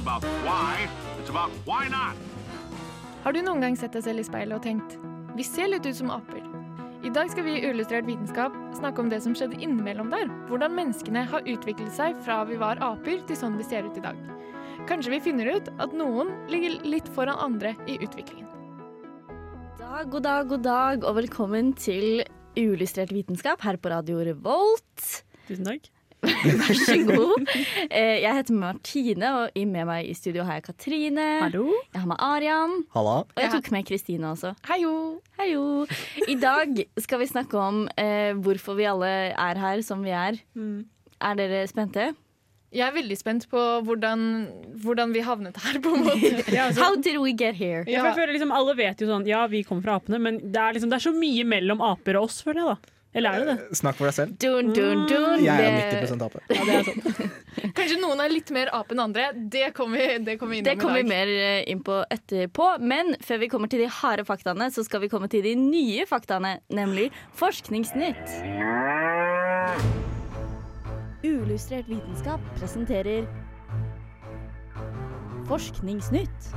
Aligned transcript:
About 0.00 0.24
why, 0.24 0.88
it's 1.20 1.28
about 1.28 1.50
why 1.66 1.84
not. 1.92 2.16
Har 3.20 3.34
du 3.36 3.42
noen 3.44 3.60
gang 3.60 3.74
sett 3.76 3.92
deg 3.92 4.06
selv 4.06 4.22
i 4.22 4.24
speilet 4.24 4.56
og 4.56 4.64
tenkt 4.64 4.96
vi 5.36 5.44
ser 5.44 5.68
litt 5.68 5.84
ut 5.84 5.98
som 5.98 6.08
aper? 6.14 6.40
I 7.04 7.12
dag 7.12 7.28
skal 7.32 7.44
vi 7.44 7.58
i 7.58 7.66
Uillustrert 7.68 8.08
vitenskap 8.08 8.56
snakke 8.78 9.04
om 9.04 9.10
det 9.12 9.18
som 9.24 9.36
skjedde 9.36 9.60
innimellom 9.60 10.08
der. 10.12 10.24
Hvordan 10.48 10.72
menneskene 10.78 11.26
har 11.28 11.44
utviklet 11.44 11.92
seg 11.96 12.16
fra 12.24 12.38
vi 12.48 12.56
var 12.60 12.80
aper 12.84 13.20
til 13.28 13.36
sånn 13.36 13.60
vi 13.60 13.68
ser 13.68 13.84
ut 13.84 14.00
i 14.00 14.04
dag. 14.06 14.16
Kanskje 14.88 15.12
vi 15.18 15.20
finner 15.28 15.52
ut 15.52 15.68
at 15.84 15.92
noen 15.96 16.32
ligger 16.48 16.80
litt 16.88 17.12
foran 17.12 17.36
andre 17.36 17.76
i 17.84 18.00
utviklingen. 18.00 18.48
Dag, 19.80 20.08
god 20.08 20.24
dag, 20.24 20.48
god 20.48 20.64
dag, 20.64 21.04
og 21.04 21.20
velkommen 21.20 21.74
til 21.76 22.24
Uillustrert 22.56 23.12
vitenskap 23.12 23.68
her 23.68 23.76
på 23.76 23.92
Radio 23.92 24.24
Revolt. 24.24 25.24
Tusen 25.44 25.68
takk. 25.68 25.92
Vær 26.22 26.76
så 26.76 26.96
god. 27.08 27.46
Eh, 27.88 28.20
Jeg 28.22 28.34
heter 28.36 28.54
Martine, 28.56 29.30
og 29.40 29.50
i- 29.56 29.64
med 29.64 29.86
meg 29.88 30.08
i 30.10 30.14
studio 30.14 30.44
har 30.44 30.58
jeg 30.60 30.66
Katrine. 30.68 31.26
Hallo. 31.40 31.66
Jeg 31.94 32.02
har 32.02 32.06
med 32.10 32.16
Arian, 32.20 32.74
Halla. 32.94 33.18
og 33.24 33.40
jeg 33.40 33.50
tok 33.54 33.70
med 33.72 33.86
Kristine 33.88 34.30
også. 34.34 34.54
Heio! 34.68 35.20
Heio. 35.40 35.86
I 36.28 36.34
dag 36.40 36.82
skal 37.00 37.22
vi 37.22 37.30
snakke 37.30 37.56
om 37.58 37.86
eh, 37.96 38.32
hvorfor 38.36 38.76
vi 38.76 38.84
alle 38.90 39.12
er 39.32 39.58
her 39.62 39.82
som 39.86 40.02
vi 40.04 40.10
er. 40.10 40.40
Er 41.20 41.34
dere 41.40 41.64
spente? 41.68 42.10
Jeg 42.70 42.86
er 42.86 42.92
veldig 42.94 43.16
spent 43.18 43.48
på 43.50 43.58
hvordan, 43.82 44.20
hvordan 44.84 45.10
vi 45.12 45.24
havnet 45.26 45.56
her, 45.58 45.80
på 45.82 45.90
en 45.96 46.04
måte. 46.06 46.28
Ja, 46.54 46.68
altså, 46.68 46.84
How 46.84 46.94
did 47.02 47.16
we 47.18 47.32
get 47.34 47.56
here? 47.58 47.82
ja. 47.88 47.98
for 47.98 48.12
jeg 48.12 48.18
føler 48.20 48.32
liksom 48.36 48.52
Alle 48.54 48.76
vet 48.78 49.00
jo 49.02 49.08
sånn 49.08 49.26
Ja, 49.26 49.40
vi 49.50 49.64
kommer 49.66 49.82
fra 49.82 49.96
apene, 49.98 50.20
men 50.22 50.38
det 50.38 50.60
er, 50.60 50.76
liksom, 50.76 50.92
det 50.92 51.00
er 51.00 51.06
så 51.08 51.12
mye 51.16 51.42
mellom 51.50 51.82
aper 51.82 52.20
og 52.20 52.28
oss, 52.28 52.38
føler 52.46 52.62
jeg, 52.62 52.76
da. 52.76 52.94
Eller 53.12 53.34
er 53.34 53.40
det 53.42 53.54
det? 53.58 53.76
Snakk 53.76 53.96
for 53.98 54.06
deg 54.06 54.14
selv. 54.14 54.34
Dun, 54.38 54.68
dun, 54.72 55.00
dun. 55.10 55.40
Jeg 55.42 55.50
er 55.66 55.88
Det- 55.90 56.06
90 56.06 56.22
ape. 56.22 56.40
Ja, 56.54 56.64
det 56.64 56.74
er 56.76 56.84
sånn. 56.86 57.30
Kanskje 57.76 57.96
noen 58.00 58.20
er 58.22 58.30
litt 58.30 58.50
mer 58.54 58.70
ape 58.72 58.94
enn 58.94 59.02
andre. 59.02 59.24
Det 59.50 59.72
kommer 59.74 59.98
vi, 59.98 60.18
det 60.28 60.36
kommer 60.38 60.54
vi 60.54 60.60
Det 60.62 60.76
innom 60.76 60.84
kommer 60.84 61.00
vi 61.00 61.00
i 61.00 61.08
dag. 61.08 61.10
mer 61.10 61.32
eh, 61.48 61.64
inn 61.72 61.82
på 61.82 61.96
etterpå. 62.14 62.68
Men 62.80 63.16
før 63.26 63.40
vi 63.42 63.48
kommer 63.50 63.66
til 63.72 63.82
de 63.82 63.88
harde 63.90 64.22
faktaene, 64.28 64.70
så 64.70 64.84
skal 64.86 65.02
vi 65.02 65.08
komme 65.10 65.26
til 65.32 65.42
de 65.42 65.56
nye 65.58 66.06
faktaene, 66.06 66.60
nemlig 66.70 67.10
Forskningsnytt. 67.34 68.30
Uillustrert 71.26 71.90
vitenskap 71.90 72.40
presenterer 72.56 73.26
Forskningsnytt. 75.50 76.52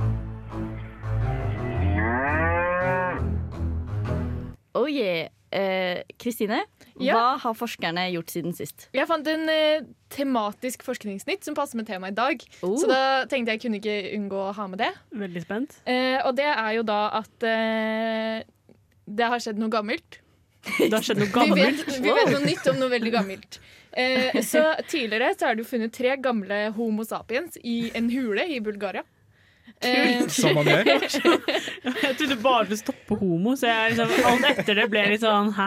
Oh 4.76 4.86
yeah. 4.88 5.28
Eh, 5.54 6.00
Kristine, 6.18 6.64
Ja. 6.98 7.14
hva 7.14 7.38
har 7.38 7.54
forskerne 7.54 8.08
gjort 8.10 8.32
siden 8.32 8.54
sist? 8.56 8.88
Jeg 8.94 9.06
fant 9.06 9.26
en 9.30 9.48
eh, 9.52 9.84
tematisk 10.10 10.82
forskningssnitt 10.82 11.44
som 11.46 11.54
passer 11.54 11.78
med 11.78 11.86
temaet 11.86 12.12
i 12.12 12.18
dag. 12.18 12.42
Oh. 12.66 12.74
Så 12.80 12.88
da 12.90 13.24
tenkte 13.30 13.54
jeg 13.54 13.62
kunne 13.62 13.78
ikke 13.78 13.96
unngå 14.16 14.40
å 14.48 14.54
ha 14.56 14.66
med 14.72 14.82
det. 14.82 14.90
Veldig 15.14 15.44
spent. 15.46 15.76
Eh, 15.86 16.18
og 16.26 16.34
det 16.38 16.48
er 16.50 16.72
jo 16.80 16.82
da 16.90 16.98
at 17.20 17.46
eh, 17.46 18.42
det 19.06 19.30
har 19.30 19.38
skjedd 19.42 19.58
noe 19.62 19.70
gammelt. 19.70 20.18
Det 20.64 20.90
har 20.90 21.04
skjedd 21.04 21.18
noe 21.20 21.28
Vi 21.28 21.60
vet, 21.60 21.84
gammelt. 21.84 21.98
vi 22.02 22.12
vet 22.18 22.30
noe 22.32 22.44
nytt 22.48 22.68
om 22.72 22.78
noe 22.80 22.90
veldig 22.90 23.12
gammelt. 23.14 23.58
Eh, 23.94 24.40
så 24.42 24.62
Tidligere 24.90 25.34
så 25.38 25.50
er 25.50 25.54
det 25.58 25.62
jo 25.66 25.70
funnet 25.70 25.92
tre 25.94 26.16
gamle 26.18 26.64
Homo 26.74 27.04
sapiens 27.06 27.58
i 27.62 27.92
en 27.94 28.08
hule 28.10 28.42
i 28.50 28.58
Bulgaria. 28.64 29.04
Eh, 29.84 30.26
Som 30.32 30.54
man 30.56 30.64
gjør. 30.70 30.86
Jeg 30.88 32.14
trodde 32.18 32.36
bare 32.40 32.66
det 32.70 32.78
stoppet 32.80 33.04
på 33.08 33.18
homo, 33.20 33.52
så 33.58 33.68
jeg 33.68 33.94
liksom, 33.94 34.12
alt 34.30 34.46
etter 34.50 34.78
det 34.78 34.86
ble 34.92 35.02
litt 35.10 35.20
sånn 35.24 35.50
hæ? 35.56 35.66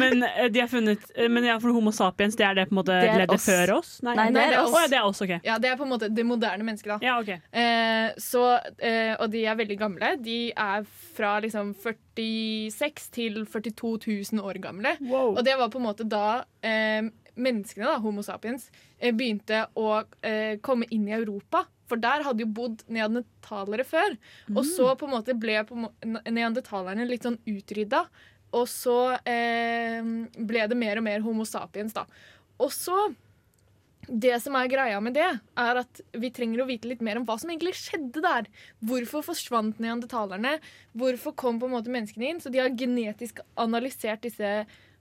Men 0.00 0.24
eh, 0.26 0.48
de 0.52 0.60
har 0.60 0.68
funnet 0.68 1.06
eh, 1.16 1.28
Men 1.32 1.46
ja, 1.48 1.54
for 1.62 1.72
Homo 1.72 1.92
sapiens, 1.96 2.36
det 2.36 2.44
er 2.48 2.58
det 2.58 2.66
på 2.68 2.74
en 2.76 2.80
måte 2.82 2.96
Det 3.00 3.12
leddet 3.22 3.36
oss. 3.36 3.46
før 3.48 3.72
oss? 3.78 3.92
Nei, 4.04 4.16
det 4.34 4.42
er 4.42 4.58
oss. 4.60 4.72
Oh, 4.74 4.80
ja, 4.82 4.90
det 4.92 4.98
er 5.00 5.08
oss, 5.08 5.22
OK. 5.24 5.32
ja, 5.46 5.56
Det 5.62 5.70
er 5.72 5.78
på 5.80 5.86
en 5.86 5.92
måte 5.94 6.10
det 6.12 6.26
moderne 6.28 6.66
mennesket, 6.66 6.92
da. 6.94 6.98
Ja, 7.06 7.16
ok. 7.22 7.32
Eh, 7.62 8.12
så, 8.20 8.44
eh, 8.82 9.14
og 9.18 9.30
de 9.32 9.44
er 9.48 9.56
veldig 9.62 9.78
gamle. 9.80 10.12
De 10.20 10.38
er 10.52 10.84
fra 11.16 11.36
liksom 11.44 11.72
46 11.78 13.10
til 13.14 13.42
42 13.46 13.98
000 14.32 14.44
år 14.44 14.60
gamle. 14.62 14.96
Wow. 15.00 15.36
Og 15.36 15.44
det 15.46 15.56
var 15.58 15.70
på 15.72 15.80
en 15.80 15.86
måte 15.88 16.04
da 16.08 16.42
eh, 16.64 17.02
menneskene, 17.32 17.86
da, 17.88 17.98
Homo 18.04 18.24
sapiens, 18.26 18.68
eh, 19.00 19.12
begynte 19.16 19.64
å 19.78 20.02
eh, 20.22 20.58
komme 20.64 20.88
inn 20.92 21.06
i 21.08 21.14
Europa. 21.16 21.64
For 21.92 22.00
der 22.00 22.24
hadde 22.24 22.46
jo 22.46 22.52
bodd 22.56 22.84
neandertalere 22.88 23.84
før. 23.84 24.14
Og 24.54 24.62
så 24.64 24.94
på 24.96 25.08
en 25.08 25.12
måte 25.12 25.36
ble 25.36 25.58
neandertalerne 26.32 27.04
litt 27.08 27.28
sånn 27.28 27.36
utrydda. 27.44 28.06
Og 28.56 28.64
så 28.68 28.96
eh, 29.28 30.00
ble 30.36 30.64
det 30.68 30.78
mer 30.78 31.00
og 31.00 31.04
mer 31.04 31.20
Homo 31.24 31.44
sapiens, 31.48 31.92
da. 31.96 32.06
Og 32.60 32.72
så 32.72 32.96
det 34.08 34.34
som 34.42 34.56
er 34.58 34.70
greia 34.70 34.98
med 35.00 35.14
det, 35.14 35.28
er 35.62 35.78
at 35.78 36.00
vi 36.18 36.32
trenger 36.34 36.64
å 36.64 36.66
vite 36.66 36.88
litt 36.90 37.02
mer 37.04 37.20
om 37.20 37.26
hva 37.26 37.36
som 37.38 37.52
egentlig 37.52 37.76
skjedde 37.78 38.22
der. 38.24 38.48
Hvorfor 38.82 39.22
forsvant 39.28 39.78
neandertalerne? 39.82 40.56
Hvorfor 40.98 41.36
kom 41.38 41.60
på 41.62 41.68
en 41.68 41.76
måte 41.76 41.92
menneskene 41.92 42.32
inn? 42.32 42.40
Så 42.42 42.50
de 42.50 42.60
har 42.62 42.74
genetisk 42.74 43.40
analysert 43.60 44.24
disse 44.26 44.50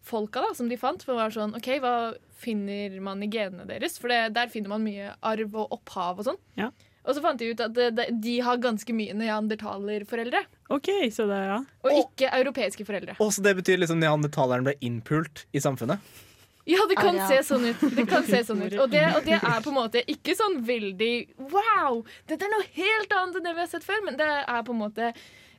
folka 0.04 0.42
da, 0.42 0.54
som 0.58 0.70
de 0.70 0.78
fant. 0.78 1.02
For 1.04 1.14
det 1.14 1.22
var 1.22 1.36
sånn, 1.36 1.56
ok, 1.58 1.68
Hva 1.84 1.96
finner 2.42 3.00
man 3.02 3.22
i 3.24 3.28
genene 3.30 3.68
deres? 3.70 4.00
For 4.02 4.10
det, 4.10 4.34
der 4.34 4.48
finner 4.50 4.70
man 4.74 4.84
mye 4.84 5.12
arv 5.22 5.56
og 5.56 5.72
opphav 5.78 6.20
og 6.20 6.26
sånn. 6.26 6.40
Ja. 6.58 6.72
Og 7.06 7.16
så 7.18 7.22
fant 7.24 7.40
de 7.42 7.50
ut 7.50 7.60
at 7.66 7.74
det, 7.74 8.08
de 8.22 8.40
har 8.46 8.58
ganske 8.62 8.94
mye 8.94 9.14
neandertalerforeldre. 9.18 10.44
OK, 10.70 10.90
så 11.14 11.26
det, 11.30 11.40
ja. 11.50 11.60
Og 11.84 11.92
Og- 11.92 12.02
ikke 12.06 12.30
europeiske 12.40 12.86
foreldre. 12.86 13.16
Og 13.20 13.32
så 13.34 13.42
det 13.42 13.56
betyr 13.58 13.78
liksom 13.80 14.00
neandertaleren 14.00 14.64
ble 14.64 14.76
innpult 14.82 15.46
i 15.54 15.60
samfunnet. 15.60 16.00
Ja, 16.70 16.78
det 16.88 16.96
kan 16.98 17.18
Ah, 17.18 17.28
ja. 17.30 17.42
se 17.42 17.54
sånn 17.56 17.66
ut. 17.72 17.96
Det 17.96 18.08
kan 18.08 18.24
se 18.24 18.38
sånn 18.46 18.62
ut. 18.62 18.74
Og 18.80 18.90
det, 18.92 19.02
og 19.18 19.26
det 19.26 19.34
er 19.42 19.62
på 19.66 19.70
en 19.74 19.80
måte 19.82 20.04
ikke 20.06 20.36
sånn 20.38 20.62
veldig 20.64 21.28
Wow! 21.50 22.04
Dette 22.28 22.44
er 22.46 22.50
noe 22.54 22.68
helt 22.76 23.10
annet 23.12 23.36
enn 23.36 23.44
det 23.44 23.54
vi 23.56 23.60
har 23.66 23.68
sett 23.68 23.84
før, 23.84 24.04
men 24.06 24.16
det 24.16 24.28
er 24.48 24.62
på 24.64 24.70
en 24.70 24.80
måte 24.84 25.14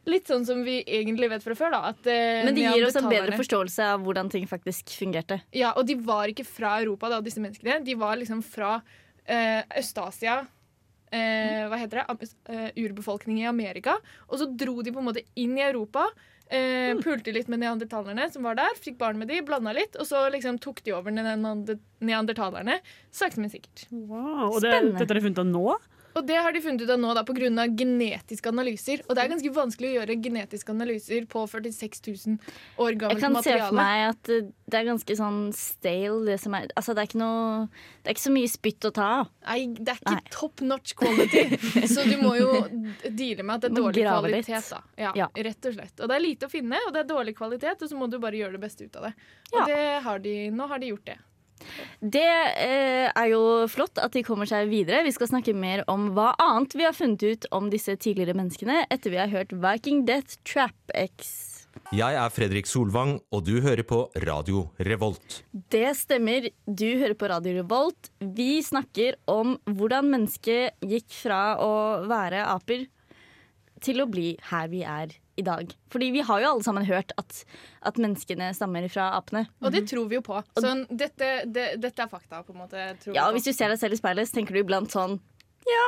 litt 0.09 0.27
sånn 0.31 0.47
som 0.47 0.65
vi 0.67 0.81
egentlig 0.83 1.29
vet 1.31 1.45
fra 1.45 1.55
før. 1.59 1.71
da 1.75 1.83
at, 1.93 2.01
uh, 2.07 2.45
Men 2.47 2.57
det 2.57 2.65
gir 2.67 2.87
oss 2.87 2.97
en 2.99 3.11
bedre 3.11 3.37
forståelse 3.39 3.93
av 3.95 4.03
hvordan 4.03 4.31
ting 4.33 4.49
faktisk 4.51 4.91
fungerte. 4.99 5.41
Ja, 5.55 5.73
Og 5.77 5.87
de 5.87 5.95
var 5.95 6.33
ikke 6.33 6.47
fra 6.49 6.81
Europa, 6.81 7.09
da, 7.13 7.21
disse 7.21 7.43
menneskene. 7.43 7.85
De 7.85 7.95
var 7.95 8.17
liksom 8.17 8.43
fra 8.43 8.77
uh, 8.83 9.63
Øst-Asia. 9.79 10.43
Uh, 11.13 11.69
hva 11.69 11.77
heter 11.77 12.03
det? 12.03 12.73
Urbefolkning 12.81 13.43
i 13.43 13.49
Amerika. 13.51 13.99
Og 14.31 14.39
så 14.41 14.49
dro 14.49 14.81
de 14.83 14.93
på 14.95 15.03
en 15.03 15.11
måte 15.11 15.25
inn 15.37 15.59
i 15.59 15.67
Europa. 15.67 16.09
Uh, 16.53 16.99
pulte 17.01 17.33
litt 17.33 17.49
med 17.49 17.63
neandertalerne 17.63 18.27
som 18.33 18.45
var 18.45 18.59
der. 18.59 18.75
Fikk 18.81 18.99
barn 19.01 19.17
med 19.21 19.31
de, 19.33 19.39
blanda 19.47 19.73
litt. 19.77 19.97
Og 20.01 20.09
så 20.09 20.27
liksom 20.33 20.59
tok 20.61 20.83
de 20.85 20.93
over 20.93 21.15
neander- 21.15 21.79
neandertalerne. 22.05 22.81
Sakte, 23.15 23.41
men 23.41 23.53
sikkert. 23.53 23.87
Wow. 23.91 24.51
Og 24.51 24.61
det, 24.61 24.73
Spennende. 24.73 24.99
dette 24.99 25.15
har 25.15 25.21
de 25.21 25.27
funnet 25.29 25.41
av 25.45 25.49
nå? 25.49 25.79
Og 26.15 26.27
det 26.29 26.37
har 26.37 26.53
de 26.53 26.61
funnet 26.61 26.83
ut 26.85 26.91
av 26.93 26.99
nå 27.01 27.13
da, 27.17 27.23
pga. 27.25 27.67
genetiske 27.79 28.49
analyser. 28.51 29.01
Og 29.09 29.17
det 29.17 29.23
er 29.25 29.31
ganske 29.33 29.53
vanskelig 29.55 29.89
å 29.91 29.95
gjøre 30.01 30.17
genetiske 30.23 30.71
analyser 30.75 31.25
på 31.27 31.45
46 31.49 32.03
000 32.27 32.39
år 32.85 32.91
Jeg 32.93 32.99
gammelt 33.01 33.21
kan 33.21 33.33
se 33.33 33.39
materiale. 33.39 33.69
for 33.69 33.79
meg 33.79 34.03
at 34.11 34.29
eh, 34.29 34.51
det 34.73 34.79
er 34.81 34.89
ganske 34.89 35.17
sånn 35.17 35.41
stale, 35.57 36.25
det 36.29 36.39
som 36.41 36.55
er 36.55 36.69
Altså, 36.77 36.95
det 36.95 37.03
er 37.03 37.09
ikke 37.11 37.21
noe 37.23 37.67
Det 38.03 38.11
er 38.11 38.15
ikke 38.17 38.25
så 38.27 38.35
mye 38.37 38.53
spytt 38.53 38.89
å 38.89 38.93
ta 38.93 39.09
av. 39.23 39.33
Nei, 39.49 39.59
det 39.79 39.89
er 39.95 40.01
ikke 40.03 40.15
Nei. 40.19 40.31
top 40.37 40.61
notch 40.69 40.95
quality. 41.01 41.45
Så 41.95 42.05
du 42.09 42.17
må 42.23 42.37
jo 42.39 42.53
deale 43.09 43.43
med 43.43 43.57
at 43.57 43.67
det 43.67 43.73
er 43.73 43.77
dårlig 43.81 44.07
kvalitet. 44.07 44.71
Da. 44.71 44.81
Ja, 45.01 45.13
Ja. 45.17 45.29
Rett 45.49 45.67
og 45.69 45.75
slett. 45.77 45.97
Og 46.01 46.09
det 46.09 46.17
er 46.17 46.25
lite 46.29 46.47
å 46.49 46.53
finne, 46.53 46.79
og 46.87 46.93
det 46.95 47.03
er 47.05 47.11
dårlig 47.13 47.37
kvalitet, 47.39 47.83
og 47.83 47.89
så 47.91 47.97
må 47.99 48.09
du 48.11 48.19
bare 48.23 48.37
gjøre 48.41 48.57
det 48.59 48.63
beste 48.69 48.85
ut 48.89 48.97
av 49.01 49.09
det. 49.09 49.15
Og 49.53 49.61
Ja. 49.61 49.67
det 49.69 50.03
har 50.05 50.19
de, 50.25 50.37
nå 50.51 50.69
har 50.69 50.79
de 50.83 50.93
gjort 50.93 51.05
det. 51.09 51.19
Det 52.01 52.27
eh, 52.63 53.09
er 53.09 53.31
jo 53.33 53.43
flott 53.71 54.01
at 54.03 54.15
de 54.17 54.25
kommer 54.27 54.49
seg 54.49 54.71
videre. 54.73 55.05
Vi 55.07 55.15
skal 55.15 55.31
snakke 55.31 55.55
mer 55.57 55.85
om 55.91 56.11
hva 56.17 56.33
annet 56.43 56.77
vi 56.79 56.87
har 56.89 56.97
funnet 56.97 57.23
ut 57.23 57.49
om 57.55 57.71
disse 57.73 57.97
tidligere 58.01 58.37
menneskene 58.39 58.85
etter 58.93 59.15
vi 59.15 59.21
har 59.23 59.33
hørt 59.33 59.55
Viking 59.55 60.05
Death 60.09 60.41
Trap 60.49 60.97
X. 60.99 61.53
Jeg 61.93 62.17
er 62.17 62.33
Fredrik 62.33 62.69
Solvang, 62.69 63.19
og 63.33 63.45
du 63.47 63.59
hører 63.65 63.85
på 63.89 64.05
Radio 64.25 64.67
Revolt. 64.81 65.41
Det 65.73 65.91
stemmer. 65.97 66.51
Du 66.67 66.89
hører 67.01 67.17
på 67.17 67.29
Radio 67.33 67.57
Revolt. 67.61 68.11
Vi 68.21 68.61
snakker 68.65 69.17
om 69.29 69.57
hvordan 69.69 70.11
mennesket 70.13 70.77
gikk 70.85 71.09
fra 71.13 71.43
å 71.61 71.73
være 72.09 72.45
aper 72.49 72.87
til 73.83 74.05
å 74.05 74.09
bli 74.09 74.35
her 74.53 74.71
vi 74.73 74.85
er 74.87 75.17
i 75.43 75.47
dag. 75.47 75.73
Fordi 75.93 76.11
vi 76.15 76.23
har 76.27 76.43
jo 76.45 76.53
alle 76.55 76.67
sammen 76.67 76.87
hørt 76.89 77.13
at, 77.21 77.43
at 77.91 77.99
menneskene 78.01 78.53
stammer 78.57 78.87
fra 78.93 79.11
apene. 79.19 79.45
Og 79.63 79.75
det 79.75 79.85
tror 79.91 80.09
vi 80.11 80.21
jo 80.21 80.25
på. 80.27 80.39
Så 80.57 80.77
dette, 80.89 81.33
det, 81.51 81.67
dette 81.83 82.07
er 82.07 82.11
fakta, 82.11 82.45
på 82.47 82.55
en 82.55 82.63
måte. 82.65 82.87
Tror 83.03 83.19
Ja, 83.19 83.27
og. 83.29 83.37
Hvis 83.37 83.51
du 83.51 83.53
ser 83.57 83.73
deg 83.73 83.83
selv 83.83 83.99
i 83.99 84.01
speilet, 84.01 84.31
så 84.31 84.39
tenker 84.39 84.57
du 84.57 84.63
iblant 84.63 84.93
sånn 84.93 85.19
Ja, 85.69 85.85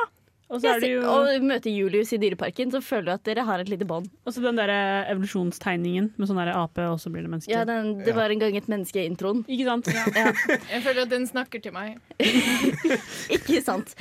Og 0.47 0.61
så 0.61 0.75
er 0.75 0.81
det 0.83 0.89
jo 0.91 1.01
Og 1.09 1.43
møter 1.43 1.73
Julius 1.73 2.11
i 2.15 2.19
Dyreparken, 2.21 2.69
så 2.73 2.79
føler 2.85 3.07
du 3.07 3.13
at 3.15 3.23
dere 3.27 3.45
har 3.47 3.61
et 3.63 3.69
lite 3.71 3.87
bånd. 3.89 4.07
Og 4.25 4.35
så 4.35 4.43
den 4.43 4.59
der 4.59 4.71
evolusjonstegningen 5.11 6.11
med 6.15 6.29
sånn 6.29 6.39
der 6.41 6.53
ape, 6.55 6.85
og 6.91 6.99
så 7.01 7.11
blir 7.13 7.25
det 7.25 7.31
menneske. 7.33 7.53
Ja, 7.53 7.63
den, 7.67 7.95
det 8.05 8.13
var 8.17 8.33
en 8.33 8.41
gang 8.43 8.57
et 8.59 8.69
menneske 8.71 9.01
i 9.01 9.07
introen. 9.09 9.43
Ikke 9.49 9.67
sant? 9.71 9.89
Ja. 9.91 10.31
Jeg 10.73 10.83
føler 10.85 11.05
at 11.07 11.13
den 11.13 11.25
snakker 11.29 11.63
til 11.65 11.75
meg. 11.75 11.97
Ikke 13.35 13.61
sant? 13.65 13.95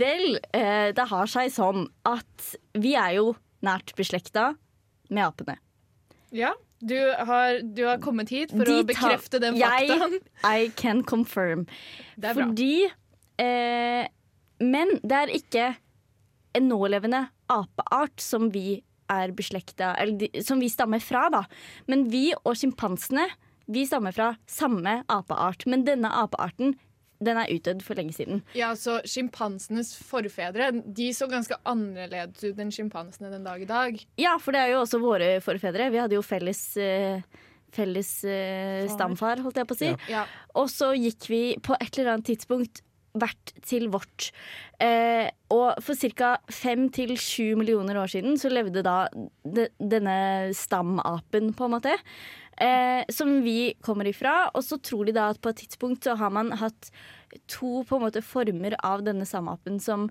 Vel, 0.00 0.40
eh, 0.56 0.90
det 0.96 1.06
har 1.12 1.30
seg 1.30 1.52
sånn 1.54 1.86
at 2.08 2.50
vi 2.74 2.96
er 2.98 3.20
jo 3.20 3.32
nært 3.66 3.94
beslekta 3.98 4.54
med 5.10 5.26
apene. 5.26 5.56
Ja, 6.34 6.52
du 6.80 6.96
har, 7.28 7.58
du 7.62 7.82
har 7.84 7.98
kommet 8.00 8.30
hit 8.32 8.52
for 8.54 8.64
De 8.64 8.78
å 8.80 8.86
bekrefte 8.88 9.40
den 9.42 9.58
Jeg- 9.60 9.90
faktaen. 9.90 10.18
I 10.46 10.70
can 10.78 11.02
confirm. 11.04 11.66
Det 12.16 12.30
er 12.30 12.38
bra. 12.38 12.46
Fordi 12.46 12.84
eh, 13.42 14.06
Men 14.60 14.94
det 15.02 15.18
er 15.18 15.34
ikke 15.34 15.66
en 16.54 16.68
nålevende 16.70 17.26
apeart 17.50 18.20
som 18.22 18.48
vi 18.54 18.82
er 19.10 19.32
beslekta 19.34 19.92
Eller 19.98 20.16
de, 20.18 20.42
som 20.46 20.60
vi 20.62 20.68
stammer 20.70 21.02
fra, 21.02 21.28
da. 21.30 21.44
Men 21.90 22.08
vi 22.10 22.30
og 22.44 22.54
sjimpansene 22.58 23.26
vi 23.70 23.84
stammer 23.86 24.10
fra 24.14 24.32
samme 24.50 25.04
apeart. 25.08 25.62
Men 25.70 25.84
denne 25.86 26.08
apearten 26.10 26.72
den 27.20 27.40
er 27.40 27.52
utdødd 27.52 27.84
for 27.84 28.00
lenge 28.00 28.14
siden. 28.16 28.40
Ja, 28.56 28.72
så 28.78 28.98
Sjimpansenes 29.08 29.92
forfedre 30.08 30.70
de 30.84 31.10
så 31.16 31.28
ganske 31.30 31.58
annerledes 31.68 32.42
ut 32.46 32.60
enn 32.60 32.72
sjimpansene 32.74 33.32
den 33.32 33.46
dag 33.46 33.62
i 33.62 33.68
dag. 33.68 34.00
Ja, 34.20 34.36
for 34.40 34.56
det 34.56 34.64
er 34.64 34.74
jo 34.74 34.82
også 34.84 35.02
våre 35.02 35.32
forfedre. 35.44 35.90
Vi 35.92 36.00
hadde 36.00 36.16
jo 36.16 36.24
felles, 36.24 36.62
eh, 36.80 37.20
felles 37.76 38.12
eh, 38.24 38.86
stamfar, 38.92 39.44
holdt 39.44 39.60
jeg 39.60 39.68
på 39.68 39.76
å 39.76 39.82
si. 39.82 39.90
Ja. 40.12 40.24
Og 40.56 40.70
så 40.72 40.94
gikk 40.96 41.28
vi 41.32 41.42
på 41.60 41.76
et 41.76 42.00
eller 42.00 42.16
annet 42.16 42.30
tidspunkt 42.32 42.82
hvert 43.18 43.52
til 43.66 43.88
vårt. 43.90 44.30
Eh, 44.80 45.28
og 45.50 45.80
for 45.82 45.98
ca. 46.16 46.36
fem 46.46 46.88
til 46.94 47.16
sju 47.18 47.56
millioner 47.58 47.98
år 47.98 48.12
siden 48.12 48.38
så 48.38 48.50
levde 48.52 48.84
da 48.86 49.08
de, 49.44 49.66
denne 49.80 50.54
stamapen, 50.56 51.52
på 51.58 51.66
en 51.66 51.74
måte. 51.74 51.96
Eh, 52.60 53.04
som 53.08 53.42
vi 53.42 53.74
kommer 53.80 54.06
ifra. 54.10 54.50
Og 54.54 54.64
så 54.64 54.76
tror 54.78 55.08
de 55.08 55.16
da 55.16 55.30
at 55.32 55.40
på 55.40 55.52
et 55.52 55.62
tidspunkt 55.62 56.04
så 56.04 56.16
har 56.20 56.32
man 56.34 56.52
hatt 56.60 56.90
to 57.48 57.80
på 57.88 57.96
en 57.96 58.04
måte 58.04 58.20
former 58.26 58.74
av 58.84 59.04
denne 59.06 59.24
stamapen 59.24 59.78
som 59.80 60.08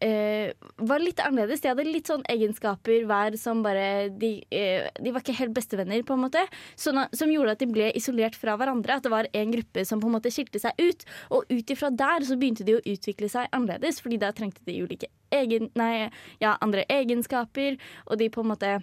eh, 0.00 0.54
var 0.76 1.02
litt 1.02 1.20
annerledes. 1.20 1.60
De 1.60 1.68
hadde 1.68 1.84
litt 1.84 2.08
sånn 2.08 2.24
egenskaper 2.30 3.04
hver 3.08 3.36
som 3.40 3.60
bare 3.66 4.08
De, 4.16 4.32
eh, 4.48 4.88
de 4.96 5.12
var 5.12 5.20
ikke 5.20 5.36
helt 5.42 5.54
bestevenner, 5.56 6.00
på 6.06 6.16
en 6.16 6.24
måte. 6.24 6.46
Sånn, 6.80 7.02
som 7.12 7.32
gjorde 7.32 7.58
at 7.58 7.60
de 7.66 7.70
ble 7.74 7.90
isolert 7.98 8.38
fra 8.38 8.56
hverandre. 8.56 8.96
At 8.96 9.04
det 9.04 9.12
var 9.12 9.28
en 9.32 9.54
gruppe 9.58 9.84
som 9.84 10.00
på 10.00 10.08
en 10.08 10.16
måte 10.16 10.32
skilte 10.32 10.62
seg 10.62 10.80
ut. 10.80 11.04
Og 11.36 11.52
ut 11.52 11.76
ifra 11.76 11.92
der 11.92 12.24
så 12.24 12.40
begynte 12.40 12.64
de 12.64 12.78
å 12.78 12.84
utvikle 12.96 13.28
seg 13.28 13.52
annerledes, 13.52 14.00
fordi 14.00 14.22
da 14.24 14.32
trengte 14.32 14.64
de 14.64 14.80
ulike 14.80 15.12
egen, 15.34 15.68
nei, 15.76 16.08
ja, 16.40 16.56
andre 16.64 16.88
egenskaper. 16.88 17.76
Og 18.08 18.20
de 18.20 18.32
på 18.32 18.40
en 18.40 18.54
måte 18.54 18.76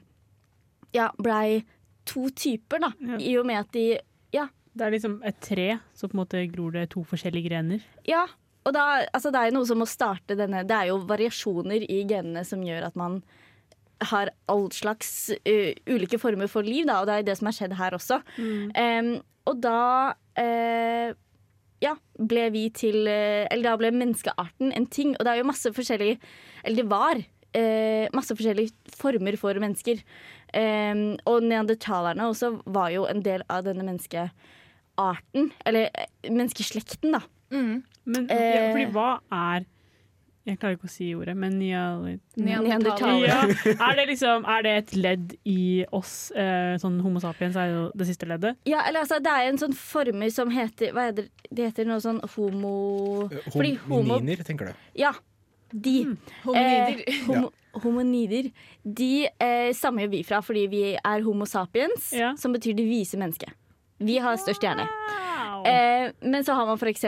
ja, 0.93 1.09
blei 1.17 1.63
to 2.07 2.29
typer, 2.35 2.81
da. 2.83 2.91
Ja. 2.99 3.19
I 3.19 3.37
og 3.41 3.47
med 3.49 3.63
at 3.63 3.71
de 3.75 3.85
Ja. 4.33 4.47
Det 4.71 4.85
er 4.85 4.93
liksom 4.93 5.17
et 5.27 5.39
tre, 5.43 5.79
så 5.93 6.07
på 6.07 6.15
en 6.15 6.21
måte 6.21 6.45
gror 6.47 6.71
det 6.71 6.89
to 6.93 7.03
forskjellige 7.03 7.49
grener. 7.49 7.81
Ja, 8.07 8.23
og 8.63 8.73
da, 8.73 9.05
altså 9.11 9.31
det 9.33 9.39
er 9.39 9.49
jo 9.49 9.57
noe 9.57 9.67
som 9.67 9.81
må 9.81 9.87
starte 9.89 10.37
denne 10.37 10.61
Det 10.63 10.75
er 10.75 10.91
jo 10.91 11.01
variasjoner 11.09 11.83
i 11.89 12.03
genene 12.07 12.45
som 12.47 12.61
gjør 12.63 12.85
at 12.87 12.95
man 12.95 13.19
har 14.11 14.31
all 14.49 14.69
slags 14.73 15.29
uh, 15.45 15.71
ulike 15.85 16.17
former 16.17 16.49
for 16.49 16.65
liv, 16.65 16.87
da, 16.89 17.01
og 17.01 17.09
det 17.09 17.17
er 17.19 17.27
det 17.27 17.35
som 17.37 17.49
har 17.51 17.57
skjedd 17.57 17.75
her 17.77 17.97
også. 17.97 18.21
Em, 18.79 19.11
og 19.45 19.59
da 19.61 19.81
uh, 20.39 21.11
ja, 21.81 21.95
ble 22.17 22.47
vi 22.53 22.67
til 22.77 23.07
eh, 23.09 23.47
Eller 23.49 23.71
da 23.71 23.77
ble 23.79 23.91
menneskearten 23.95 24.73
en 24.77 24.85
ting. 24.85 25.15
Og 25.17 25.25
det 25.25 25.31
er 25.33 25.41
jo 25.41 25.49
masse 25.49 25.71
forskjellige 25.73 26.19
Eller 26.63 26.83
det 26.83 26.89
var 26.91 27.23
eh, 27.53 28.07
masse 28.13 28.35
forskjellige 28.37 28.71
former 28.97 29.37
for 29.39 29.53
mennesker. 29.61 30.01
Eh, 30.53 30.95
og 31.25 31.43
neandertalerne 31.47 32.29
også 32.31 32.55
var 32.65 32.89
jo 32.95 33.05
en 33.09 33.21
del 33.25 33.43
av 33.49 33.63
denne 33.67 33.83
menneskearten. 33.87 35.51
Eller 35.65 35.89
eh, 35.93 36.07
menneskeslekten, 36.29 37.11
da. 37.17 37.21
Mm. 37.51 37.83
Men 38.05 38.27
ja, 38.31 38.35
Eh. 38.39 38.71
fordi 38.73 38.89
hva 38.95 39.19
er 39.31 39.65
Jeg 40.43 40.57
klarer 40.57 40.73
ikke 40.73 40.87
å 40.87 40.89
si 40.89 41.07
ordet, 41.13 41.35
men. 41.37 41.59
Neandertaler. 41.61 43.27
Ja, 43.27 43.41
er 43.91 43.95
det 43.99 44.07
liksom 44.09 44.45
Er 44.49 44.63
det 44.65 44.71
et 44.79 44.93
ledd 44.97 45.35
i 45.45 45.85
oss? 45.93 46.31
Eh, 46.33 46.77
sånn 46.81 46.95
Homo 47.05 47.21
sapiens 47.21 47.55
er 47.61 47.67
jo 47.69 47.83
det 47.93 48.07
siste 48.09 48.25
leddet. 48.25 48.57
Ja, 48.65 48.81
eller 48.87 49.03
altså, 49.03 49.19
det 49.21 49.29
er 49.29 49.51
en 49.51 49.59
sånn 49.61 49.75
former 49.77 50.31
som 50.33 50.49
heter 50.49 50.95
Hva 50.97 51.11
heter 51.11 51.27
det? 51.27 51.49
Det 51.51 51.67
heter 51.69 51.85
noe 51.91 52.01
sånn 52.01 52.21
homo 52.33 52.73
Homininer, 53.53 54.41
tenker 54.47 54.71
du. 54.71 54.73
Ja, 54.97 55.11
de. 55.73 56.17
Hominider. 56.43 57.03
Eh, 57.07 57.25
homo, 57.27 57.49
Homonider. 57.83 58.51
De 58.83 59.27
eh, 59.39 59.71
stammer 59.73 60.03
jo 60.03 60.09
vi 60.11 60.23
fra 60.27 60.41
fordi 60.43 60.65
vi 60.71 60.83
er 60.97 61.23
homo 61.23 61.45
sapiens, 61.45 62.11
Ja. 62.13 62.33
som 62.37 62.51
betyr 62.53 62.73
det 62.75 62.85
vise 62.89 63.17
mennesket. 63.17 63.49
Vi 63.99 64.17
har 64.17 64.35
størst 64.41 64.61
hjerne. 64.65 64.87
Wow. 65.61 65.67
Eh, 65.69 66.11
men 66.21 66.43
så 66.43 66.53
har 66.57 66.65
man 66.65 66.77
f.eks. 66.77 67.05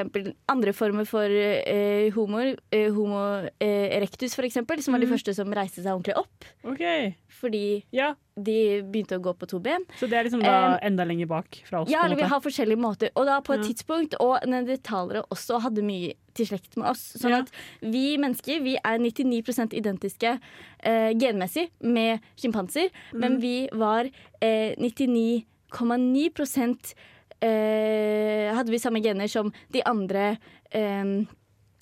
andre 0.49 0.73
former 0.73 1.05
for 1.09 1.25
eh, 1.25 2.11
homoer. 2.13 2.55
Eh, 2.71 2.89
homo 2.93 3.19
eh, 3.59 3.89
erectus, 3.97 4.35
for 4.35 4.43
eksempel, 4.45 4.81
som 4.83 4.93
var 4.93 4.99
de 4.99 5.07
Mhm. 5.07 5.13
første 5.17 5.33
som 5.35 5.51
reiste 5.53 5.81
seg 5.83 5.91
ordentlig 5.93 6.17
opp. 6.17 6.45
Okay. 6.63 7.15
Fordi 7.27 7.83
Ja, 7.91 8.13
de 8.41 8.81
begynte 8.83 9.17
å 9.19 9.21
gå 9.21 9.33
på 9.35 9.47
to 9.47 9.59
ben. 9.59 9.83
så 9.99 10.07
det 10.07 10.13
er 10.13 10.23
liksom 10.23 10.41
da 10.41 10.77
enda 10.81 11.03
lenger 11.05 11.27
bak 11.27 11.61
fra 11.65 11.81
oss? 11.81 11.89
Ja, 11.89 12.05
eller 12.05 12.15
vi 12.15 12.23
har 12.23 12.39
forskjellige 12.39 12.77
måter. 12.79 13.09
Og 13.15 13.25
da 13.25 13.41
på 13.41 13.53
et 13.53 13.65
Ja. 13.65 13.73
tidspunkt, 13.73 14.15
og 14.19 14.39
neandertalere 14.47 15.23
også 15.29 15.59
hadde 15.61 15.81
mye 15.83 16.13
til 16.33 16.45
slekt 16.45 16.77
med 16.77 16.87
oss. 16.89 17.13
Sånn 17.17 17.29
Ja. 17.29 17.39
at 17.39 17.51
vi 17.81 18.17
mennesker 18.17 18.61
vi 18.63 18.77
er 18.77 18.97
99 18.97 19.73
identiske 19.73 20.39
eh, 20.83 21.13
genmessig 21.13 21.69
med 21.81 22.19
sjimpanser, 22.37 22.89
Mm. 23.13 23.19
men 23.19 23.39
vi 23.39 23.69
var 23.73 24.09
eh, 24.41 24.75
99,9 24.77 26.25
eh, 26.27 26.95
Hadde 27.41 28.71
vi 28.71 28.79
samme 28.81 29.01
gener 29.03 29.27
som 29.31 29.51
de 29.73 29.81
andre 29.89 30.37
eh, 30.71 31.23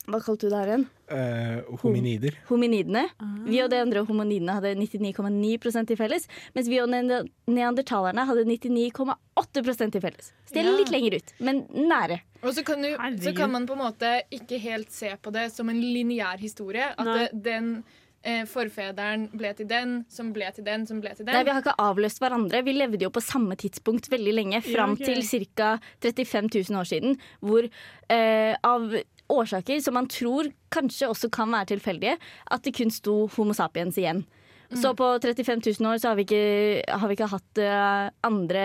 Hva 0.10 0.20
kalte 0.24 0.48
du 0.48 0.50
det 0.50 0.58
her 0.62 0.70
igjen? 0.72 0.86
Eh, 1.12 1.60
hominider. 1.84 2.38
Hominidene. 2.48 3.04
Ah. 3.22 3.36
Vi 3.46 3.60
og 3.62 3.70
de 3.70 3.82
andre 3.84 4.02
hominidene 4.08 4.56
hadde 4.58 4.72
99,9% 4.80 5.88
til 5.92 6.00
felles, 6.00 6.26
mens 6.56 6.70
vi 6.72 6.80
og 6.82 6.88
ne- 6.90 7.22
neandertalerne 7.52 8.24
hadde 8.26 8.46
99,8 8.50 9.92
til 9.92 10.02
felles. 10.02 10.32
Så 10.48 10.56
det 10.56 10.64
er 10.64 10.72
Ja. 10.72 10.78
litt 10.80 10.90
lenger 10.92 11.16
ut, 11.20 11.34
men 11.40 11.62
nære. 11.70 12.22
Og 12.42 12.54
så 12.56 12.64
kan, 12.66 12.82
du, 12.82 12.90
så 13.22 13.36
kan 13.38 13.52
man 13.52 13.68
på 13.68 13.74
en 13.78 13.84
måte 13.84 14.24
ikke 14.34 14.58
helt 14.60 14.90
se 14.92 15.12
på 15.22 15.32
det 15.32 15.52
som 15.54 15.70
en 15.70 15.80
lineær 15.82 16.40
historie. 16.42 16.88
At 16.98 17.06
det, 17.06 17.44
den 17.44 17.84
eh, 18.24 18.44
forfederen 18.50 19.28
ble 19.38 19.54
til 19.58 19.70
den, 19.70 20.02
som 20.12 20.32
ble 20.36 20.50
til 20.56 20.66
den, 20.68 20.86
som 20.90 21.02
ble 21.04 21.14
til 21.16 21.26
den. 21.26 21.34
Nei, 21.36 21.46
Vi 21.48 21.54
har 21.54 21.64
ikke 21.64 21.78
avløst 21.82 22.22
hverandre. 22.24 22.64
Vi 22.66 22.76
levde 22.76 23.06
jo 23.06 23.14
på 23.14 23.24
samme 23.24 23.58
tidspunkt 23.60 24.12
veldig 24.12 24.36
lenge, 24.36 24.62
fram 24.66 24.98
okay. 24.98 25.22
til 25.22 25.50
ca. 25.56 25.78
35 26.02 26.52
000 26.70 26.80
år 26.80 26.92
siden, 26.92 27.18
hvor 27.40 27.66
eh, 27.66 28.54
av 28.64 28.94
årsaker 29.32 29.80
som 29.80 29.96
man 29.96 30.10
tror 30.12 30.52
kanskje 30.74 31.10
også 31.10 31.32
kan 31.32 31.52
være 31.54 31.72
tilfeldige, 31.74 32.18
at 32.52 32.64
det 32.66 32.76
kun 32.76 32.92
sto 32.92 33.26
Homo 33.38 33.56
sapiens 33.56 33.98
igjen. 33.98 34.26
Så 34.72 34.94
på 34.96 35.08
35 35.20 35.62
000 35.80 35.90
år 35.92 36.00
så 36.00 36.12
har 36.12 36.16
vi 36.16 36.24
ikke, 36.24 36.84
har 36.88 37.10
vi 37.10 37.18
ikke 37.18 37.28
hatt 37.28 37.60
uh, 37.60 38.08
andre 38.24 38.64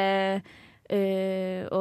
eh, 0.92 1.66
å 1.72 1.80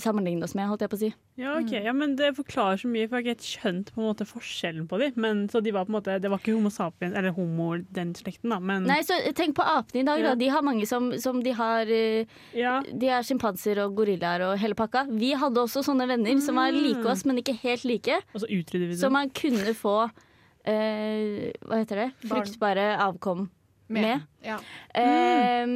sammenligne 0.00 0.44
oss 0.44 0.54
med, 0.58 0.68
holdt 0.68 0.84
jeg 0.84 0.90
på 0.92 0.98
å 0.98 1.00
si. 1.00 1.10
Ja, 1.40 1.54
ok. 1.56 1.72
Ja, 1.84 1.92
men 1.96 2.16
Det 2.18 2.32
forklarer 2.36 2.80
så 2.82 2.88
mye, 2.90 3.08
for 3.08 3.20
jeg 3.20 3.30
har 3.30 3.36
ikke 3.38 3.48
skjønt 3.48 3.92
på 3.94 4.00
en 4.02 4.08
måte 4.10 4.26
forskjellen 4.28 4.86
på 4.90 4.98
dem. 5.00 5.12
Men, 5.16 5.42
så 5.48 5.62
de 5.64 5.72
var 5.72 5.86
på 5.88 5.92
en 5.94 5.96
måte, 5.98 6.18
Det 6.20 6.30
var 6.30 6.42
ikke 6.42 6.54
homo 6.56 6.70
sapiens, 6.74 7.16
eller 7.16 7.32
homo 7.36 7.70
den 7.96 8.14
slekten, 8.18 8.50
da, 8.52 8.58
men 8.60 8.84
Nei, 8.88 9.00
så 9.06 9.16
tenk 9.36 9.56
på 9.56 9.64
apene 9.64 10.02
i 10.02 10.06
dag, 10.08 10.20
Ja. 10.20 10.30
da. 10.30 10.34
De 10.40 10.48
har 10.52 10.62
mange 10.66 10.86
som, 10.86 11.12
som 11.18 11.42
de 11.42 11.54
har 11.56 11.86
uh, 11.88 12.24
ja. 12.56 12.80
De 12.92 13.08
er 13.08 13.22
sjimpanser 13.26 13.80
og 13.84 13.94
gorillaer 13.96 14.44
og 14.50 14.58
hele 14.60 14.74
pakka. 14.78 15.06
Vi 15.10 15.32
hadde 15.38 15.62
også 15.62 15.84
sånne 15.86 16.08
venner 16.10 16.40
som 16.44 16.56
var 16.60 16.72
like 16.72 17.06
oss, 17.08 17.24
men 17.24 17.38
ikke 17.40 17.56
helt 17.62 17.84
like. 17.88 18.20
Og 18.34 18.42
så 18.44 18.50
utrydder 18.50 18.90
vi 18.92 18.98
Så 19.00 19.10
man 19.12 19.30
kunne 19.30 19.72
få 19.74 19.96
uh, 20.10 21.40
Hva 21.64 21.80
heter 21.80 22.04
det? 22.04 22.10
Fruktbare 22.28 22.92
avkom 23.00 23.48
med. 23.96 24.26
Ja. 24.46 24.58
Eh, 24.94 25.66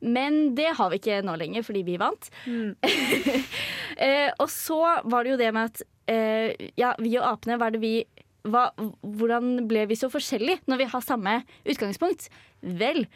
men 0.00 0.40
det 0.58 0.72
har 0.78 0.90
vi 0.92 1.00
ikke 1.00 1.20
nå 1.26 1.36
lenger, 1.40 1.66
fordi 1.66 1.84
vi 1.86 2.00
vant. 2.00 2.32
Mm. 2.46 2.74
Eh, 4.00 4.30
og 4.40 4.46
så 4.48 4.78
var 5.12 5.26
det 5.26 5.32
jo 5.34 5.36
det 5.36 5.48
med 5.52 5.66
at 5.68 5.80
eh, 6.08 6.68
ja, 6.78 6.94
vi 7.02 7.10
og 7.18 7.26
apene, 7.34 7.58
hva 7.60 7.66
er 7.68 7.74
det 7.74 7.80
vi 7.82 7.90
hva, 8.48 8.70
hvordan 9.02 9.66
ble 9.68 9.84
vi 9.90 9.98
så 9.98 10.08
forskjellige 10.12 10.62
når 10.70 10.80
vi 10.80 10.88
har 10.92 11.04
samme 11.04 11.34
utgangspunkt? 11.68 12.28
Vel, 12.60 13.06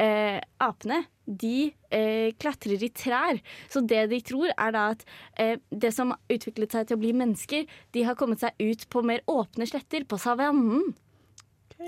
eh, 0.00 0.40
apene 0.64 1.02
de 1.24 1.70
eh, 1.92 2.32
klatrer 2.40 2.82
i 2.84 2.90
trær. 2.92 3.40
Så 3.72 3.84
det 3.84 4.06
de 4.12 4.20
tror, 4.24 4.50
er 4.52 4.74
da 4.76 4.86
at 4.94 5.04
eh, 5.40 5.56
det 5.70 5.92
som 5.96 6.14
utviklet 6.28 6.74
seg 6.74 6.88
til 6.88 6.98
å 6.98 7.02
bli 7.04 7.14
mennesker, 7.16 7.64
de 7.96 8.04
har 8.04 8.18
kommet 8.20 8.44
seg 8.44 8.56
ut 8.60 8.86
på 8.92 9.04
mer 9.06 9.24
åpne 9.30 9.68
sletter, 9.68 10.06
på 10.08 10.20
savannen. 10.20 10.94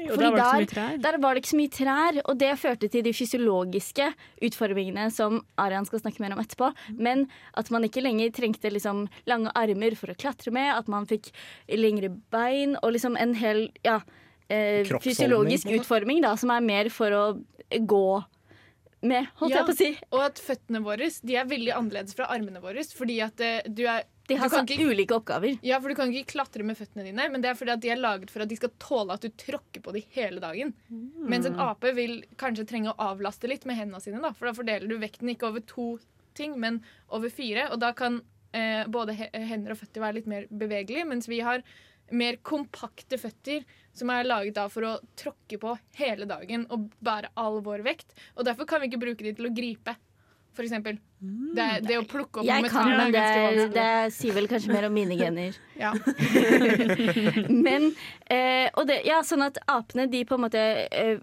Fordi 0.04 0.22
der 0.22 0.36
var 0.36 0.66
der-. 0.66 0.98
Der 1.02 1.18
var 1.22 1.34
det 1.34 1.42
ikke 1.42 1.52
så 1.52 1.60
mye 1.60 1.72
trær, 1.72 2.20
og 2.24 2.38
det 2.38 2.52
førte 2.60 2.90
til 2.92 3.02
de 3.06 3.12
fysiologiske 3.16 4.10
utformingene 4.46 5.08
som 5.14 5.40
Arian 5.58 5.86
skal 5.88 6.02
snakke 6.02 6.20
mer 6.22 6.36
om 6.36 6.42
etterpå. 6.42 6.72
Men 6.98 7.26
at 7.54 7.70
man 7.74 7.84
ikke 7.88 8.04
lenger 8.04 8.30
trengte 8.36 8.70
liksom 8.72 9.06
lange 9.26 9.50
armer 9.54 9.96
for 9.98 10.12
å 10.12 10.18
klatre 10.18 10.52
med, 10.54 10.70
at 10.74 10.88
man 10.88 11.06
fikk 11.08 11.32
lengre 11.72 12.12
bein 12.30 12.76
og 12.82 12.92
liksom 12.96 13.16
en 13.20 13.34
hel 13.38 13.68
ja, 13.86 14.00
eh, 14.48 14.84
fysiologisk 15.02 15.70
utforming 15.80 16.22
da, 16.24 16.36
som 16.36 16.50
er 16.54 16.64
mer 16.64 16.90
for 16.94 17.10
å 17.10 17.24
gå 17.72 18.24
med, 19.06 19.26
holdt 19.40 19.52
Ja. 19.52 19.58
jeg 19.58 19.66
på 19.66 19.74
å 19.74 19.76
si. 19.76 19.90
Og 20.12 20.20
at 20.24 20.38
føttene 20.40 20.82
våre 20.82 21.10
de 21.22 21.36
er 21.36 21.44
veldig 21.46 21.72
annerledes 21.76 22.14
fra 22.16 22.28
armene 22.32 22.60
våre. 22.62 22.82
Fordi 22.96 23.20
at 23.22 23.40
eh, 23.40 23.60
du 23.68 23.84
er 23.86 24.04
De 24.28 24.34
har 24.36 24.48
ikke- 24.50 24.78
ulike 24.90 25.14
oppgaver. 25.14 25.58
Ja, 25.62 25.78
for 25.80 25.88
Du 25.88 25.94
kan 25.94 26.12
ikke 26.12 26.32
klatre 26.34 26.64
med 26.64 26.76
føttene 26.76 27.04
dine, 27.04 27.28
men 27.30 27.40
det 27.40 27.50
er 27.50 27.54
fordi 27.54 27.72
at 27.72 27.80
de 27.80 27.90
er 27.90 27.96
laget 28.00 28.30
for 28.30 28.42
at 28.42 28.48
de 28.48 28.56
skal 28.56 28.70
tåle 28.78 29.12
at 29.14 29.20
du 29.20 29.28
tråkker 29.28 29.82
på 29.82 29.92
dem 29.92 30.02
hele 30.10 30.40
dagen. 30.40 30.74
Mens 30.90 31.46
en 31.46 31.58
ape 31.60 31.94
vil 31.94 32.24
kanskje 32.36 32.66
trenge 32.66 32.92
å 32.92 32.96
avlaste 32.98 33.48
litt 33.48 33.64
med 33.66 33.76
hendene 33.76 34.00
sine. 34.02 34.20
Da, 34.20 34.32
for 34.32 34.46
da 34.46 34.52
fordeler 34.52 34.88
du 34.88 34.98
vekten 34.98 35.30
ikke 35.30 35.48
over 35.48 35.60
to 35.60 35.98
ting, 36.34 36.58
men 36.58 36.82
over 37.10 37.28
fire. 37.30 37.70
Og 37.70 37.78
da 37.80 37.92
kan 37.92 38.20
eh, 38.52 38.84
både 38.86 39.12
hender 39.34 39.72
og 39.72 39.78
føtter 39.78 40.00
være 40.00 40.14
litt 40.14 40.26
mer 40.26 40.46
bevegelige, 40.50 41.06
mens 41.06 41.26
vi 41.28 41.40
har 41.40 41.62
mer 42.14 42.36
kompakte 42.46 43.18
føtter 43.18 43.64
som 43.96 44.10
er 44.10 44.24
laget 44.24 44.54
da 44.54 44.68
for 44.68 44.86
å 44.86 44.92
tråkke 45.18 45.58
på 45.58 45.72
hele 45.98 46.26
dagen 46.28 46.66
og 46.70 46.90
bære 47.02 47.32
all 47.36 47.60
vår 47.60 47.82
vekt. 47.86 48.14
Og 48.36 48.44
derfor 48.46 48.68
kan 48.68 48.80
vi 48.80 48.88
ikke 48.88 49.00
bruke 49.02 49.24
de 49.26 49.32
til 49.34 49.48
å 49.48 49.54
gripe, 49.54 49.96
for 50.56 50.64
eksempel. 50.66 50.98
Det, 51.16 51.62
er, 51.64 51.80
det 51.80 51.96
å 51.96 52.02
plukke 52.04 52.42
opp 52.42 52.44
Jeg 52.44 52.68
kan, 52.68 52.90
men 52.92 53.14
er 53.16 53.54
det, 53.56 53.66
det 53.72 53.90
sier 54.12 54.34
vel 54.36 54.48
kanskje 54.50 54.72
mer 54.74 54.88
om 54.88 54.96
mine 54.96 55.16
gener. 55.18 55.56
Ja. 55.76 55.90
Men 57.66 57.90
eh, 58.32 58.70
og 58.80 58.86
det, 58.88 59.02
ja, 59.04 59.18
sånn 59.28 59.44
at 59.44 59.58
apene 59.68 60.06
de 60.08 60.22
på 60.24 60.38
en 60.38 60.42
måte 60.46 60.62
eh, 60.88 61.18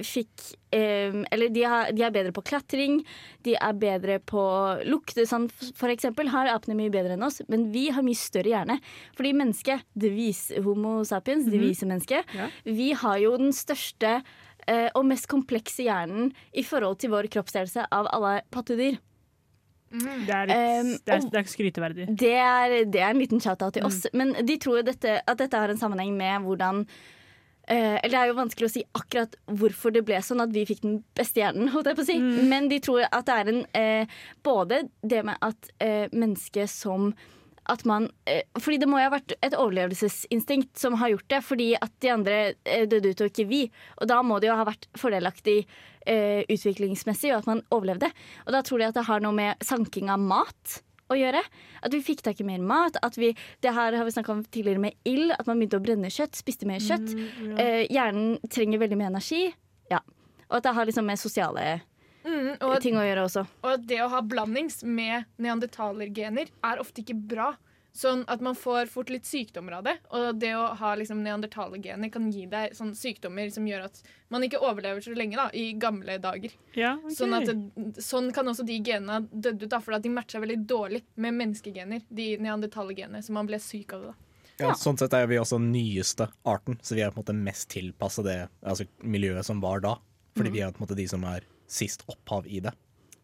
fikk 0.00 0.46
eh, 0.72 1.18
Eller 1.28 1.52
de, 1.52 1.64
har, 1.68 1.90
de 1.92 2.06
er 2.06 2.14
bedre 2.14 2.32
på 2.32 2.40
klatring, 2.48 3.02
de 3.44 3.52
er 3.60 3.76
bedre 3.76 4.16
på 4.24 4.42
lukte. 4.88 5.26
Sånn, 5.28 5.50
for 5.52 5.92
eksempel 5.92 6.32
har 6.32 6.48
apene 6.54 6.78
mye 6.78 6.92
bedre 6.94 7.18
enn 7.18 7.26
oss, 7.28 7.42
men 7.52 7.68
vi 7.74 7.90
har 7.92 8.06
mye 8.06 8.16
større 8.16 8.54
hjerne. 8.54 8.78
Fordi 9.18 9.34
mennesket, 9.36 9.84
det 9.92 10.14
vise 10.16 10.64
homo 10.64 11.02
sapiens, 11.08 11.48
det 11.52 11.60
vise 11.60 11.88
mennesket, 11.88 12.32
Ja. 12.32 12.48
vi 12.64 12.94
har 12.96 13.20
jo 13.20 13.36
den 13.36 13.52
største 13.52 14.22
og 14.68 15.04
mest 15.08 15.28
komplekse 15.30 15.86
hjernen 15.86 16.32
i 16.52 16.64
forhold 16.66 16.98
til 17.00 17.12
vår 17.14 17.30
kroppsdelelse 17.32 17.86
av 17.94 18.08
alle 18.12 18.40
pattedyr. 18.52 18.98
Det 19.88 20.34
er, 20.34 20.48
litt, 20.48 20.56
Um, 20.58 20.90
det 21.04 21.14
er, 21.14 21.22
det 21.32 21.38
er 21.40 21.46
skryteverdig. 21.48 22.08
Det 22.20 22.34
er, 22.36 22.74
det 22.92 23.00
er 23.00 23.12
en 23.14 23.22
liten 23.22 23.40
shout-out 23.40 23.78
til 23.78 23.86
oss. 23.88 24.02
Men 24.12 24.34
de 24.44 24.58
tror 24.60 24.82
dette, 24.84 25.20
at 25.24 25.40
dette 25.40 25.62
har 25.62 25.72
en 25.72 25.80
sammenheng 25.80 26.16
med 26.16 26.44
hvordan 26.48 26.84
Uh, 27.68 28.00
eller 28.00 28.08
Det 28.08 28.16
er 28.16 28.28
jo 28.30 28.36
vanskelig 28.38 28.64
å 28.64 28.72
si 28.72 28.82
akkurat 28.96 29.34
hvorfor 29.60 29.92
det 29.92 30.00
ble 30.08 30.16
sånn 30.24 30.40
at 30.40 30.54
vi 30.54 30.62
fikk 30.64 30.78
den 30.86 30.94
beste 31.18 31.42
hjernen. 31.42 31.68
Holdt 31.68 31.90
jeg 31.90 31.98
på 31.98 32.04
å 32.06 32.08
si. 32.08 32.14
Men 32.48 32.70
de 32.70 32.78
tror 32.80 33.02
at 33.04 33.26
det 33.28 33.34
er 33.34 33.50
en 33.52 33.58
uh, 33.76 34.14
Både 34.40 34.78
det 35.04 35.18
med 35.28 35.36
at 35.44 35.68
uh, 35.76 36.06
mennesket 36.08 36.72
som 36.72 37.10
at 37.68 37.84
man, 37.88 38.08
eh, 38.26 38.42
fordi 38.56 38.78
det 38.82 38.88
må 38.88 38.98
jo 39.00 39.08
ha 39.08 39.12
vært 39.12 39.34
et 39.44 39.56
overlevelsesinstinkt 39.56 40.80
som 40.80 40.96
har 41.00 41.12
gjort 41.12 41.28
det, 41.28 41.40
fordi 41.44 41.68
at 41.76 41.92
de 42.02 42.10
andre 42.14 42.36
eh, 42.64 42.86
døde 42.88 43.12
ut 43.12 43.22
og 43.24 43.30
ikke 43.30 43.48
vi. 43.50 43.62
Og 44.00 44.08
da 44.10 44.22
må 44.24 44.40
det 44.40 44.50
jo 44.50 44.56
ha 44.58 44.66
vært 44.68 44.88
fordelaktig 44.98 45.58
eh, 46.08 46.42
utviklingsmessig, 46.48 47.32
og 47.34 47.42
at 47.42 47.50
man 47.50 47.64
overlevde. 47.74 48.10
Og 48.46 48.54
da 48.56 48.62
tror 48.64 48.80
de 48.80 48.88
at 48.88 48.98
det 48.98 49.06
har 49.08 49.24
noe 49.24 49.36
med 49.36 49.64
sanking 49.64 50.12
av 50.12 50.22
mat 50.22 50.78
å 51.12 51.16
gjøre. 51.16 51.42
At 51.84 51.94
vi 51.94 52.02
fikk 52.04 52.22
tak 52.24 52.40
i 52.40 52.46
mer 52.48 52.64
mat. 52.64 52.98
At 53.04 53.16
vi, 53.20 53.32
det 53.64 53.74
her 53.76 53.96
har 53.96 54.08
vi 54.08 54.14
snakka 54.16 54.34
om 54.34 54.42
tidligere 54.44 54.82
med 54.82 54.96
ild. 55.08 55.32
At 55.36 55.48
man 55.48 55.60
begynte 55.60 55.80
å 55.80 55.84
brenne 55.84 56.12
kjøtt, 56.12 56.36
spiste 56.40 56.68
mer 56.68 56.82
kjøtt. 56.84 57.14
eh, 57.60 57.84
hjernen 57.92 58.36
trenger 58.52 58.82
veldig 58.82 59.00
mye 59.00 59.12
energi. 59.12 59.44
Ja. 59.92 60.02
Og 60.48 60.60
at 60.60 60.68
det 60.68 60.76
har 60.76 60.88
liksom 60.88 61.08
med 61.08 61.20
sosiale 61.20 61.68
Mm, 62.28 62.50
og, 62.60 62.74
ting 62.84 62.98
å 63.00 63.06
gjøre 63.06 63.24
også. 63.24 63.46
og 63.64 63.86
det 63.88 64.02
å 64.04 64.10
ha 64.12 64.20
blandings 64.20 64.82
med 64.84 65.24
neandertalergener 65.40 66.52
er 66.52 66.82
ofte 66.82 67.02
ikke 67.04 67.16
bra. 67.16 67.54
Sånn 67.98 68.20
at 68.30 68.42
man 68.44 68.54
får 68.54 68.86
fort 68.92 69.08
litt 69.10 69.26
sykdommer 69.26 69.78
av 69.78 69.86
det. 69.88 69.94
Og 70.14 70.36
det 70.38 70.52
å 70.54 70.68
ha 70.78 70.92
liksom 71.00 71.22
neandertalergener 71.24 72.12
kan 72.14 72.28
gi 72.30 72.44
deg 72.46 72.76
sånn, 72.76 72.92
sykdommer 72.94 73.48
som 73.50 73.66
gjør 73.66 73.88
at 73.88 73.98
man 74.30 74.44
ikke 74.46 74.60
overlever 74.62 75.02
så 75.02 75.16
lenge 75.18 75.38
da, 75.40 75.48
i 75.56 75.72
gamle 75.80 76.18
dager. 76.22 76.54
Ja, 76.78 76.92
okay. 77.00 77.16
Sånn, 77.16 77.34
at 77.34 77.48
det, 77.48 78.04
sånn 78.04 78.30
kan 78.36 78.52
også 78.52 78.66
de 78.68 78.78
genene 78.86 79.18
ha 79.18 79.24
dødd 79.26 79.64
ut, 79.64 79.70
da, 79.72 79.82
for 79.82 79.98
de 79.98 80.14
matcha 80.14 80.44
veldig 80.44 80.60
dårlig 80.68 81.02
med 81.16 81.40
menneskegener. 81.40 82.06
De 82.06 82.30
neandertalergenene, 82.44 83.24
så 83.24 83.34
man 83.34 83.50
ble 83.50 83.58
syk 83.62 83.96
av 83.96 84.04
det. 84.04 84.14
da. 84.14 84.24
Ja, 84.58 84.72
sånn 84.78 84.98
sett 84.98 85.14
er 85.14 85.26
vi 85.30 85.38
også 85.38 85.58
den 85.58 85.70
nyeste 85.72 86.28
arten, 86.46 86.78
så 86.82 86.94
vi 86.98 87.02
er 87.02 87.10
på 87.10 87.18
en 87.18 87.24
måte 87.24 87.34
mest 87.34 87.70
tilpassa 87.70 88.24
det 88.26 88.40
altså, 88.62 88.86
miljøet 89.02 89.46
som 89.46 89.62
var 89.64 89.82
da. 89.82 89.98
Fordi 90.38 90.54
vi 90.54 90.62
er 90.62 90.70
på 90.70 90.82
en 90.82 90.86
måte 90.86 90.98
de 90.98 91.06
som 91.10 91.24
er 91.26 91.46
sist 91.68 92.04
opphav 92.08 92.48
i 92.48 92.62
det. 92.64 92.74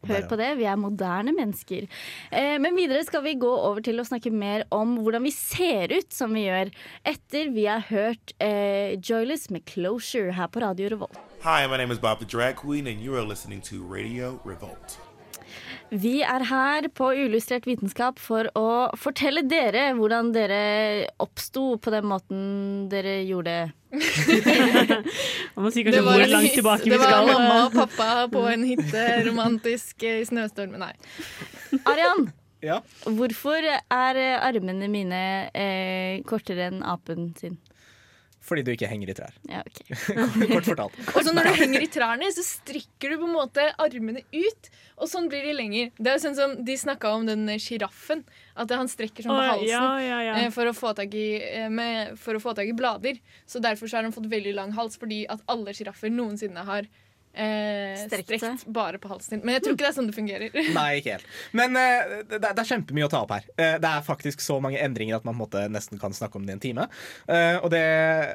Hør 0.05 0.27
på 0.29 0.37
det, 0.37 0.51
vi 0.59 0.67
er 0.69 0.77
moderne 0.77 1.33
mennesker. 1.37 1.87
Eh, 2.29 2.57
men 2.61 2.77
videre 2.77 3.05
skal 3.07 3.25
vi 3.25 3.37
gå 3.41 3.51
over 3.51 3.81
til 3.85 4.01
å 4.01 4.07
snakke 4.07 4.33
mer 4.35 4.67
om 4.75 4.99
hvordan 5.01 5.25
vi 5.25 5.33
ser 5.35 5.95
ut 5.95 6.13
som 6.13 6.35
vi 6.37 6.47
gjør 6.47 6.73
etter 7.09 7.53
vi 7.55 7.65
har 7.71 7.87
hørt 7.89 8.35
eh, 8.39 9.01
Joyless 9.01 9.49
med 9.51 9.65
'Closure' 9.65 10.37
her 10.37 10.53
på 10.53 10.61
Radio 10.65 10.93
Revolt. 10.93 11.19
Hi, 11.45 11.67
my 11.67 11.77
name 11.77 11.93
is 11.93 11.99
Bob 11.99 12.21
the 12.21 12.29
Drag 12.29 12.57
Queen, 12.57 12.87
and 12.87 13.01
you 13.01 13.17
are 13.17 13.25
listening 13.25 13.61
to 13.63 13.83
Radio 13.85 14.41
Revolt. 14.45 14.99
Vi 15.93 16.23
er 16.27 16.43
her 16.49 16.87
på 16.97 17.11
Uillustrert 17.15 17.67
vitenskap 17.69 18.19
for 18.23 18.49
å 18.59 18.67
fortelle 18.99 19.45
dere 19.47 19.91
hvordan 19.95 20.33
dere 20.35 20.61
oppsto 21.23 21.77
på 21.83 21.93
den 21.95 22.09
måten 22.11 22.41
dere 22.91 23.21
gjorde. 23.29 23.57
Man 25.55 25.67
må 25.67 25.71
si 25.75 25.85
kanskje 25.87 26.03
hvor 26.07 26.25
langt 26.33 26.57
tilbake 26.57 26.89
vi 26.89 26.97
skal. 26.99 27.05
det 27.05 27.11
var 27.11 27.29
mamma 27.29 27.59
og 27.69 27.77
pappa 27.77 28.09
på 28.33 28.43
en 28.51 28.65
hytte 28.67 29.05
romantisk 29.29 30.03
i 30.09 30.17
snøstormen. 30.27 30.83
Nei. 30.83 31.83
Arian, 31.85 32.27
Ja. 32.65 32.81
hvorfor 33.05 33.61
er 33.69 34.17
eh, 34.19 34.41
armene 34.41 34.89
mine 34.91 35.23
eh, 35.53 36.23
kortere 36.27 36.71
enn 36.73 36.83
apen 36.83 37.35
sin? 37.39 37.59
Fordi 38.45 38.65
du 38.65 38.73
ikke 38.75 38.89
henger 38.91 39.11
i 39.11 39.17
trær. 39.17 39.37
Ja, 39.49 39.63
ok. 39.65 39.79
Kort 40.53 40.67
fortalt. 40.69 40.97
Og 41.15 41.21
så 41.27 41.33
når 41.33 41.49
du 41.49 41.53
henger 41.63 41.85
i 41.85 41.91
trærne, 41.93 42.29
så 42.35 42.45
strikker 42.45 43.15
du 43.15 43.23
på 43.23 43.29
en 43.29 43.37
måte 43.39 43.65
armene 43.81 44.25
ut, 44.35 44.69
og 45.01 45.09
sånn 45.11 45.31
blir 45.33 45.47
de 45.49 45.55
lenger. 45.57 45.95
Det 45.97 46.13
er 46.13 46.19
jo 46.19 46.25
sånn 46.27 46.37
som 46.39 46.53
De 46.67 46.77
snakka 46.79 47.15
om 47.17 47.25
den 47.29 47.49
sjiraffen. 47.63 48.23
At 48.55 48.71
han 48.71 48.91
strekker 48.91 49.27
sånn 49.27 49.35
på 49.35 49.47
halsen 49.49 49.73
ja, 49.73 49.87
ja, 49.99 50.19
ja. 50.29 50.35
eh, 50.45 50.53
For, 50.55 50.69
å 50.71 50.75
få 50.77 50.93
tak 50.95 51.17
i, 51.19 51.29
eh, 51.43 51.71
med, 51.73 52.15
for 52.21 52.37
å 52.37 52.43
få 52.43 52.53
tak 52.55 52.69
i 52.71 52.77
blader. 52.77 53.19
Så 53.51 53.63
derfor 53.65 53.91
så 53.91 53.99
har 53.99 54.07
han 54.07 54.15
fått 54.15 54.29
veldig 54.31 54.55
lang 54.55 54.77
hals, 54.77 55.01
fordi 55.01 55.25
at 55.33 55.43
alle 55.51 55.75
sjiraffer 55.75 56.13
noensinne 56.13 56.69
har 56.69 56.87
eh, 57.35 57.95
Strekt 58.05 58.31
strekt, 58.31 58.65
bare 58.67 58.99
på 59.03 59.11
halsen 59.11 59.37
din. 59.37 59.45
Men 59.47 59.57
jeg 59.57 59.65
tror 59.65 59.77
ikke 59.77 59.85
det 59.85 59.91
er 59.91 59.97
sånn 59.97 60.11
det 60.11 60.17
fungerer. 60.17 60.59
Nei, 60.79 60.89
ikke 61.01 61.17
helt. 61.17 61.29
Men 61.57 61.79
eh, 61.81 62.17
det, 62.31 62.41
det 62.43 62.53
er 62.53 62.69
kjempemye 62.71 63.07
å 63.09 63.13
ta 63.13 63.23
opp 63.25 63.35
her. 63.37 63.49
Eh, 63.57 63.77
det 63.83 63.91
er 63.91 64.05
faktisk 64.07 64.45
så 64.45 64.59
mange 64.65 64.81
endringer 64.83 65.19
at 65.19 65.27
man 65.27 65.35
på 65.35 65.39
en 65.39 65.43
måte 65.45 65.65
nesten 65.73 66.01
kan 66.03 66.15
snakke 66.17 66.41
om 66.41 66.47
det 66.47 66.55
i 66.55 66.59
en 66.59 66.65
time. 66.65 66.89
Eh, 67.29 67.57
og 67.61 67.71
det 67.75 67.85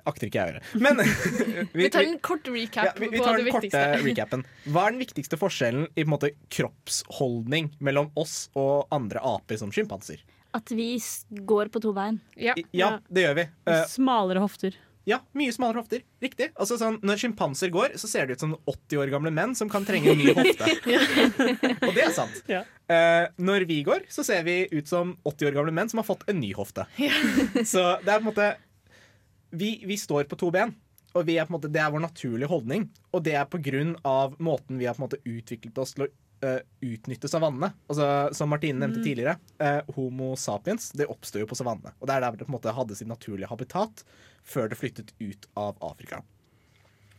akter 0.09 0.29
ikke 0.29 0.41
jeg 0.41 0.47
å 0.47 0.55
gjøre. 0.55 0.65
Men 0.85 1.03
Vi 1.79 1.91
tar 1.93 2.07
en 2.07 2.19
kort 2.23 2.49
recap 2.51 2.89
ja, 2.89 2.95
vi, 2.97 3.11
vi 3.13 3.21
på 3.21 3.27
tar 3.27 3.39
det 3.39 3.47
den 3.47 3.55
korte 3.55 3.85
recapen. 4.09 4.47
Hva 4.69 4.87
er 4.87 4.95
den 4.95 5.03
viktigste 5.03 5.39
forskjellen 5.39 5.87
i 5.93 6.01
på 6.01 6.07
en 6.07 6.13
måte, 6.15 6.33
kroppsholdning 6.53 7.73
mellom 7.83 8.11
oss 8.19 8.47
og 8.57 8.89
andre 8.95 9.21
aper 9.35 9.59
som 9.61 9.73
sjimpanser? 9.73 10.21
At 10.57 10.71
vi 10.73 10.95
går 11.45 11.69
på 11.69 11.81
to 11.83 11.91
bein. 11.93 12.17
Ja. 12.33 12.55
Ja, 12.73 12.95
det 13.09 13.27
gjør 13.27 13.35
vi. 13.37 13.43
Eh, 13.69 13.83
Smalere 13.91 14.41
hofter. 14.41 14.77
Ja, 15.09 15.19
mye 15.37 15.53
smalere 15.53 15.81
hofter. 15.81 16.03
Riktig. 16.21 16.51
Altså, 16.53 16.77
sånn, 16.79 16.99
når 17.05 17.21
sjimpanser 17.23 17.71
går, 17.73 17.95
så 17.99 18.09
ser 18.11 18.27
det 18.29 18.37
ut 18.37 18.43
som 18.45 18.55
80 18.69 19.01
år 19.01 19.13
gamle 19.13 19.31
menn 19.33 19.55
som 19.57 19.71
kan 19.71 19.87
trenge 19.87 20.13
en 20.13 20.19
ny 20.21 20.35
hofte. 20.37 20.67
og 21.87 21.95
det 21.95 22.03
er 22.05 22.13
sant. 22.15 22.41
Ja. 22.51 22.61
Eh, 22.89 23.25
når 23.41 23.65
vi 23.69 23.81
går, 23.87 24.05
så 24.13 24.25
ser 24.27 24.45
vi 24.47 24.61
ut 24.73 24.89
som 24.89 25.15
80 25.25 25.49
år 25.49 25.57
gamle 25.57 25.73
menn 25.75 25.89
som 25.91 26.01
har 26.01 26.07
fått 26.07 26.27
en 26.29 26.39
ny 26.41 26.51
hofte. 26.57 26.85
så 27.73 27.85
det 28.05 28.13
er 28.13 28.19
på 28.19 28.23
en 28.23 28.29
måte 28.29 28.53
vi, 29.49 29.79
vi 29.89 29.97
står 29.97 30.29
på 30.29 30.37
to 30.39 30.51
ben. 30.53 30.75
Og 31.17 31.25
vi 31.25 31.39
er 31.41 31.47
på 31.47 31.55
en 31.55 31.57
måte, 31.57 31.71
det 31.73 31.81
er 31.81 31.89
vår 31.89 32.05
naturlige 32.05 32.51
holdning. 32.51 32.89
Og 33.15 33.23
det 33.25 33.33
er 33.39 33.49
på 33.49 33.61
grunn 33.65 33.95
av 34.05 34.37
måten 34.37 34.77
vi 34.77 34.85
har 34.85 34.97
på 34.97 35.01
en 35.01 35.07
måte 35.07 35.23
utviklet 35.25 35.81
oss 35.81 35.95
til 35.97 36.05
å 36.05 36.09
uh, 36.45 36.59
utnytte 36.85 37.31
savannene. 37.31 37.71
Altså, 37.89 38.07
som 38.37 38.51
Martine 38.53 38.81
nevnte 38.83 39.01
tidligere, 39.03 39.39
uh, 39.61 39.81
Homo 39.95 40.35
sapiens 40.39 40.91
det 40.97 41.09
oppstår 41.09 41.43
jo 41.43 41.49
på 41.49 41.57
savannene. 41.57 41.95
Og 41.99 42.09
det 42.09 42.15
er 42.15 42.25
der 42.25 42.37
det 42.37 42.45
på 42.45 42.53
en 42.53 42.59
måte 42.59 42.75
hadde 42.75 42.97
sitt 42.99 43.09
naturlige 43.09 43.49
habitat 43.49 44.05
før 44.43 44.69
det 44.71 44.79
flyttet 44.79 45.13
ut 45.19 45.47
av 45.59 45.79
Afrika. 45.85 46.21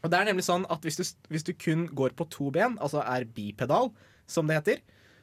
Og 0.01 0.09
det 0.11 0.17
er 0.17 0.31
nemlig 0.31 0.47
sånn 0.47 0.65
at 0.73 0.85
hvis 0.87 0.97
du, 0.97 1.05
hvis 1.29 1.45
du 1.45 1.53
kun 1.53 1.85
går 1.93 2.15
på 2.17 2.27
to 2.33 2.49
ben, 2.55 2.79
altså 2.81 3.03
er 3.05 3.29
bipedal, 3.29 3.91
som 4.31 4.49
det 4.49 4.61
heter, 4.61 4.81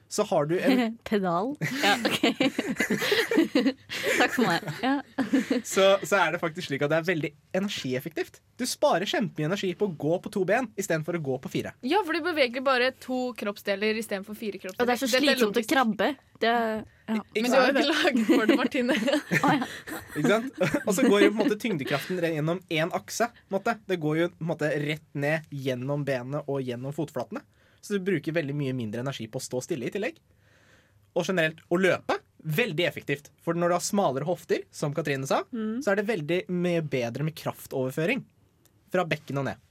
så 0.10 0.24
har 0.24 0.46
du 0.50 0.56
en 0.60 0.98
Pedal. 1.08 1.56
Ja, 1.84 1.96
OK. 2.06 2.22
Takk 4.20 4.34
for 4.34 4.44
meg. 4.48 4.68
Ja. 4.84 4.96
så, 5.74 5.88
så 6.04 6.20
er 6.22 6.36
det 6.36 6.42
faktisk 6.42 6.70
slik 6.70 6.86
at 6.86 6.94
det 6.94 7.00
er 7.02 7.08
veldig 7.10 7.32
energieffektivt. 7.58 8.40
Du 8.58 8.66
sparer 8.70 9.08
kjempemye 9.10 9.50
energi 9.52 9.74
på 9.78 9.90
å 9.90 9.96
gå 10.00 10.20
på 10.24 10.32
to 10.34 10.44
ben 10.48 10.70
istedenfor 10.80 11.20
å 11.20 11.24
gå 11.24 11.40
på 11.44 11.52
fire. 11.54 11.74
Ja, 11.86 12.02
for 12.06 12.18
du 12.18 12.24
beveger 12.26 12.64
bare 12.66 12.94
to 13.04 13.32
kroppsdeler 13.38 14.00
istedenfor 14.00 14.38
fire 14.38 14.62
kroppsdeler. 14.62 14.84
Og 14.84 14.90
det 14.90 14.96
er 14.96 15.04
så 15.04 15.12
slitsomt 15.12 15.60
å 15.60 15.66
krabbe. 15.68 16.14
Det, 16.38 16.54
ja. 17.10 17.18
Men 17.18 17.50
du 17.50 17.56
har 17.56 17.68
jo 17.68 17.74
ikke 17.74 17.90
laget 17.90 18.26
for 18.30 18.50
det, 18.50 18.58
Martine. 18.60 18.98
Ikke 20.18 20.30
sant? 20.30 20.60
Og 20.84 20.92
så 20.94 21.06
går 21.08 21.24
jo 21.24 21.30
på 21.32 21.36
en 21.36 21.42
måte 21.42 21.60
tyngdekraften 21.62 22.22
gjennom 22.22 22.62
én 22.70 22.94
akse. 22.94 23.30
måte. 23.54 23.78
Det 23.90 24.00
går 24.02 24.20
jo 24.22 24.32
på 24.34 24.46
en 24.46 24.52
måte 24.54 24.72
rett 24.84 25.08
ned 25.18 25.48
gjennom 25.50 26.06
benet 26.08 26.46
og 26.46 26.62
gjennom 26.66 26.94
fotflatene. 26.96 27.42
Så 27.82 27.98
du 27.98 28.06
bruker 28.08 28.36
veldig 28.36 28.56
mye 28.58 28.76
mindre 28.78 29.04
energi 29.04 29.28
på 29.32 29.40
å 29.42 29.44
stå 29.44 29.62
stille 29.66 29.88
i 29.88 29.94
tillegg. 29.94 30.18
Og 31.18 31.26
generelt 31.28 31.62
å 31.74 31.80
løpe 31.82 32.20
veldig 32.48 32.86
effektivt. 32.88 33.32
For 33.44 33.58
når 33.58 33.72
du 33.72 33.76
har 33.78 33.86
smalere 33.86 34.28
hofter, 34.28 34.64
som 34.72 34.94
Katrine 34.96 35.28
sa, 35.28 35.44
så 35.52 35.92
er 35.94 36.02
det 36.02 36.08
veldig 36.08 36.42
mye 36.54 36.84
bedre 36.86 37.26
med 37.28 37.36
kraftoverføring 37.38 38.22
fra 38.94 39.06
bekken 39.08 39.42
og 39.42 39.48
ned. 39.50 39.64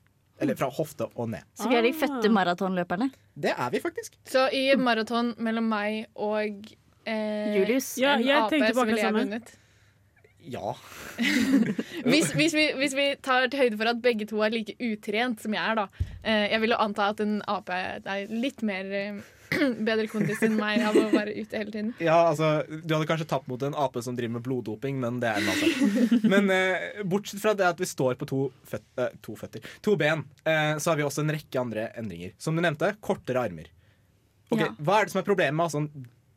Eller 0.43 0.59
fra 0.59 0.69
hofte 0.69 1.07
og 1.15 1.31
ned. 1.33 1.47
Så 1.57 1.71
vi 1.71 1.79
er 1.79 1.87
de 1.87 1.95
fødte 1.97 2.29
maratonløperne. 2.33 3.09
Det 3.33 3.55
er 3.57 3.71
vi 3.73 3.81
faktisk. 3.81 4.19
Så 4.29 4.49
i 4.53 4.67
maraton 4.77 5.33
mellom 5.41 5.71
meg 5.73 6.11
og 6.13 6.75
eh, 7.07 7.55
Julius. 7.57 7.95
Ja, 8.03 8.19
en 8.19 8.51
på 8.51 8.75
så 8.77 8.85
ville 8.85 9.01
jeg 9.01 9.17
vunnet. 9.17 9.55
Ja. 10.47 10.75
Hvis, 12.07 12.29
hvis, 12.37 12.55
vi, 12.55 12.67
hvis 12.79 12.93
vi 12.95 13.07
tar 13.25 13.49
til 13.50 13.59
høyde 13.65 13.79
for 13.81 13.91
at 13.91 14.03
begge 14.05 14.26
to 14.31 14.38
er 14.45 14.53
like 14.55 14.76
utrent 14.79 15.41
som 15.43 15.55
jeg 15.57 15.62
er, 15.62 15.79
da. 15.79 16.11
Eh, 16.23 16.45
jeg 16.53 16.61
vil 16.62 16.75
jo 16.75 16.79
anta 16.85 17.09
at 17.11 17.23
en 17.25 17.41
ape 17.50 17.75
er 17.75 18.29
litt 18.31 18.62
mer 18.67 18.93
eh, 18.95 19.19
bedre 19.88 20.07
kondis 20.11 20.41
enn 20.47 20.57
meg 20.59 20.83
av 20.87 20.97
å 20.99 21.05
være 21.12 21.35
ute 21.37 21.59
hele 21.59 21.73
tiden. 21.73 21.91
Ja, 22.03 22.19
altså, 22.31 22.50
Du 22.69 22.95
hadde 22.95 23.09
kanskje 23.09 23.29
tapt 23.31 23.49
mot 23.50 23.62
en 23.67 23.76
ape 23.79 24.03
som 24.05 24.17
driver 24.19 24.37
med 24.37 24.45
bloddoping, 24.47 25.00
men 25.03 25.19
det 25.23 25.31
er 25.33 25.41
en 25.43 25.50
annen. 25.53 26.21
Men 26.33 26.53
eh, 26.55 27.00
bortsett 27.07 27.43
fra 27.43 27.55
det 27.59 27.67
at 27.69 27.81
vi 27.83 27.88
står 27.91 28.19
på 28.21 28.29
to, 28.31 28.43
føt 28.71 28.87
eh, 29.03 29.17
to 29.25 29.37
føtter, 29.38 29.67
to 29.87 29.97
ben, 30.00 30.25
eh, 30.47 30.76
så 30.83 30.93
har 30.93 31.00
vi 31.00 31.07
også 31.07 31.25
en 31.25 31.35
rekke 31.37 31.62
andre 31.62 31.88
endringer. 31.99 32.37
Som 32.43 32.59
du 32.59 32.62
nevnte, 32.65 32.93
kortere 33.00 33.43
armer. 33.49 33.73
Ok, 34.50 34.62
Ja. 34.62 34.71
Hva 34.79 35.00
er 35.00 35.09
det 35.09 35.15
som 35.17 35.23
er 35.25 35.26
problemet 35.26 35.59
med 35.59 35.67
å 35.67 35.71
ha 35.71 35.75
sånn 35.79 35.91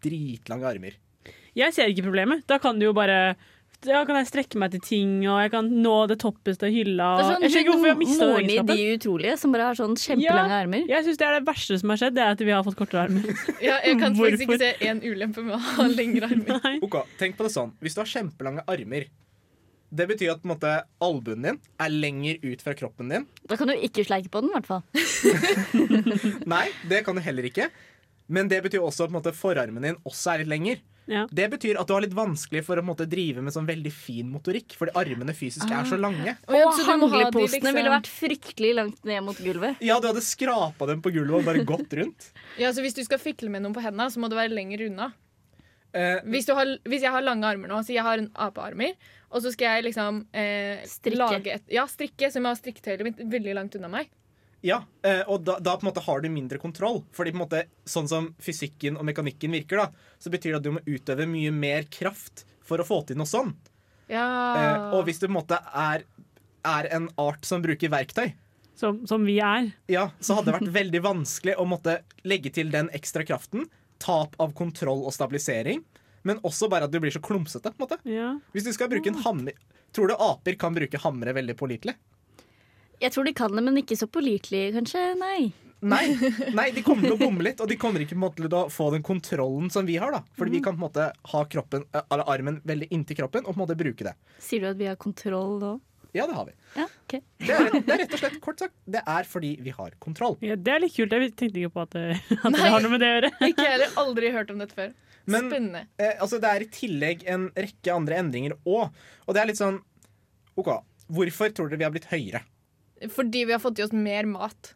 dritlange 0.06 0.66
armer? 0.70 0.98
Jeg 1.58 1.74
ser 1.76 1.90
ikke 1.92 2.06
problemet. 2.06 2.46
Da 2.50 2.58
kan 2.62 2.78
du 2.80 2.86
jo 2.88 2.94
bare 2.96 3.36
Da 3.80 4.02
kan 4.04 4.18
jeg 4.20 4.28
strekke 4.28 4.60
meg 4.60 4.74
til 4.74 4.82
ting, 4.84 5.12
og 5.24 5.38
jeg 5.40 5.52
kan 5.54 5.68
nå 5.84 5.94
det 6.12 6.18
toppeste 6.20 6.68
hylla. 6.68 7.06
Det 7.16 7.22
er 7.24 7.28
sånn 7.30 7.44
jeg 7.46 7.52
skjønner 7.54 7.62
ikke 7.64 7.72
hvorfor 7.72 7.88
jeg 7.88 7.94
har 7.94 8.00
mista 8.02 8.26
i 8.26 8.34
egenskapen. 8.42 8.72
De 8.82 8.88
utrolige, 8.98 9.36
som 9.40 9.54
bare 9.56 9.68
har 9.70 9.78
sånn 9.80 9.94
kjempelange 10.02 10.58
armer. 10.58 10.84
Jeg 10.90 11.06
syns 11.06 11.22
det 11.22 11.28
er 11.30 11.38
det 11.38 11.46
verste 11.48 11.78
som 11.80 11.94
har 11.94 12.02
skjedd, 12.02 12.18
det 12.18 12.24
er 12.26 12.36
at 12.36 12.44
vi 12.44 12.52
har 12.52 12.66
fått 12.68 12.78
kortere 12.82 13.06
armer. 13.08 13.30
Ja, 13.70 13.78
jeg 13.86 14.02
kan 14.02 14.18
faktisk 14.20 14.44
ikke 14.50 14.58
se 14.60 14.74
én 14.90 15.00
ulempe 15.06 15.46
med 15.46 15.56
å 15.56 15.62
ha 15.64 15.86
lengre 15.94 16.28
armer. 16.28 16.60
Nei. 16.66 16.74
Ok, 16.84 17.00
Tenk 17.22 17.40
på 17.40 17.48
det 17.48 17.54
sånn. 17.56 17.72
Hvis 17.80 17.96
du 17.96 18.04
har 18.04 18.12
kjempelange 18.12 18.66
armer 18.68 19.08
Det 19.90 20.06
betyr 20.12 20.34
at 20.36 20.44
på 20.44 20.50
en 20.50 20.54
måte, 20.58 20.74
albuen 21.02 21.48
din 21.48 21.62
er 21.80 21.96
lenger 21.96 22.44
ut 22.44 22.62
fra 22.62 22.76
kroppen 22.78 23.10
din. 23.16 23.24
Da 23.50 23.56
kan 23.58 23.72
du 23.72 23.78
ikke 23.80 24.04
sleike 24.06 24.30
på 24.30 24.44
den, 24.44 24.52
i 24.52 24.60
hvert 24.60 24.68
fall. 24.68 24.84
Nei, 26.54 26.66
det 26.92 27.06
kan 27.08 27.16
du 27.18 27.24
heller 27.24 27.48
ikke. 27.48 27.72
Men 28.30 28.52
det 28.52 28.60
betyr 28.68 28.84
også 28.84 29.08
at 29.08 29.10
på 29.10 29.16
en 29.16 29.22
måte, 29.22 29.34
forarmen 29.34 29.88
din 29.88 29.98
også 30.06 30.36
er 30.36 30.44
litt 30.44 30.52
lenger. 30.52 30.84
Ja. 31.10 31.24
Det 31.34 31.48
betyr 31.50 31.80
at 31.82 31.90
du 31.90 31.94
har 31.96 32.04
litt 32.06 32.14
vanskelig 32.14 32.62
for 32.68 32.78
å 32.78 32.84
på 32.84 32.90
måte, 32.92 33.08
drive 33.10 33.42
med 33.42 33.54
sånn 33.56 33.66
veldig 33.68 33.92
fin 33.94 34.28
motorikk, 34.30 34.76
fordi 34.78 34.94
armene 35.00 35.34
fysisk 35.34 35.72
er 35.74 35.88
så 35.90 35.98
lange. 35.98 36.36
Og, 36.48 36.54
ja, 36.56 36.68
Og 36.68 36.76
så 36.78 36.86
handleposene 36.86 37.58
liksom- 37.58 37.80
ville 37.80 37.94
vært 37.96 38.12
fryktelig 38.14 38.74
langt 38.78 39.04
ned 39.06 39.24
mot 39.26 39.38
gulvet. 39.38 39.82
Ja, 39.82 40.00
du 40.00 40.08
hadde 40.08 40.22
skrapa 40.22 40.86
dem 40.88 41.02
på 41.02 41.12
gulvet 41.12 41.40
og 41.40 41.46
bare 41.46 41.66
gått 41.66 41.90
rundt. 41.98 42.32
Ja, 42.58 42.70
så 42.72 42.82
Hvis 42.86 42.94
du 42.96 43.04
skal 43.04 43.18
fikle 43.18 43.50
med 43.50 43.64
noen 43.64 43.74
på 43.74 43.82
hendene, 43.82 44.10
så 44.10 44.18
må 44.18 44.30
du 44.30 44.36
være 44.36 44.54
lenger 44.54 44.86
unna. 44.86 45.14
Eh, 45.94 46.22
Hvis, 46.26 46.46
du 46.46 46.54
har, 46.54 46.66
hvis 46.86 47.02
jeg 47.02 47.12
har 47.12 47.22
lange 47.22 47.44
armer 47.44 47.68
nå, 47.68 47.80
så 47.82 47.94
jeg 47.94 48.04
har 48.04 48.18
en 48.20 48.30
apearmer, 48.36 48.94
og 49.32 49.42
så 49.42 49.52
skal 49.52 49.82
jeg 49.82 49.92
liksom 49.92 50.26
eh, 50.34 50.86
Strikke. 50.86 51.18
lage 51.18 51.48
et, 51.48 51.64
Ja, 51.70 51.86
strikke, 51.86 52.30
så 52.30 52.38
jeg 52.38 52.44
må 52.44 52.54
ha 52.54 52.56
strikketøyet 52.56 53.04
mitt 53.04 53.18
veldig 53.18 53.56
langt 53.56 53.76
unna 53.76 53.90
meg. 53.90 54.10
Ja, 54.66 54.82
eh, 55.08 55.22
og 55.32 55.44
da, 55.48 55.56
da 55.64 55.76
på 55.78 55.86
en 55.86 55.90
måte 55.92 56.04
har 56.04 56.22
du 56.24 56.30
mindre 56.34 56.60
kontroll. 56.60 57.02
Fordi 57.16 57.32
på 57.32 57.40
en 57.40 57.44
måte, 57.46 57.62
sånn 57.88 58.10
som 58.12 58.30
fysikken 58.44 58.98
og 59.00 59.06
mekanikken 59.08 59.54
virker, 59.56 59.80
da, 59.86 60.14
så 60.20 60.32
betyr 60.34 60.54
det 60.56 60.60
at 60.60 60.68
du 60.68 60.74
må 60.76 60.84
utøve 60.88 61.28
mye 61.30 61.52
mer 61.56 61.88
kraft 61.92 62.46
for 62.66 62.82
å 62.82 62.88
få 62.88 63.02
til 63.08 63.20
noe 63.20 63.30
sånn. 63.30 63.54
Ja. 64.12 64.26
Eh, 64.58 64.96
og 64.98 65.06
hvis 65.08 65.22
du 65.22 65.28
på 65.28 65.32
en 65.32 65.38
måte 65.40 65.60
er, 65.74 66.04
er 66.68 66.90
en 66.98 67.08
art 67.22 67.48
som 67.48 67.64
bruker 67.64 67.92
verktøy, 67.94 68.34
Som, 68.80 69.02
som 69.08 69.26
vi 69.28 69.38
er. 69.44 69.72
ja, 69.92 70.10
så 70.24 70.38
hadde 70.38 70.52
det 70.52 70.58
vært 70.60 70.76
veldig 70.82 71.02
vanskelig 71.04 71.56
å 71.60 71.66
måtte 71.68 71.98
legge 72.24 72.52
til 72.56 72.72
den 72.72 72.90
ekstra 72.96 73.26
kraften. 73.28 73.66
Tap 74.00 74.36
av 74.40 74.54
kontroll 74.56 75.02
og 75.04 75.12
stabilisering. 75.16 75.82
Men 76.24 76.40
også 76.44 76.68
bare 76.72 76.88
at 76.88 76.92
du 76.92 77.00
blir 77.00 77.12
så 77.12 77.20
klumsete. 77.24 77.72
på 77.72 77.80
en 77.80 77.84
måte. 77.88 77.98
Ja. 78.08 78.34
Hvis 78.56 78.68
du 78.68 78.74
skal 78.76 78.92
bruke 78.92 79.08
en 79.12 79.22
hammer 79.24 79.56
Tror 79.96 80.12
du 80.12 80.14
aper 80.20 80.54
kan 80.60 80.76
bruke 80.76 81.00
hamre 81.02 81.32
veldig 81.34 81.56
pålitelig? 81.58 81.96
Jeg 83.00 83.14
tror 83.16 83.26
de 83.30 83.34
kan 83.38 83.54
det, 83.56 83.64
men 83.64 83.78
ikke 83.82 83.98
så 84.00 84.08
pålitelig, 84.12 84.70
kanskje. 84.76 85.04
Nei. 85.20 85.52
Nei, 85.80 86.08
nei, 86.52 86.66
de 86.76 86.82
kommer 86.84 87.08
til 87.08 87.14
å 87.16 87.20
bomme 87.22 87.44
litt, 87.46 87.62
og 87.64 87.70
de 87.72 87.78
kommer 87.80 88.02
ikke 88.04 88.12
på 88.12 88.20
en 88.20 88.24
måte, 88.26 88.42
til 88.44 88.56
å 88.58 88.66
få 88.74 88.90
den 88.92 89.04
kontrollen 89.08 89.70
som 89.72 89.86
vi 89.88 89.96
har. 90.02 90.12
da 90.12 90.20
Fordi 90.36 90.52
vi 90.58 90.60
kan 90.66 90.76
på 90.76 90.82
en 90.82 90.88
måte 90.90 91.06
ha 91.32 91.44
kroppen, 91.48 91.86
eh, 91.96 92.02
eller 92.12 92.28
armen 92.28 92.58
veldig 92.68 92.90
inntil 92.92 93.16
kroppen 93.22 93.46
og 93.46 93.54
på 93.54 93.58
en 93.58 93.62
måte 93.64 93.78
bruke 93.80 94.04
det. 94.10 94.14
Sier 94.44 94.66
du 94.66 94.68
at 94.74 94.82
vi 94.82 94.90
har 94.90 94.98
kontroll 95.00 95.56
nå? 95.62 95.78
Ja, 96.12 96.26
det 96.28 96.34
har 96.36 96.46
vi. 96.50 96.54
Ja, 96.76 96.88
okay. 97.06 97.22
Det 97.38 97.54
er, 97.54 97.70
det 97.86 97.94
er 97.94 98.00
rett 98.02 98.14
og 98.18 98.22
slett 98.24 98.38
kort 98.42 98.60
sagt 98.64 98.74
Det 98.90 99.04
er 99.06 99.28
fordi 99.30 99.52
vi 99.62 99.70
har 99.78 99.92
kontroll. 100.02 100.36
Ja, 100.44 100.56
det 100.58 100.74
er 100.74 100.82
litt 100.84 100.96
kult. 100.98 101.14
Jeg 101.16 101.36
tenkte 101.38 101.62
ikke 101.62 101.74
på 101.78 101.84
at 101.86 101.96
det, 101.96 102.06
at 102.42 102.58
det 102.58 102.72
har 102.74 102.82
noe 102.84 102.92
med 102.98 103.04
det 103.06 103.10
å 103.12 103.16
gjøre. 103.16 103.32
Ikke 103.54 103.68
jeg 103.70 103.80
har 103.86 104.00
aldri 104.04 104.32
hørt 104.36 104.52
om 104.52 104.60
dette 104.66 104.76
før. 104.76 104.92
Men- 105.30 105.48
Spennende. 105.52 105.86
Eh, 106.02 106.16
altså 106.20 106.42
Det 106.42 106.50
er 106.52 106.66
i 106.66 106.72
tillegg 106.76 107.24
en 107.30 107.48
rekke 107.56 107.94
andre 107.96 108.20
endringer 108.20 108.58
òg. 108.66 108.90
Og 109.28 109.38
det 109.38 109.44
er 109.46 109.52
litt 109.54 109.62
sånn 109.62 109.80
OK, 110.60 110.74
hvorfor 111.14 111.54
tror 111.56 111.70
dere 111.72 111.80
vi 111.80 111.88
har 111.88 111.94
blitt 111.96 112.10
høyere? 112.12 112.42
Fordi 113.08 113.46
vi 113.46 113.56
har 113.56 113.62
fått 113.64 113.80
i 113.80 113.86
oss 113.86 113.96
mer 113.96 114.28
mat. 114.30 114.74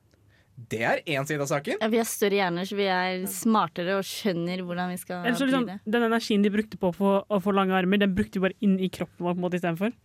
Det 0.69 0.83
er 0.85 1.01
én 1.09 1.25
side 1.25 1.41
av 1.41 1.49
saken. 1.49 1.79
Ja, 1.81 1.89
vi 1.89 1.97
har 1.97 2.07
større 2.07 2.37
hjerner, 2.37 2.67
så 2.69 2.77
vi 2.77 2.85
er 2.85 3.23
smartere 3.31 3.97
og 3.97 4.05
skjønner 4.05 4.61
hvordan 4.61 4.91
vi 4.93 4.99
skal 5.01 5.25
Eller 5.25 5.37
bli 5.39 5.49
liksom, 5.49 5.65
det. 5.71 5.77
den 5.95 6.07
energien 6.07 6.45
de 6.45 6.51
brukte 6.53 6.79
på 6.79 6.91
få, 6.93 7.13
å 7.25 7.39
få 7.41 7.53
lange 7.57 7.73
armer, 7.77 8.01
den 8.01 8.13
brukte 8.13 8.37
de 8.37 8.43
bare 8.45 8.57
inn 8.61 8.77
i 8.77 8.89
kroppen 8.93 9.25
vår 9.25 9.33
på 9.33 9.41
en 9.41 9.45
måte 9.47 9.57
istedenfor. 9.59 9.95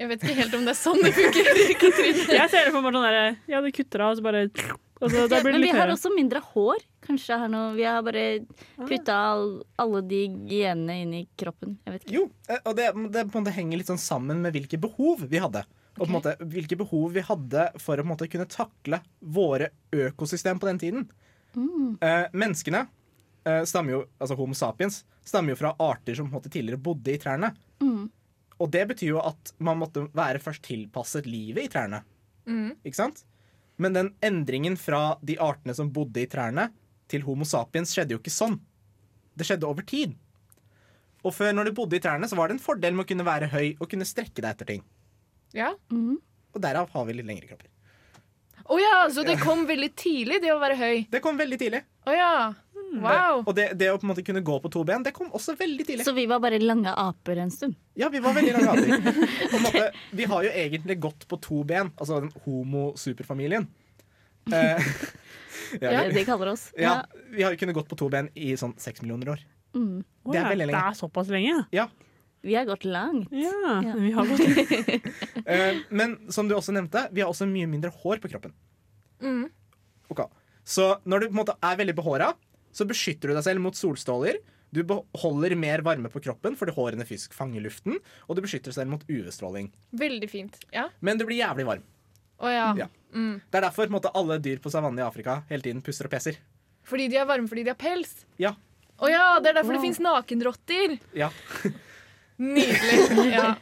Jeg 0.00 0.08
vet 0.08 0.22
ikke 0.24 0.38
helt 0.38 0.54
om 0.56 0.62
det 0.64 0.72
er 0.72 0.78
sånn 0.80 1.02
det 1.04 1.10
fungerer. 1.12 1.58
Jeg 2.40 2.48
ser 2.48 2.70
det 2.70 2.72
for 2.72 2.80
meg 2.80 2.96
sånn 2.96 3.04
der, 3.04 3.34
Ja, 3.52 3.60
det 3.60 3.74
kutter 3.76 4.06
av, 4.06 4.14
og 4.14 4.20
så 4.20 4.24
bare 4.24 4.46
og 5.00 5.08
så, 5.12 5.26
Ja, 5.26 5.26
blir 5.28 5.52
det 5.52 5.52
men 5.58 5.64
vi 5.64 5.74
har 5.76 5.92
også 5.92 6.12
mindre 6.12 6.40
hår. 6.44 6.80
Kanskje 7.04 7.36
her 7.40 7.48
nå 7.52 7.60
Vi 7.76 7.84
har 7.88 8.02
bare 8.04 8.24
putta 8.76 9.16
all, 9.30 9.44
alle 9.80 10.02
de 10.08 10.22
genene 10.48 10.96
inn 11.04 11.12
i 11.16 11.22
kroppen. 11.40 11.78
Jeg 11.84 11.94
vet 11.94 12.06
ikke. 12.06 12.16
Jo, 12.16 12.24
eh, 12.48 12.60
og 12.64 12.76
det, 12.76 12.88
det 13.12 13.24
det 13.28 13.54
henger 13.56 13.80
litt 13.80 13.92
sånn 13.92 14.00
sammen 14.00 14.40
med 14.44 14.56
hvilke 14.56 14.80
behov 14.80 15.24
vi 15.28 15.40
hadde. 15.40 15.64
Og 15.98 16.04
på 16.04 16.08
en 16.08 16.14
måte 16.14 16.36
hvilke 16.40 16.78
behov 16.80 17.10
vi 17.16 17.24
hadde 17.26 17.66
for 17.82 17.98
å 17.98 18.04
på 18.04 18.06
en 18.06 18.12
måte 18.12 18.28
kunne 18.30 18.48
takle 18.50 19.00
våre 19.20 19.72
økosystem 19.92 20.60
på 20.62 20.68
den 20.70 20.78
tiden. 20.80 21.08
Eh, 22.00 22.26
menneskene 22.32 22.84
eh, 23.44 23.64
stammer 23.66 23.96
jo, 23.96 24.04
altså 24.22 24.36
Homo 24.38 24.54
sapiens 24.54 25.02
stammer 25.26 25.54
jo 25.54 25.60
fra 25.60 25.74
arter 25.82 26.14
som 26.16 26.28
på 26.28 26.32
en 26.32 26.38
måte 26.38 26.52
tidligere 26.52 26.80
bodde 26.80 27.12
i 27.12 27.18
trærne. 27.20 27.52
Og 28.60 28.70
det 28.70 28.84
betyr 28.92 29.14
jo 29.14 29.20
at 29.24 29.52
man 29.58 29.80
måtte 29.80 30.06
være 30.16 30.40
først 30.42 30.62
tilpasset 30.68 31.26
livet 31.26 31.66
i 31.66 31.72
trærne. 31.72 32.02
Ikke 32.84 33.00
sant? 33.02 33.24
Men 33.80 33.96
den 33.96 34.10
endringen 34.20 34.76
fra 34.76 35.18
de 35.24 35.38
artene 35.40 35.74
som 35.76 35.92
bodde 35.92 36.20
i 36.20 36.28
trærne, 36.28 36.68
til 37.10 37.24
Homo 37.26 37.46
sapiens 37.48 37.90
skjedde 37.94 38.14
jo 38.14 38.20
ikke 38.20 38.30
sånn. 38.30 38.58
Det 39.34 39.46
skjedde 39.48 39.66
over 39.66 39.82
tid. 39.88 40.12
Og 41.24 41.34
før 41.34 41.54
når 41.56 41.68
du 41.68 41.76
bodde 41.76 41.96
i 41.98 42.02
trærne, 42.04 42.28
så 42.28 42.36
var 42.38 42.48
det 42.48 42.58
en 42.58 42.62
fordel 42.62 42.94
med 42.94 43.06
å 43.06 43.08
kunne 43.08 43.26
være 43.26 43.48
høy 43.52 43.76
og 43.80 43.88
kunne 43.90 44.08
strekke 44.08 44.40
deg 44.40 44.52
etter 44.52 44.68
ting. 44.68 44.84
Ja. 45.56 45.74
Og 45.90 46.62
derav 46.62 46.90
har 46.92 47.06
vi 47.08 47.18
litt 47.18 47.28
lengre 47.28 47.50
kropper. 47.50 47.68
Å 48.70 48.76
ja, 48.78 48.96
så 49.10 49.24
det 49.26 49.34
kom 49.40 49.64
veldig 49.66 49.88
tidlig, 49.98 50.40
det 50.44 50.52
å 50.54 50.60
være 50.62 50.76
høy. 50.78 50.96
Det 51.10 51.18
kom 51.24 51.38
veldig 51.40 51.56
tidlig. 51.58 51.80
Oh, 52.06 52.14
ja. 52.14 52.52
Wow. 52.90 53.42
Og 53.46 53.54
det, 53.54 53.68
det 53.78 53.88
å 53.90 53.96
på 53.98 54.06
en 54.06 54.10
måte 54.12 54.22
kunne 54.26 54.42
gå 54.46 54.56
på 54.62 54.70
to 54.72 54.82
ben, 54.86 55.02
det 55.06 55.12
kom 55.14 55.30
også 55.34 55.54
veldig 55.58 55.86
tidlig. 55.86 56.06
Så 56.06 56.14
vi 56.14 56.24
var 56.30 56.40
bare 56.42 56.58
lange 56.62 56.90
aper 56.90 57.38
en 57.42 57.50
stund. 57.54 57.74
Ja, 57.98 58.08
vi 58.10 58.22
var 58.22 58.34
veldig 58.34 58.54
lange 58.56 58.72
aper. 58.74 59.20
På 59.50 59.58
en 59.58 59.66
måte, 59.66 59.84
vi 60.18 60.26
har 60.32 60.46
jo 60.46 60.52
egentlig 60.62 60.96
gått 61.02 61.26
på 61.30 61.38
to 61.42 61.62
ben, 61.66 61.92
altså 61.98 62.20
den 62.24 62.34
homo-superfamilien. 62.46 63.68
Eh, 64.50 65.76
ja, 65.76 65.90
Det 65.92 65.98
er 66.00 66.12
de 66.14 66.22
kaller 66.26 66.48
oss. 66.54 66.62
ja, 66.74 66.94
vi 67.30 67.44
har 67.44 67.52
jo 67.52 67.58
kunnet 67.60 67.76
gått 67.76 67.90
på 67.90 67.98
to 68.00 68.08
ben 68.10 68.30
i 68.34 68.54
sånn 68.58 68.72
seks 68.80 69.02
millioner 69.04 69.34
år. 69.36 69.42
Å 69.76 70.32
det 70.32 70.40
er 70.40 70.48
veldig 70.48 70.66
lenge. 70.70 70.78
Det 70.80 70.80
er 70.88 70.96
såpass 70.98 71.28
lenge, 71.30 71.58
ja. 71.76 71.84
Vi 72.42 72.54
har 72.56 72.64
gått 72.64 72.84
langt. 72.88 73.28
Ja, 73.32 73.82
Ja. 73.84 73.94
vi 73.96 74.10
har 74.16 74.26
gått 74.26 74.40
eh, 75.46 75.80
Men 75.90 76.16
som 76.32 76.48
du 76.48 76.54
også 76.56 76.72
nevnte, 76.72 77.08
vi 77.12 77.20
har 77.20 77.28
også 77.32 77.48
mye 77.48 77.68
mindre 77.68 77.90
hår 78.02 78.20
på 78.22 78.30
kroppen. 78.32 78.54
Mm. 79.20 79.50
Okay. 80.08 80.26
Så 80.64 80.94
når 81.04 81.20
du 81.20 81.26
på 81.28 81.34
en 81.34 81.40
måte 81.42 81.56
er 81.60 81.76
veldig 81.76 81.94
behåra, 81.98 82.30
så 82.72 82.86
beskytter 82.88 83.28
du 83.30 83.36
deg 83.36 83.44
selv 83.44 83.60
mot 83.60 83.76
solstråler. 83.76 84.38
Du 84.70 84.82
beholder 84.86 85.56
mer 85.58 85.82
varme 85.82 86.08
på 86.12 86.22
kroppen 86.22 86.54
fordi 86.56 86.72
hårene 86.76 87.04
fysisk 87.08 87.34
fanger 87.34 87.64
luften. 87.64 87.98
Og 88.28 88.38
du 88.38 88.42
beskytter 88.44 88.70
deg 88.70 88.78
selv 88.78 88.92
mot 88.94 89.04
UV-stråling. 89.10 89.68
Veldig 89.98 90.30
fint. 90.30 90.56
Ja. 90.72 90.88
Men 91.00 91.18
du 91.18 91.26
blir 91.28 91.40
jævlig 91.42 91.66
varm. 91.66 91.84
Oh, 92.40 92.48
ja. 92.48 92.70
Ja. 92.78 92.86
Mm. 93.12 93.40
Det 93.50 93.58
er 93.58 93.66
derfor 93.66 93.84
på 93.84 93.90
en 93.90 93.98
måte, 93.98 94.14
alle 94.16 94.38
dyr 94.40 94.62
på 94.62 94.70
savannen 94.72 95.02
i 95.02 95.04
Afrika 95.04 95.42
hele 95.50 95.66
tiden 95.66 95.82
puster 95.84 96.08
og 96.08 96.14
peser. 96.14 96.38
Fordi 96.88 97.10
de 97.12 97.18
er 97.20 97.26
varme 97.28 97.50
fordi 97.50 97.66
de 97.66 97.74
har 97.74 97.80
pels? 97.80 98.22
Ja. 98.40 98.54
Å 99.00 99.10
ja, 99.10 99.26
det 99.42 99.50
er 99.52 99.58
derfor 99.60 99.76
det 99.76 99.82
fins 99.84 100.00
nakenrotter! 100.00 100.96
Ja. 101.18 101.28
Nydelig. 102.54 103.34
Ja. 103.34 103.54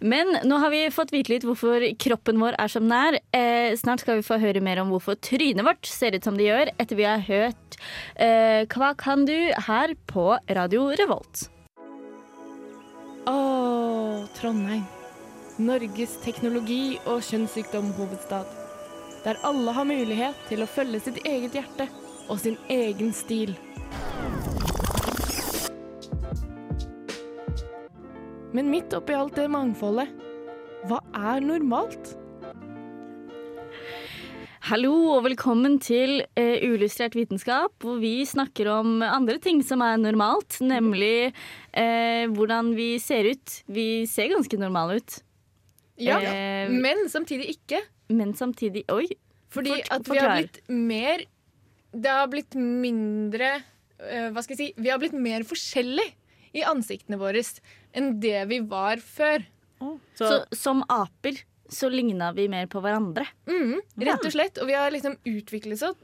Men 0.00 0.30
nå 0.46 0.58
har 0.62 0.70
vi 0.70 0.80
fått 0.94 1.10
vite 1.12 1.32
litt 1.32 1.44
hvorfor 1.46 1.82
kroppen 2.00 2.38
vår 2.40 2.56
er 2.60 2.70
som 2.70 2.86
den 2.86 2.94
er. 2.96 3.18
Eh, 3.34 3.76
snart 3.80 4.04
skal 4.04 4.20
vi 4.20 4.26
få 4.26 4.38
høre 4.40 4.62
mer 4.64 4.80
om 4.82 4.92
hvorfor 4.94 5.18
trynet 5.20 5.66
vårt 5.66 5.88
ser 5.88 6.16
ut 6.16 6.24
som 6.24 6.38
det 6.38 6.46
gjør, 6.46 6.70
etter 6.78 6.98
vi 6.98 7.06
har 7.08 7.24
hørt 7.26 7.78
eh, 8.14 8.62
Hva 8.70 8.92
kan 8.98 9.26
du? 9.28 9.36
her 9.68 9.94
på 10.08 10.30
Radio 10.54 10.88
Revolt. 11.00 11.48
Å, 13.28 13.36
Trondheim. 14.38 14.86
Norges 15.58 16.14
teknologi- 16.22 17.00
og 17.10 17.24
kjønnssykdomhovedstad. 17.26 18.46
Der 19.24 19.40
alle 19.44 19.74
har 19.74 19.88
mulighet 19.88 20.38
til 20.48 20.62
å 20.62 20.70
følge 20.70 21.02
sitt 21.02 21.18
eget 21.26 21.58
hjerte 21.58 21.88
og 22.28 22.38
sin 22.40 22.56
egen 22.70 23.10
stil. 23.16 23.56
Men 28.58 28.72
midt 28.72 28.90
oppi 28.96 29.14
alt 29.14 29.36
det 29.38 29.44
mangfoldet, 29.54 30.08
hva 30.90 30.96
er 31.14 31.44
normalt? 31.46 32.08
Hallo 34.66 34.90
og 35.12 35.20
velkommen 35.28 35.76
til 35.78 36.24
uh, 36.24 36.56
Uillustrert 36.66 37.14
vitenskap, 37.14 37.76
hvor 37.78 38.00
vi 38.02 38.26
snakker 38.26 38.72
om 38.72 38.98
andre 39.06 39.38
ting 39.38 39.62
som 39.62 39.86
er 39.86 40.02
normalt, 40.02 40.58
nemlig 40.58 41.30
uh, 41.30 42.26
hvordan 42.34 42.74
vi 42.74 42.88
ser 42.98 43.30
ut. 43.30 43.60
Vi 43.70 43.86
ser 44.10 44.34
ganske 44.34 44.58
normale 44.58 44.98
ut, 44.98 45.20
ja. 46.02 46.18
uh, 46.18 46.74
Men 46.74 47.06
samtidig 47.14 47.52
ikke. 47.60 47.84
men 48.10 48.34
samtidig 48.34 48.88
Oi. 48.90 49.06
Fordi 49.54 49.78
Fort- 49.84 50.00
at 50.00 50.10
vi 50.10 50.18
har 50.18 50.34
blitt 50.34 50.64
mer 50.66 51.28
Det 51.94 52.10
har 52.10 52.26
blitt 52.28 52.54
mindre 52.58 53.54
Hva 53.96 54.42
skal 54.42 54.56
jeg 54.56 54.58
si? 54.58 54.72
Vi 54.76 54.90
har 54.90 54.98
blitt 54.98 55.14
mer 55.14 55.46
forskjellig 55.46 56.10
i 56.56 56.64
ansiktene 56.66 57.18
våre 57.20 57.42
enn 57.96 58.18
det 58.20 58.42
vi 58.50 58.60
var 58.60 59.00
før. 59.04 59.46
Så, 60.18 60.26
Så 60.26 60.58
som 60.58 60.82
aper 60.90 61.38
så 61.68 61.90
ligna 61.92 62.32
vi 62.32 62.48
mer 62.50 62.66
på 62.66 62.80
hverandre. 62.82 63.26
Mm, 63.46 63.78
rett 64.00 64.24
og 64.24 64.32
slett. 64.32 64.58
Og 64.62 64.70
vi 64.70 64.76
har 64.78 64.90
liksom 64.90 65.18
utviklet 65.28 65.82
oss, 65.84 65.98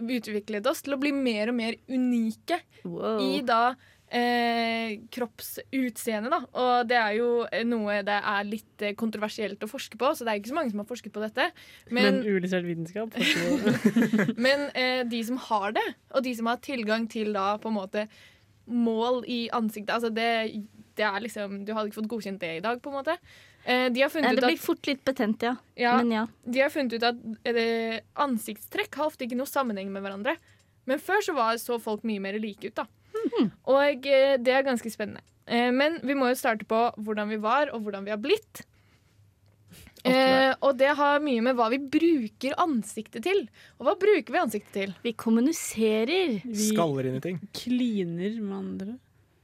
utviklet 0.00 0.66
oss 0.66 0.82
til 0.82 0.96
å 0.96 1.00
bli 1.00 1.12
mer 1.14 1.52
og 1.52 1.58
mer 1.58 1.76
unike 1.92 2.62
Wow. 2.82 3.20
i 3.22 3.42
da 3.46 3.74
eh, 4.12 4.96
kroppsutseendet, 5.14 6.32
da. 6.32 6.40
Og 6.58 6.88
det 6.90 6.98
er 6.98 7.12
jo 7.20 7.28
noe 7.68 8.00
det 8.06 8.16
er 8.18 8.48
litt 8.48 8.82
eh, 8.84 8.96
kontroversielt 8.98 9.62
å 9.62 9.70
forske 9.70 10.00
på, 10.00 10.10
så 10.16 10.26
det 10.26 10.32
er 10.32 10.40
ikke 10.40 10.50
så 10.50 10.58
mange 10.58 10.72
som 10.74 10.82
har 10.82 10.88
forsket 10.88 11.14
på 11.14 11.22
dette. 11.22 11.48
men 11.90 12.18
Men, 12.18 12.20
uillustrert 12.26 12.66
vitenskap 12.66 13.14
men 14.48 14.68
eh, 14.74 15.04
de 15.08 15.22
som 15.28 15.38
har 15.48 15.72
det, 15.78 15.86
og 16.10 16.24
de 16.26 16.34
som 16.34 16.50
har 16.50 16.60
tilgang 16.64 17.06
til 17.10 17.32
da 17.36 17.52
på 17.62 17.70
en 17.70 17.78
måte 17.78 18.06
mål 18.66 19.24
i 19.26 19.48
ansiktet 19.52 19.90
Altså 19.96 20.10
det, 20.14 20.62
det 21.02 21.08
er 21.10 21.24
liksom 21.26 21.58
Du 21.66 21.74
hadde 21.74 21.90
ikke 21.90 22.00
fått 22.00 22.10
godkjent 22.14 22.40
det 22.42 22.54
i 22.60 22.62
dag, 22.64 22.78
på 22.82 22.92
en 22.92 22.98
måte. 23.00 23.18
Eh, 23.64 23.88
de 23.94 24.02
har 24.02 24.14
Nei, 24.22 24.34
det 24.38 24.46
blir 24.46 24.58
at 24.58 24.64
fort 24.64 24.88
litt 24.90 25.04
betent, 25.06 25.44
ja. 25.46 25.56
ja, 25.78 25.98
Men 26.00 26.14
ja. 26.14 26.24
De 26.46 26.62
har 26.62 26.72
funnet 26.74 26.96
ut 26.96 27.06
at 27.10 27.20
eh, 27.50 28.00
ansiktstrekk 28.24 28.98
har 29.00 29.10
ofte 29.10 29.26
ikke 29.26 29.38
noe 29.38 29.50
sammenheng 29.50 29.90
med 29.94 30.04
hverandre. 30.06 30.36
Men 30.90 31.02
før 31.02 31.22
så 31.22 31.34
var, 31.36 31.58
så 31.62 31.78
folk 31.82 32.02
mye 32.06 32.22
mer 32.22 32.38
like 32.42 32.70
ut, 32.70 32.74
da. 32.78 32.88
Og 33.70 34.08
eh, 34.08 34.34
det 34.42 34.54
er 34.56 34.66
ganske 34.66 34.90
spennende. 34.90 35.22
Eh, 35.46 35.70
men 35.74 36.00
vi 36.06 36.16
må 36.18 36.32
jo 36.32 36.38
starte 36.38 36.66
på 36.68 36.80
hvordan 36.98 37.30
vi 37.30 37.38
var, 37.42 37.70
og 37.74 37.84
hvordan 37.86 38.06
vi 38.06 38.14
har 38.14 38.20
blitt. 38.22 38.64
Eh, 40.02 40.50
og 40.58 40.74
det 40.80 40.90
har 40.98 41.22
mye 41.22 41.42
med 41.46 41.54
hva 41.54 41.68
vi 41.70 41.78
bruker 41.78 42.56
ansiktet 42.60 43.22
til. 43.28 43.44
Og 43.78 43.86
hva 43.86 43.94
bruker 44.00 44.34
vi 44.34 44.40
ansiktet 44.40 44.74
til? 44.74 44.94
Vi 45.04 45.14
kommuniserer. 45.14 46.40
Vi 46.42 46.68
Skaller 46.72 47.06
inn 47.08 47.20
i 47.20 47.22
ting. 47.22 47.38
kliner 47.54 48.40
med 48.40 48.56
andre. 48.58 48.96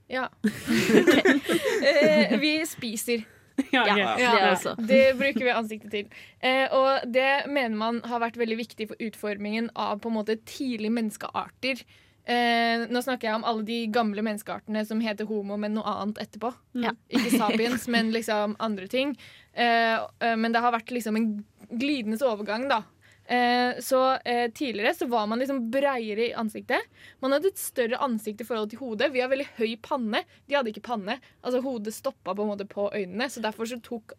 Ja. 0.08 0.28
eh, 1.88 2.38
vi 2.40 2.54
spiser. 2.66 3.24
Ja, 3.74 3.82
okay. 3.82 4.22
Ja, 4.22 4.56
Ja. 4.64 4.74
Det 4.78 5.18
bruker 5.18 5.44
vi 5.44 5.50
ansiktet 5.50 5.90
til. 5.90 6.10
Eh, 6.38 6.70
og 6.70 7.08
det 7.10 7.48
mener 7.50 7.74
man 7.76 7.96
har 8.06 8.20
vært 8.22 8.38
veldig 8.38 8.58
viktig 8.60 8.86
for 8.92 9.02
utformingen 9.02 9.72
av 9.74 9.98
på 9.98 10.12
en 10.12 10.14
måte 10.14 10.36
tidlige 10.46 10.94
menneskearter. 10.94 11.82
Eh, 12.28 12.84
nå 12.92 13.00
snakker 13.02 13.30
jeg 13.30 13.38
om 13.38 13.46
alle 13.48 13.64
de 13.64 13.78
gamle 13.90 14.22
menneskeartene 14.24 14.82
som 14.86 15.00
heter 15.00 15.26
homo, 15.26 15.56
men 15.56 15.74
noe 15.78 15.88
annet 15.88 16.20
etterpå. 16.26 16.52
Ja. 16.76 16.92
Ikke 17.08 17.32
sapiens, 17.34 17.88
men 17.88 18.12
liksom 18.14 18.54
andre 18.62 18.86
ting. 18.92 19.16
Eh, 19.56 19.96
eh, 19.96 20.36
men 20.36 20.52
det 20.52 20.62
har 20.62 20.76
vært 20.76 20.92
liksom 20.92 21.16
en 21.16 21.30
glidende 21.70 22.20
overgang, 22.28 22.68
da. 22.70 22.82
Eh, 23.28 23.76
så 23.84 23.98
eh, 24.24 24.46
tidligere 24.56 24.94
så 24.96 25.06
var 25.10 25.26
man 25.28 25.38
liksom 25.42 25.66
breiere 25.70 26.30
i 26.30 26.34
ansiktet. 26.40 26.80
Man 27.20 27.34
hadde 27.36 27.50
et 27.52 27.60
større 27.60 27.98
ansikt 28.00 28.40
i 28.40 28.46
forhold 28.48 28.70
til 28.72 28.80
hodet. 28.80 29.10
Vi 29.12 29.20
har 29.20 29.28
veldig 29.28 29.48
høy 29.58 29.74
panne. 29.84 30.22
De 30.48 30.56
hadde 30.56 30.72
ikke 30.72 30.86
panne. 30.88 31.18
Altså 31.44 31.60
Hodet 31.64 31.92
stoppa 31.92 32.32
på 32.34 32.46
en 32.46 32.52
måte 32.54 32.64
på 32.70 32.88
øynene, 32.96 33.28
så 33.28 33.42
derfor 33.44 33.68
så 33.68 33.76
tok 33.84 34.14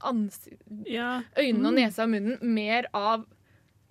Ja. 0.85 1.23
øynene 1.35 1.67
og 1.71 1.73
nesa 1.79 2.03
og 2.05 2.09
munnen 2.13 2.37
mer 2.53 2.85
av 2.93 3.25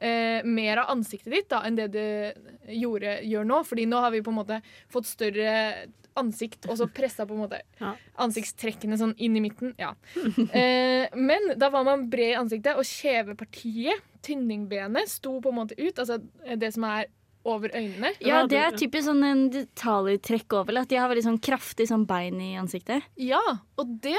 eh, 0.01 0.45
mer 0.47 0.79
av 0.85 0.93
ansiktet 0.95 1.33
ditt 1.35 1.49
da, 1.51 1.65
enn 1.67 1.75
det 1.75 1.89
det 1.91 2.37
gjorde, 2.79 3.17
gjør 3.27 3.45
nå. 3.51 3.65
Fordi 3.67 3.87
nå 3.91 3.99
har 4.05 4.13
vi 4.15 4.23
på 4.23 4.31
en 4.31 4.39
måte 4.39 4.61
fått 4.89 5.07
større 5.11 5.89
ansikt, 6.19 6.67
og 6.71 6.79
så 6.79 6.87
pressa 6.91 7.27
på 7.27 7.35
en 7.35 7.43
måte 7.43 7.59
Ja. 7.83 7.97
ansiktstrekkene 8.23 8.97
sånn 8.99 9.17
inn 9.19 9.35
i 9.39 9.43
midten. 9.43 9.75
Ja. 9.79 9.95
Eh, 10.55 11.11
men 11.19 11.53
da 11.59 11.69
var 11.75 11.85
man 11.87 12.07
bred 12.11 12.33
i 12.37 12.39
ansiktet, 12.39 12.79
og 12.79 12.87
kjevepartiet, 12.87 14.01
tynningbenet, 14.29 15.09
sto 15.11 15.39
på 15.45 15.51
en 15.53 15.59
måte 15.63 15.79
ut. 15.81 15.97
Altså 15.99 16.21
det 16.61 16.73
som 16.77 16.85
er 16.89 17.09
over 17.49 17.71
øynene. 17.73 18.11
Ja, 18.21 18.43
Ja, 18.43 18.47
det 18.51 18.59
er 18.61 18.77
typisk 18.77 19.07
sånn 19.09 19.23
en 19.25 19.47
detaljtrekk 19.55 20.53
over. 20.59 20.77
At 20.83 20.91
de 20.93 20.99
har 21.01 21.09
veldig 21.09 21.25
sånn 21.31 21.41
kraftig 21.41 21.87
sånn 21.89 22.05
bein 22.09 22.37
i 22.45 22.53
ansiktet. 22.61 23.07
Ja, 23.17 23.41
og 23.79 23.95
det 24.05 24.19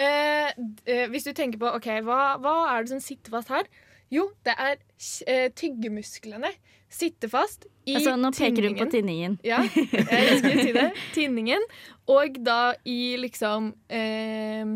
eh, 0.00 0.50
eh, 0.86 1.06
Hvis 1.12 1.28
du 1.28 1.32
tenker 1.36 1.60
på 1.62 1.70
OK, 1.76 1.86
hva, 2.06 2.20
hva 2.42 2.54
er 2.72 2.82
det 2.86 2.94
som 2.96 3.02
sitter 3.04 3.30
fast 3.36 3.52
her? 3.52 3.68
Jo, 4.12 4.26
det 4.44 4.54
er 4.58 4.76
eh, 5.30 5.48
tyggemusklene. 5.56 6.50
Sitter 6.92 7.30
fast 7.32 7.64
i 7.88 7.94
Altså, 7.96 8.16
nå 8.20 8.28
peker 8.36 8.66
hun 8.66 8.74
på 8.76 8.84
tinningen. 8.92 9.38
tinningen. 9.38 9.38
Ja, 9.48 9.62
jeg 9.64 10.40
skulle 10.42 10.64
si 10.66 10.72
det. 10.76 10.88
Tinningen. 11.14 11.62
Og 12.12 12.36
da 12.44 12.74
i 12.84 13.14
liksom 13.22 13.70
eh, 13.88 14.74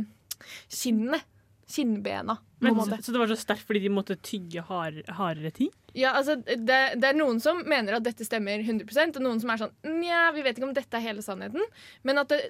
kinnene. 0.72 1.20
Kinnbena, 1.66 2.36
Men, 2.58 2.78
så 3.02 3.12
det 3.12 3.20
var 3.20 3.28
så 3.28 3.36
sterkt 3.36 3.66
fordi 3.68 3.82
de 3.84 3.90
måtte 3.92 4.16
tygge 4.24 4.62
hard, 4.64 5.02
hardere 5.18 5.50
ting? 5.52 5.68
Ja, 5.96 6.14
altså, 6.16 6.38
det, 6.40 6.78
det 6.96 7.08
er 7.08 7.16
noen 7.16 7.40
som 7.40 7.60
mener 7.68 7.98
at 7.98 8.04
dette 8.06 8.24
stemmer 8.24 8.62
100 8.62 8.86
og 9.18 9.20
noen 9.24 9.42
som 9.42 9.52
er 9.52 9.60
sånn 9.60 9.74
Nja, 9.98 10.30
vi 10.32 10.44
vet 10.44 10.56
ikke 10.56 10.68
om 10.70 10.74
dette 10.76 10.96
er 10.96 11.04
hele 11.04 11.24
sannheten. 11.24 11.64
Men 12.06 12.22
at 12.22 12.32
det, 12.32 12.40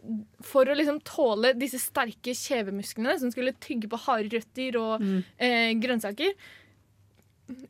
for 0.47 0.71
å 0.71 0.77
liksom 0.79 1.01
tåle 1.07 1.53
disse 1.59 1.81
sterke 1.83 2.35
kjevemusklene 2.39 3.17
som 3.23 3.35
skulle 3.35 3.57
tygge 3.63 3.91
på 3.91 4.03
harde 4.07 4.39
røtter 4.39 4.79
og 4.79 5.03
eh, 5.03 5.73
grønnsaker 5.83 6.33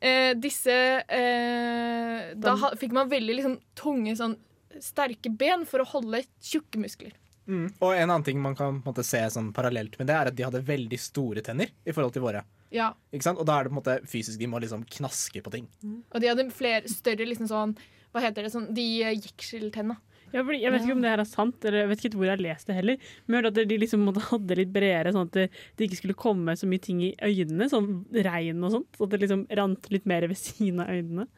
eh, 0.00 0.32
Disse 0.36 0.76
eh, 1.02 2.32
Da 2.36 2.56
fikk 2.76 2.96
man 2.96 3.12
veldig 3.12 3.40
liksom 3.40 3.60
tunge, 3.78 4.16
sånn 4.18 4.36
sterke 4.82 5.32
ben 5.32 5.64
for 5.68 5.80
å 5.80 5.88
holde 5.88 6.20
tjukke 6.44 6.80
muskler. 6.82 7.16
Mm. 7.46 7.66
Og 7.80 7.92
en 7.94 8.10
annen 8.10 8.24
ting 8.26 8.40
man 8.42 8.56
kan 8.58 8.80
på 8.82 8.88
en 8.90 8.94
måte, 8.94 9.04
se 9.06 9.20
sånn 9.30 9.52
parallelt 9.54 9.98
med 10.00 10.08
det, 10.10 10.14
er 10.18 10.30
at 10.32 10.36
de 10.36 10.42
hadde 10.46 10.64
veldig 10.66 10.98
store 10.98 11.42
tenner 11.46 11.70
i 11.86 11.92
forhold 11.94 12.12
til 12.16 12.24
våre. 12.24 12.42
Ja, 12.74 12.88
Ikke 13.14 13.22
sant? 13.22 13.38
Og 13.38 13.46
da 13.46 13.60
er 13.60 13.64
det 13.64 13.70
på 13.70 13.76
en 13.76 13.82
måte 13.82 14.00
fysisk 14.10 14.40
de 14.40 14.48
må 14.50 14.58
liksom 14.60 14.82
knaske 14.98 15.42
på 15.44 15.52
ting. 15.54 15.68
Og 16.10 16.18
de 16.20 16.26
hadde 16.32 16.48
flere 16.50 16.88
større 16.90 17.24
liksom 17.28 17.46
sånn 17.46 17.76
Hva 18.12 18.22
heter 18.24 18.42
det? 18.46 18.50
Sånn, 18.50 18.70
de 18.74 18.86
eh, 19.04 19.14
jekskjeltenna. 19.14 19.98
Ja, 20.32 20.42
fordi 20.42 20.58
jeg 20.62 20.72
vet 20.72 20.82
ikke 20.82 20.94
om 20.96 21.02
det 21.04 21.10
her 21.12 21.20
er 21.22 21.28
sant, 21.28 21.64
eller 21.64 21.84
jeg 21.84 21.88
vet 21.92 22.00
ikke 22.04 22.18
hvor 22.18 22.26
jeg 22.26 22.32
har 22.34 22.42
lest 22.42 22.66
det 22.66 22.74
heller. 22.74 22.96
Men 23.26 23.36
jeg 23.36 23.44
hørte 23.44 23.62
at 23.62 23.68
de 23.70 23.76
liksom 23.78 24.02
måtte 24.08 24.24
hadde 24.26 24.56
litt 24.58 24.72
bredere, 24.74 25.12
sånn 25.14 25.28
at 25.28 25.36
det, 25.36 25.44
det 25.76 25.86
ikke 25.86 25.98
skulle 26.00 26.16
komme 26.18 26.56
så 26.58 26.66
mye 26.70 26.82
ting 26.82 27.02
i 27.06 27.12
øynene. 27.22 27.68
Sånn 27.70 27.86
regn 28.26 28.64
og 28.66 28.72
sånt. 28.74 28.88
Så 28.98 29.06
at 29.06 29.14
det 29.14 29.20
liksom 29.22 29.44
rant 29.60 29.86
litt 29.94 30.08
mer 30.10 30.26
ved 30.26 30.40
siden 30.40 30.82
av 30.82 30.90
øynene. 30.96 31.28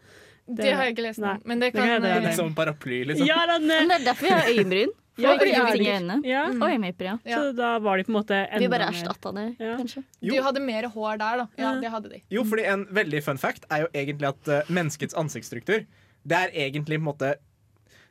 Det, 0.48 0.70
har 0.72 0.86
jeg 0.88 0.94
ikke 0.96 1.04
lest 1.04 1.20
nå, 1.20 1.34
om. 1.36 1.42
Men 1.44 1.60
det 1.60 1.66
det 1.68 1.74
kan, 1.76 1.82
kan 1.84 1.92
jeg- 1.92 2.02
det 2.06 2.14
eh, 2.14 2.22
Litt 2.30 2.38
sånn 2.40 2.54
paraply, 2.56 3.02
liksom. 3.10 3.26
Ja, 3.28 3.42
den, 3.52 3.66
Men 3.68 3.88
det 3.92 3.98
er 4.00 4.04
derfor 4.08 4.30
jeg 4.30 4.38
har 4.38 4.48
øyenbryn. 4.54 4.94
Ja, 5.18 5.32
å 5.32 5.34
ikke 5.38 5.46
øyenbryn. 5.48 5.66
få 5.66 5.72
ting 5.72 5.86
i 5.86 5.92
øynene. 5.98 6.16
ja. 6.24 6.42
Og 6.48 6.62
øyenvipper, 6.68 7.04
ja. 7.08 7.14
Ja. 7.26 7.38
Så 7.38 7.56
da 7.56 7.78
var 7.78 7.96
de 7.98 8.04
på 8.04 8.12
en 8.12 8.16
måte 8.22 8.36
enda 8.48 8.58
Vi 8.62 8.68
bare 8.68 8.86
mer- 8.86 8.94
erstatta 8.94 9.32
det, 9.34 9.46
Ja. 9.58 9.76
kanskje. 9.76 10.04
Jo. 10.22 10.32
De 10.34 10.42
hadde 10.42 10.60
mer 10.64 10.82
hår 10.88 11.18
der, 11.18 11.36
da. 11.42 11.48
Ja, 11.58 11.72
det 11.80 11.90
hadde 11.90 12.08
de. 12.10 12.22
Jo, 12.30 12.44
fordi 12.44 12.64
en 12.64 12.84
veldig 12.86 13.22
fun 13.24 13.36
fact 13.38 13.64
er 13.70 13.80
jo 13.82 13.88
egentlig 13.94 14.28
at 14.28 14.48
uh, 14.48 14.62
menneskets 14.72 15.14
ansiktsstruktur 15.14 15.86
Det 16.26 16.36
er 16.36 16.50
egentlig 16.54 16.98
på 16.98 17.02
en 17.02 17.08
måte 17.14 17.34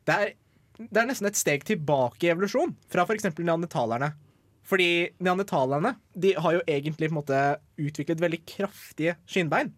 Det 0.06 0.13
er, 0.15 0.34
det 0.80 0.98
er 0.98 1.06
nesten 1.08 1.28
et 1.28 1.36
steg 1.36 1.63
tilbake 1.63 2.24
i 2.24 2.32
evolusjon 2.32 2.76
fra 2.89 3.04
f.eks. 3.06 3.24
neandertalerne. 3.39 4.13
Fordi 4.63 5.10
neandertalerne 5.20 5.96
de 6.17 6.34
har 6.34 6.54
jo 6.54 6.62
egentlig 6.67 7.10
på 7.10 7.15
en 7.15 7.22
måte 7.24 7.58
utviklet 7.80 8.20
veldig 8.20 8.41
kraftige 8.46 9.15
skinnbein. 9.26 9.72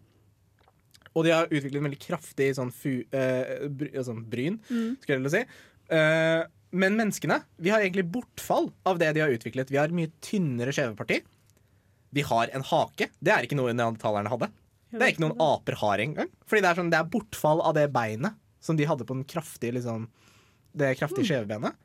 Og 1.16 1.24
de 1.24 1.30
har 1.34 1.46
utviklet 1.50 1.82
veldig 1.82 1.98
kraftig 1.98 2.54
sånn, 2.54 2.70
fu, 2.72 3.02
uh, 3.12 3.68
bry, 3.68 3.88
sånn 4.06 4.24
bryn, 4.30 4.60
skulle 5.02 5.26
jeg 5.26 5.30
si. 5.30 5.42
Eh, 5.90 6.44
men 6.70 6.96
menneskene 6.98 7.40
vi 7.58 7.72
har 7.72 7.82
egentlig 7.82 8.06
bortfall 8.12 8.70
av 8.86 9.00
det 9.00 9.12
de 9.16 9.24
har 9.24 9.34
utviklet. 9.34 9.70
Vi 9.72 9.78
har 9.80 9.92
mye 9.94 10.12
tynnere 10.24 10.74
kjeveparti. 10.74 11.20
Vi 12.10 12.24
har 12.26 12.50
en 12.54 12.66
hake. 12.66 13.10
Det 13.18 13.32
er 13.34 13.46
ikke 13.46 13.58
noe 13.58 13.74
neandertalerne 13.74 14.30
hadde. 14.32 14.50
Det 14.90 15.02
er 15.02 15.12
ikke 15.12 15.22
noen 15.22 15.42
aper 15.42 15.78
har 15.82 16.02
engang. 16.02 16.30
Fordi 16.50 16.62
det 16.64 16.70
er, 16.70 16.78
sånn, 16.78 16.90
det 16.90 16.98
er 16.98 17.10
bortfall 17.10 17.62
av 17.62 17.76
det 17.78 17.86
beinet 17.94 18.38
som 18.62 18.76
de 18.76 18.86
hadde 18.88 19.06
på 19.06 19.16
den 19.16 19.26
kraftige, 19.28 19.76
liksom, 19.78 20.08
det 20.76 20.96
kraftige 20.98 21.28
skjevebenet. 21.30 21.78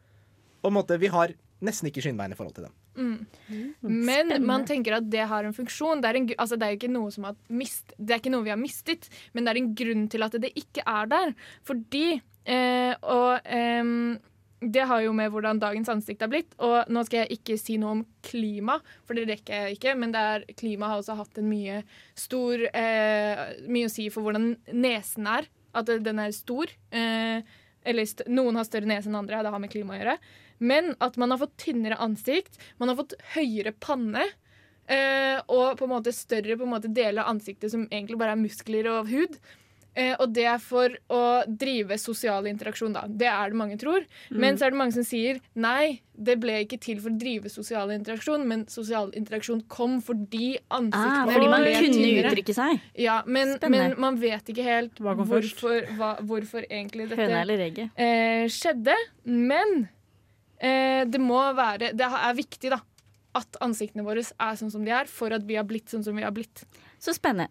Og 0.62 0.70
på 0.70 0.74
måte, 0.74 0.98
vi 1.02 1.12
har 1.14 1.34
nesten 1.66 1.90
ikke 1.90 2.04
skinnbein 2.04 2.34
i 2.34 2.38
forhold 2.38 2.56
til 2.58 2.68
dem. 2.68 2.74
Mm. 2.96 3.74
Men 3.84 4.34
man 4.48 4.66
tenker 4.68 4.98
at 4.98 5.08
det 5.12 5.26
har 5.30 5.46
en 5.46 5.56
funksjon. 5.56 6.02
Det 6.04 6.10
er, 6.10 6.20
en, 6.20 6.30
altså 6.42 6.58
det 6.60 6.68
er 6.68 6.78
ikke 6.78 6.92
noe 6.92 7.14
som 7.14 7.28
har 7.30 7.38
mist, 7.54 7.94
Det 7.98 8.16
er 8.16 8.22
ikke 8.22 8.34
noe 8.34 8.46
vi 8.46 8.54
har 8.54 8.60
mistet, 8.60 9.10
men 9.34 9.46
det 9.46 9.54
er 9.54 9.62
en 9.62 9.74
grunn 9.82 10.06
til 10.12 10.26
at 10.26 10.38
det 10.42 10.54
ikke 10.58 10.86
er 10.86 11.12
der. 11.12 11.36
Fordi 11.68 12.06
eh, 12.16 12.94
Og 13.02 13.46
ehm, 13.46 14.18
det 14.72 14.86
har 14.90 15.02
jo 15.04 15.12
med 15.16 15.32
hvordan 15.34 15.60
dagens 15.62 15.90
ansikt 15.92 16.24
har 16.26 16.32
blitt. 16.32 16.56
Og 16.64 16.90
nå 16.92 17.04
skal 17.08 17.24
jeg 17.24 17.40
ikke 17.40 17.58
si 17.60 17.78
noe 17.82 17.98
om 17.98 18.06
klima, 18.26 18.80
for 19.08 19.18
det 19.18 19.28
rekker 19.30 19.68
jeg 19.68 19.78
ikke. 19.78 19.96
Men 20.00 20.16
klima 20.58 20.92
har 20.92 21.02
også 21.02 21.18
hatt 21.20 21.42
en 21.42 21.50
mye 21.50 21.82
stor 22.18 22.66
eh, 22.72 23.44
Mye 23.70 23.90
å 23.90 23.94
si 23.94 24.08
for 24.14 24.26
hvordan 24.26 24.54
nesen 24.74 25.30
er. 25.32 25.50
At 25.76 25.92
den 25.92 26.22
er 26.24 26.34
stor. 26.36 26.72
Eh, 26.96 27.44
eller 27.86 28.08
st 28.10 28.26
noen 28.32 28.58
har 28.58 28.68
større 28.68 28.90
nese 28.90 29.12
enn 29.12 29.20
andre. 29.20 29.44
Det 29.46 29.54
har 29.54 29.62
med 29.62 29.74
klima 29.74 29.96
å 29.96 30.00
gjøre. 30.00 30.18
Men 30.66 30.94
at 31.04 31.20
man 31.20 31.34
har 31.34 31.42
fått 31.42 31.58
tynnere 31.66 32.00
ansikt, 32.02 32.58
man 32.80 32.92
har 32.92 33.00
fått 33.00 33.18
høyere 33.36 33.76
panne. 33.84 34.24
Eh, 34.86 35.38
og 35.50 35.80
på 35.80 35.88
en 35.88 35.96
måte 35.96 36.14
større 36.14 36.58
på 36.58 36.66
en 36.66 36.74
måte 36.76 36.92
deler 36.94 37.24
av 37.24 37.34
ansiktet 37.34 37.74
som 37.74 37.88
egentlig 37.90 38.20
bare 38.22 38.36
er 38.36 38.42
muskler 38.42 38.90
og 38.92 39.10
hud. 39.10 39.40
Eh, 39.96 40.12
og 40.20 40.34
det 40.36 40.44
er 40.52 40.60
for 40.60 40.92
å 41.14 41.22
drive 41.48 41.96
sosial 42.02 42.50
interaksjon, 42.50 42.96
da. 42.96 43.06
Det 43.08 43.30
er 43.32 43.54
det 43.54 43.60
mange 43.60 43.78
tror. 43.80 44.04
Mm. 44.28 44.40
Men 44.44 44.58
så 44.60 44.68
er 44.68 44.74
det 44.74 44.80
mange 44.82 44.96
som 44.98 45.06
sier 45.08 45.40
nei, 45.56 46.02
det 46.16 46.36
ble 46.44 46.58
ikke 46.66 46.80
til 46.84 47.00
for 47.00 47.14
å 47.14 47.20
drive 47.20 47.52
sosial 47.52 47.94
interaksjon, 47.96 48.44
men 48.48 48.66
sosial 48.72 49.12
interaksjon 49.16 49.64
kom 49.72 49.98
fordi 50.04 50.56
ansiktene 50.68 51.24
Ah, 51.24 51.32
fordi 51.32 51.52
man 51.52 51.68
kunne 51.68 52.12
uttrykke 52.22 52.56
seg. 52.56 52.84
Ja, 53.00 53.22
men, 53.28 53.56
men 53.72 53.96
man 54.02 54.20
vet 54.20 54.52
ikke 54.52 54.66
helt 54.66 55.00
Hva 55.00 55.16
hvorfor, 55.20 55.88
hva, 55.96 56.16
hvorfor 56.24 56.68
egentlig 56.68 57.10
dette 57.12 57.30
eller 57.42 57.64
eh, 57.64 58.46
skjedde. 58.52 58.96
Men 59.24 59.88
eh, 60.60 61.04
det 61.08 61.22
må 61.22 61.40
være 61.56 61.94
Det 61.96 62.10
er 62.10 62.36
viktig, 62.36 62.74
da. 62.76 62.82
At 63.36 63.58
ansiktene 63.64 64.04
våre 64.06 64.24
er 64.24 64.60
sånn 64.60 64.72
som 64.72 64.84
de 64.84 64.94
er, 64.96 65.08
for 65.12 65.36
at 65.36 65.44
vi 65.48 65.58
har 65.60 65.68
blitt 65.68 65.92
sånn 65.92 66.04
som 66.06 66.16
vi 66.16 66.24
har 66.24 66.36
blitt. 66.36 66.64
Så 67.00 67.14
spennende. 67.16 67.50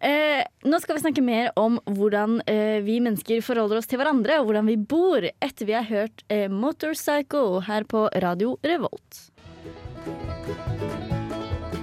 Eh, 0.00 0.42
nå 0.66 0.80
skal 0.82 0.96
vi 0.96 1.04
snakke 1.04 1.24
mer 1.24 1.50
om 1.60 1.78
hvordan 1.84 2.40
eh, 2.50 2.82
vi 2.84 2.98
mennesker 3.04 3.44
forholder 3.44 3.80
oss 3.80 3.88
til 3.90 4.00
hverandre, 4.00 4.40
og 4.40 4.50
hvordan 4.50 4.68
vi 4.68 4.76
bor, 4.76 5.24
etter 5.24 5.68
vi 5.68 5.76
har 5.76 5.88
hørt 5.88 6.24
eh, 6.32 6.50
Motorcycle 6.52 7.62
her 7.68 7.86
på 7.88 8.06
Radio 8.24 8.56
Revolt. 8.66 9.22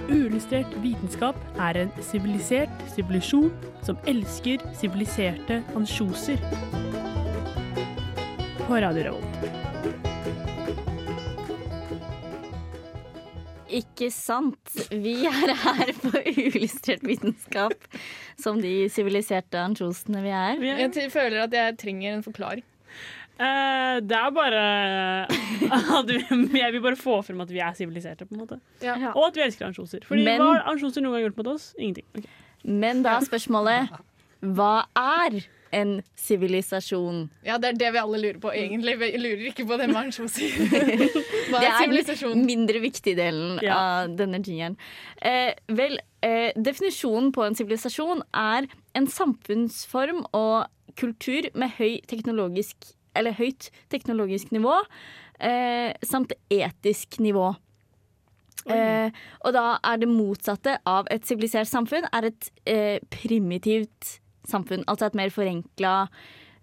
Uillustrert 0.04 0.70
vitenskap 0.84 1.38
er 1.58 1.80
en 1.80 1.92
sivilisert 2.04 2.86
sivilisjon 2.94 3.50
som 3.86 3.98
elsker 4.10 4.62
siviliserte 4.78 5.62
ansjoser. 5.74 6.40
På 8.64 8.80
Radio 8.80 9.10
Revolt. 9.10 9.63
Ikke 13.74 14.10
sant? 14.14 14.74
Vi 14.90 15.14
er 15.26 15.54
her 15.64 15.90
på 16.02 16.12
uillustrert 16.20 17.02
vitenskap, 17.06 17.74
som 18.40 18.60
de 18.62 18.86
siviliserte 18.92 19.58
ansjosene 19.58 20.22
vi 20.24 20.30
er. 20.34 20.62
Jeg 20.94 21.10
føler 21.12 21.44
at 21.48 21.56
jeg 21.56 21.76
trenger 21.80 22.14
en 22.18 22.24
forklaring. 22.26 22.64
Uh, 23.34 23.98
det 24.06 24.14
er 24.14 24.30
bare 24.30 24.58
at 25.98 26.06
vi, 26.06 26.20
Jeg 26.60 26.70
vil 26.70 26.82
bare 26.84 26.94
få 26.94 27.16
frem 27.26 27.40
at 27.42 27.50
vi 27.50 27.58
er 27.58 27.74
siviliserte, 27.74 28.28
på 28.28 28.36
en 28.36 28.44
måte. 28.44 28.60
Ja. 28.84 28.94
Og 29.16 29.26
at 29.32 29.40
vi 29.40 29.42
elsker 29.48 29.66
ansjoser. 29.66 30.06
Fordi 30.06 30.22
Men- 30.22 30.38
hva 30.40 30.52
har 30.52 30.68
ansjoser 30.70 31.02
noen 31.02 31.18
gang 31.18 31.26
gjort 31.26 31.40
mot 31.42 31.50
oss? 31.56 31.72
Ingenting. 31.78 32.06
Okay. 32.14 32.30
Men 32.64 33.02
da 33.04 33.18
er 33.18 33.26
spørsmålet 33.26 33.90
hva 34.54 34.84
er 34.96 35.40
en 35.74 35.94
sivilisasjon? 36.18 37.24
Ja, 37.46 37.58
det 37.60 37.72
er 37.72 37.78
det 37.80 37.90
vi 37.94 38.00
alle 38.00 38.20
lurer 38.22 38.38
på, 38.42 38.52
egentlig. 38.54 38.94
Vi 39.00 39.10
lurer 39.20 39.44
ikke 39.50 39.66
på 39.68 39.78
det 39.80 39.88
med 39.90 40.12
sier. 40.14 40.54
Hva 41.50 41.60
Det 41.62 41.70
er 41.70 41.88
er 41.88 42.34
den 42.34 42.46
mindre 42.46 42.80
viktige 42.82 43.18
delen 43.18 43.58
Ja. 43.64 43.76
av 44.04 44.14
denne 44.18 44.40
jingeren. 44.42 44.76
Eh, 45.22 45.52
vel, 45.68 45.98
eh, 46.22 46.52
definisjonen 46.56 47.32
på 47.32 47.44
en 47.46 47.58
sivilisasjon 47.58 48.22
er 48.32 48.68
en 48.94 49.06
samfunnsform 49.06 50.24
og 50.32 50.66
kultur 50.96 51.50
med 51.54 51.74
høy 51.78 52.00
teknologisk, 52.06 52.76
eller 53.16 53.34
høyt 53.34 53.70
teknologisk 53.90 54.50
nivå, 54.54 54.80
eh, 55.40 55.92
samt 56.02 56.32
etisk 56.50 57.18
nivå. 57.20 57.54
Eh, 58.64 59.10
og 59.44 59.52
da 59.52 59.78
er 59.84 59.98
det 60.00 60.08
motsatte 60.08 60.78
av 60.88 61.08
et 61.12 61.26
sivilisert 61.28 61.68
samfunn 61.68 62.06
er 62.16 62.30
et 62.30 62.46
eh, 62.64 62.98
primitivt 63.12 64.20
samfunn. 64.50 64.86
Altså 64.90 65.08
et 65.08 65.18
mer 65.18 65.32
forenkla 65.34 65.94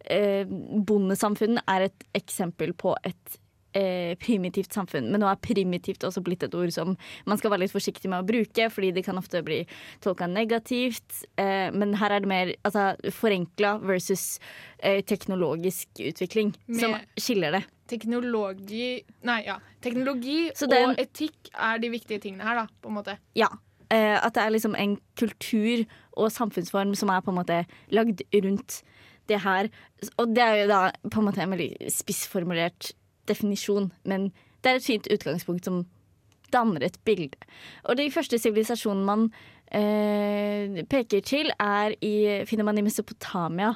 eh, 0.05 0.43
bondesamfunn 0.47 1.61
er 1.65 1.87
et 1.89 2.09
eksempel 2.17 2.73
på 2.77 2.95
et 3.07 3.39
eh, 3.73 4.17
primitivt 4.19 4.73
samfunn. 4.73 5.09
Men 5.11 5.23
nå 5.23 5.29
er 5.29 5.41
primitivt 5.43 6.05
også 6.07 6.23
blitt 6.25 6.43
et 6.45 6.55
ord 6.57 6.71
som 6.73 6.95
man 7.29 7.39
skal 7.39 7.53
være 7.53 7.65
litt 7.65 7.75
forsiktig 7.75 8.11
med 8.11 8.23
å 8.23 8.27
bruke, 8.27 8.69
fordi 8.73 8.91
det 8.95 9.05
kan 9.07 9.19
ofte 9.21 9.43
bli 9.45 9.61
tolka 10.03 10.29
negativt. 10.29 11.23
Eh, 11.41 11.69
men 11.75 11.95
her 12.01 12.15
er 12.15 12.23
det 12.23 12.31
mer 12.31 12.53
altså, 12.67 12.91
forenkla 13.15 13.77
versus 13.85 14.39
eh, 14.79 15.01
teknologisk 15.05 16.03
utvikling 16.11 16.53
som 16.79 16.97
skiller 17.19 17.59
det. 17.59 17.65
Teknologi 17.91 19.01
Nei, 19.27 19.41
ja. 19.43 19.57
Teknologi 19.83 20.45
og 20.53 21.01
etikk 21.01 21.51
er 21.51 21.81
de 21.81 21.89
viktige 21.91 22.21
tingene 22.23 22.45
her, 22.47 22.63
da, 22.63 22.79
på 22.81 22.91
en 22.91 22.97
måte. 23.01 23.17
Ja. 23.35 23.49
Eh, 23.91 24.17
at 24.17 24.35
det 24.35 24.43
er 24.43 24.55
liksom 24.55 24.75
en 24.79 24.97
kultur 25.19 25.83
og 26.13 26.31
samfunnsform 26.31 26.95
som 26.95 27.11
er 27.11 27.23
på 27.23 27.31
en 27.33 27.39
måte 27.41 27.63
lagd 27.91 28.23
rundt 28.33 28.81
det 29.29 29.41
her. 29.43 29.69
Og 30.17 30.35
det 30.35 30.43
er 30.43 30.59
jo 30.61 30.67
da 30.71 30.81
på 31.07 31.19
en 31.19 31.27
måte 31.27 31.43
en 31.43 31.55
veldig 31.55 31.91
spissformulert 31.91 32.93
definisjon, 33.29 33.91
men 34.07 34.31
det 34.61 34.71
er 34.71 34.79
et 34.79 34.85
fint 34.85 35.09
utgangspunkt 35.11 35.67
som 35.67 35.83
danner 36.51 36.83
et 36.85 36.99
bilde. 37.07 37.39
Og 37.87 37.97
de 37.97 38.09
første 38.11 38.39
sivilisasjonene 38.41 39.07
man 39.07 39.27
eh, 39.71 40.81
peker 40.91 41.23
til, 41.25 41.51
er 41.59 41.95
i, 42.03 42.43
finner 42.49 42.67
man 42.67 42.79
i 42.79 42.83
Mesopotamia. 42.85 43.71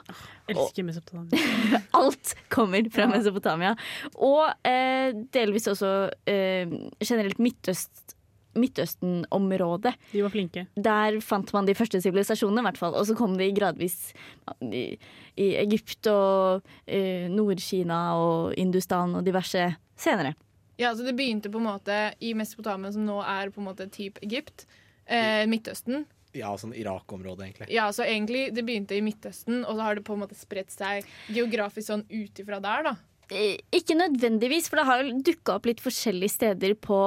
Elsker 0.51 0.87
Mesopotamia. 0.87 1.39
Alt 1.99 2.35
kommer 2.53 2.89
fra 2.93 3.07
Mesopotamia. 3.11 3.75
Og 4.15 4.43
eh, 4.67 5.15
delvis 5.33 5.69
også 5.71 5.93
eh, 6.27 6.75
generelt 7.03 7.39
Midtøst, 7.39 8.14
Midtøsten-området. 8.55 9.93
De 10.11 10.23
var 10.23 10.33
flinke. 10.33 10.65
Der 10.75 11.19
fant 11.23 11.51
man 11.55 11.67
de 11.67 11.75
første 11.77 12.01
sivilisasjonene, 12.03 12.63
i 12.63 12.67
hvert 12.69 12.79
fall. 12.79 12.95
Og 12.97 13.05
så 13.09 13.15
kom 13.17 13.35
de 13.39 13.49
gradvis 13.55 13.97
i, 14.65 14.97
i 15.37 15.49
Egypt 15.61 16.07
og 16.11 16.65
eh, 16.87 17.27
Nord-Kina 17.31 17.99
og 18.19 18.55
Industan 18.59 19.15
og 19.19 19.25
diverse 19.27 19.67
senere. 19.99 20.35
Ja, 20.79 20.91
så 20.95 21.05
Det 21.07 21.15
begynte 21.15 21.51
på 21.51 21.61
en 21.61 21.69
måte 21.69 21.99
i 22.19 22.33
Mesopotamia, 22.35 22.91
som 22.91 23.05
nå 23.07 23.21
er 23.23 23.51
på 23.55 23.61
en 23.63 23.69
måte 23.69 23.87
typ 23.91 24.19
Egypt. 24.25 24.65
Eh, 25.07 25.45
Midtøsten. 25.47 26.03
Ja, 26.35 26.49
sånn 26.59 26.73
Irak-området, 26.75 27.45
egentlig. 27.45 27.69
Ja, 27.71 27.85
så 27.95 28.03
egentlig 28.03 28.49
Det 28.55 28.65
begynte 28.67 28.97
i 28.97 29.03
Midtøsten, 29.05 29.61
og 29.63 29.77
så 29.77 29.85
har 29.87 29.95
det 29.95 30.03
på 30.03 30.17
en 30.17 30.23
måte 30.25 30.35
spredt 30.35 30.73
seg 30.73 31.05
geografisk 31.31 31.87
sånn 31.93 32.03
ut 32.11 32.41
ifra 32.43 32.59
der. 32.59 32.89
da. 32.89 32.95
Eh, 33.31 33.57
Ikke 33.71 33.95
nødvendigvis, 33.95 34.67
for 34.69 34.81
det 34.81 34.85
har 34.89 35.03
jo 35.03 35.15
dukka 35.23 35.55
opp 35.55 35.65
litt 35.69 35.79
forskjellige 35.81 36.35
steder 36.35 36.75
på 36.75 36.99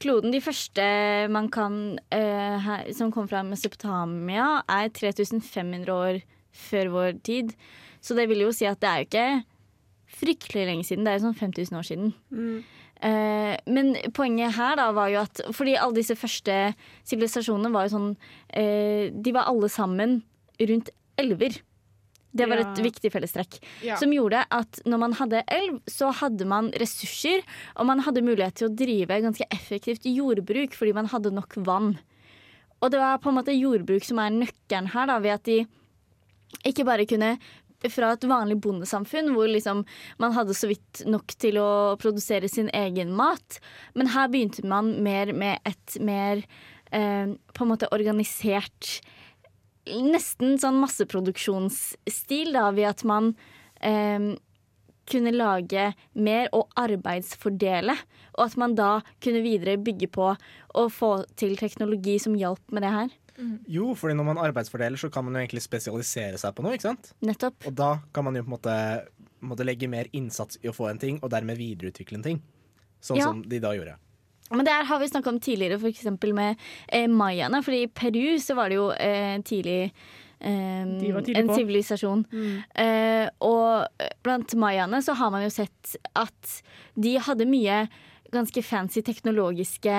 kloden. 0.00 0.32
De 0.34 0.42
første 0.42 0.84
man 1.32 1.48
kan, 1.52 1.98
eh, 2.10 2.58
her, 2.64 2.92
som 2.92 3.12
kom 3.12 3.28
fra 3.30 3.42
Mesopotamia, 3.46 4.62
er 4.68 4.88
3500 4.90 5.92
år 5.92 6.22
før 6.52 6.90
vår 6.94 7.18
tid. 7.22 7.54
Så 8.00 8.16
det 8.16 8.28
vil 8.28 8.44
jo 8.44 8.52
si 8.52 8.66
at 8.68 8.80
det 8.80 8.88
er 8.88 9.02
jo 9.02 9.08
ikke 9.08 9.44
fryktelig 10.14 10.66
lenge 10.68 10.86
siden. 10.86 11.04
Det 11.04 11.12
er 11.12 11.18
jo 11.18 11.26
sånn 11.28 11.38
5000 11.38 11.78
år 11.78 11.86
siden. 11.88 12.14
Eh, 13.04 13.56
men 13.66 13.94
poenget 14.16 14.54
her 14.56 14.76
da 14.78 14.86
var 14.96 15.10
jo 15.12 15.18
at 15.20 15.40
Fordi 15.52 15.74
alle 15.76 15.98
disse 15.98 16.14
første 16.16 16.54
sivilisasjonene 17.04 17.72
var 17.74 17.84
jo 17.84 17.90
sånn 17.98 18.12
eh, 18.54 19.10
De 19.10 19.32
var 19.34 19.50
alle 19.50 19.68
sammen 19.68 20.22
rundt 20.62 20.88
elver. 21.20 21.58
Det 22.34 22.48
var 22.50 22.58
Ja. 22.58 22.72
et 22.72 22.78
viktig 22.82 23.12
fellestrekk. 23.12 23.58
Ja. 23.82 23.96
Som 23.96 24.10
gjorde 24.10 24.44
at 24.50 24.80
når 24.84 24.98
man 24.98 25.12
hadde 25.12 25.44
elv, 25.46 25.80
så 25.86 26.12
hadde 26.12 26.44
man 26.44 26.70
ressurser, 26.72 27.42
og 27.76 27.86
man 27.86 28.00
hadde 28.00 28.22
mulighet 28.26 28.54
til 28.54 28.68
å 28.68 28.74
drive 28.74 29.20
ganske 29.22 29.46
effektivt 29.50 30.02
jordbruk 30.04 30.74
fordi 30.74 30.92
man 30.94 31.06
hadde 31.06 31.30
nok 31.32 31.54
vann. 31.56 31.98
Og 32.82 32.90
det 32.90 32.98
var 32.98 33.18
på 33.18 33.30
en 33.30 33.38
måte 33.38 33.54
jordbruk 33.54 34.04
som 34.04 34.18
er 34.18 34.30
nøkkelen 34.34 34.90
her, 34.92 35.06
da, 35.06 35.18
ved 35.18 35.30
at 35.38 35.44
de 35.44 35.66
ikke 36.66 36.84
bare 36.84 37.06
kunne 37.06 37.38
fra 37.92 38.12
et 38.16 38.24
vanlig 38.24 38.56
bondesamfunn 38.64 39.32
hvor 39.34 39.46
liksom 39.50 39.84
man 40.18 40.32
hadde 40.32 40.54
så 40.56 40.68
vidt 40.70 41.02
nok 41.06 41.34
til 41.38 41.58
å 41.60 41.96
produsere 42.00 42.48
sin 42.48 42.70
egen 42.72 43.12
mat. 43.14 43.58
Men 43.94 44.08
her 44.14 44.28
begynte 44.32 44.64
man 44.64 45.02
mer 45.04 45.32
med 45.36 45.58
et 45.68 45.98
mer 46.00 46.40
eh, 46.92 47.26
på 47.54 47.64
en 47.66 47.68
måte 47.68 47.90
organisert 47.92 49.00
Nesten 49.86 50.56
sånn 50.62 50.78
masseproduksjonsstil, 50.80 52.52
da, 52.56 52.70
ved 52.72 52.88
at 52.88 53.04
man 53.04 53.34
eh, 53.84 54.34
kunne 55.10 55.32
lage 55.34 55.90
mer 56.16 56.48
og 56.56 56.70
arbeidsfordele. 56.80 57.96
Og 58.38 58.46
at 58.46 58.56
man 58.60 58.74
da 58.78 58.94
kunne 59.22 59.42
videre 59.44 59.76
bygge 59.76 60.08
på 60.14 60.30
og 60.74 60.88
få 60.92 61.10
til 61.36 61.56
teknologi 61.60 62.16
som 62.22 62.36
hjalp 62.38 62.72
med 62.72 62.82
det 62.86 62.94
her. 62.94 63.12
Jo, 63.66 63.90
fordi 63.98 64.14
når 64.14 64.28
man 64.30 64.38
arbeidsfordeler, 64.38 64.96
så 65.00 65.10
kan 65.10 65.26
man 65.26 65.34
jo 65.34 65.42
egentlig 65.42 65.64
spesialisere 65.64 66.38
seg 66.38 66.54
på 66.54 66.62
noe. 66.64 66.76
ikke 66.76 66.86
sant? 66.88 67.12
Nettopp. 67.26 67.66
Og 67.66 67.74
da 67.74 67.90
kan 68.14 68.24
man 68.24 68.38
jo 68.38 68.44
på 68.46 68.52
en 68.52 68.56
måte, 68.56 68.74
måtte 69.44 69.66
legge 69.66 69.88
mer 69.90 70.06
innsats 70.14 70.58
i 70.62 70.70
å 70.70 70.74
få 70.74 70.88
en 70.92 71.00
ting, 71.02 71.18
og 71.20 71.32
dermed 71.34 71.58
videreutvikle 71.58 72.20
en 72.20 72.26
ting. 72.30 72.42
Sånn 73.02 73.18
Ja. 73.18 73.24
som 73.28 73.42
de 73.42 73.58
da 73.60 73.74
gjorde. 73.74 73.98
Men 74.50 74.66
det 74.66 74.74
her 74.74 74.84
har 74.84 75.00
vi 75.00 75.08
snakka 75.08 75.30
om 75.30 75.40
tidligere, 75.40 75.78
f.eks. 75.80 76.04
med 76.34 76.60
eh, 76.88 77.08
mayaene. 77.08 77.62
For 77.64 77.76
i 77.76 77.86
Peru 77.88 78.36
så 78.42 78.56
var 78.58 78.68
det 78.68 78.76
jo 78.76 78.90
eh, 78.92 79.38
tidlig 79.46 79.78
eh, 80.44 80.82
en 80.84 81.54
sivilisasjon. 81.54 82.26
Mm. 82.30 82.58
Eh, 82.84 83.28
og 83.46 84.04
blant 84.26 84.56
mayaene 84.60 85.00
så 85.04 85.16
har 85.16 85.32
man 85.32 85.46
jo 85.46 85.54
sett 85.54 85.96
at 86.12 86.58
de 86.94 87.16
hadde 87.24 87.48
mye 87.48 87.86
ganske 88.34 88.62
fancy 88.66 89.00
teknologiske 89.06 89.98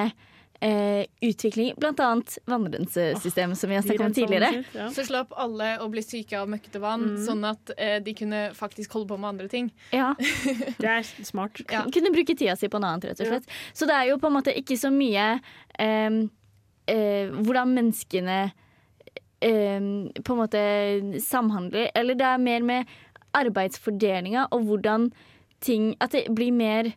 eh, 0.61 1.05
utvikling. 1.21 1.73
Annet 1.83 2.37
vannrensesystemet, 2.45 3.57
som 3.57 3.69
vi 3.69 3.75
har 3.75 3.81
snakket 3.83 4.05
om 4.05 4.13
tidligere. 4.13 4.63
ja. 4.73 4.89
Så 4.91 5.05
slapp 5.05 5.33
alle 5.35 5.77
å 5.81 5.89
bli 5.91 6.01
syke 6.01 6.39
av 6.39 6.47
møkkete 6.49 6.79
vann, 6.79 7.03
Mm. 7.15 7.25
sånn 7.27 7.43
at 7.49 7.71
eh, 7.77 7.99
de 7.99 8.13
kunne 8.13 8.51
faktisk 8.55 8.91
holde 8.93 9.07
på 9.07 9.17
med 9.19 9.29
andre 9.29 9.47
ting. 9.47 9.71
Ja. 9.91 10.13
Det 10.79 10.89
er 10.89 11.03
smart. 11.23 11.61
Ja. 11.71 11.83
Kunne 11.91 12.11
bruke 12.11 12.35
tida 12.35 12.55
si 12.55 12.67
på 12.67 12.79
noe 12.79 12.95
annet, 12.95 13.05
rett 13.11 13.21
og 13.21 13.27
slett. 13.27 13.49
Så 13.73 13.85
det 13.85 13.95
er 13.95 14.09
jo 14.09 14.17
på 14.17 14.27
en 14.27 14.33
måte 14.37 14.53
ikke 14.55 14.77
så 14.77 14.91
mye 14.93 15.39
eh, 15.79 16.09
eh, 16.87 17.29
hvordan 17.31 17.73
menneskene 17.75 18.51
eh, 19.41 19.79
på 20.23 20.33
en 20.33 20.41
måte 20.41 21.21
samhandler. 21.21 21.91
Eller 21.95 22.15
det 22.15 22.25
er 22.25 22.37
mer 22.37 22.61
med 22.63 22.85
arbeidsfordelinga 23.35 24.47
og 24.51 24.63
hvordan 24.69 25.11
ting 25.65 25.95
At 26.03 26.11
det 26.11 26.27
blir 26.35 26.51
mer 26.53 26.93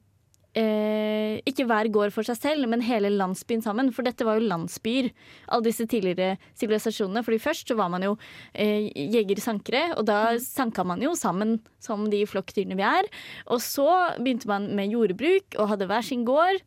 eh, 0.59 1.39
ikke 1.49 1.67
hver 1.69 1.91
gård 1.95 2.15
for 2.15 2.27
seg 2.27 2.39
selv, 2.39 2.69
men 2.71 2.83
hele 2.85 3.11
landsbyen 3.15 3.63
sammen. 3.65 3.93
For 3.95 4.07
dette 4.07 4.27
var 4.27 4.39
jo 4.39 4.49
landsbyer, 4.51 5.11
alle 5.49 5.69
disse 5.69 5.87
tidligere 5.91 6.37
sivilisasjonene. 6.59 7.23
Fordi 7.27 7.41
først 7.43 7.71
så 7.71 7.79
var 7.79 7.93
man 7.95 8.07
jo 8.07 8.17
eh, 8.53 8.89
jegere-sankere, 8.95 9.95
og 9.99 10.09
da 10.11 10.39
sanka 10.43 10.87
man 10.89 11.05
jo 11.05 11.15
sammen 11.19 11.59
som 11.85 12.09
de 12.11 12.25
flokkdyrene 12.29 12.79
vi 12.79 12.87
er. 12.87 13.11
Og 13.47 13.63
så 13.65 13.89
begynte 14.19 14.51
man 14.51 14.71
med 14.79 14.95
jordbruk 14.95 15.59
og 15.59 15.73
hadde 15.75 15.89
hver 15.91 16.05
sin 16.07 16.27
gård. 16.29 16.65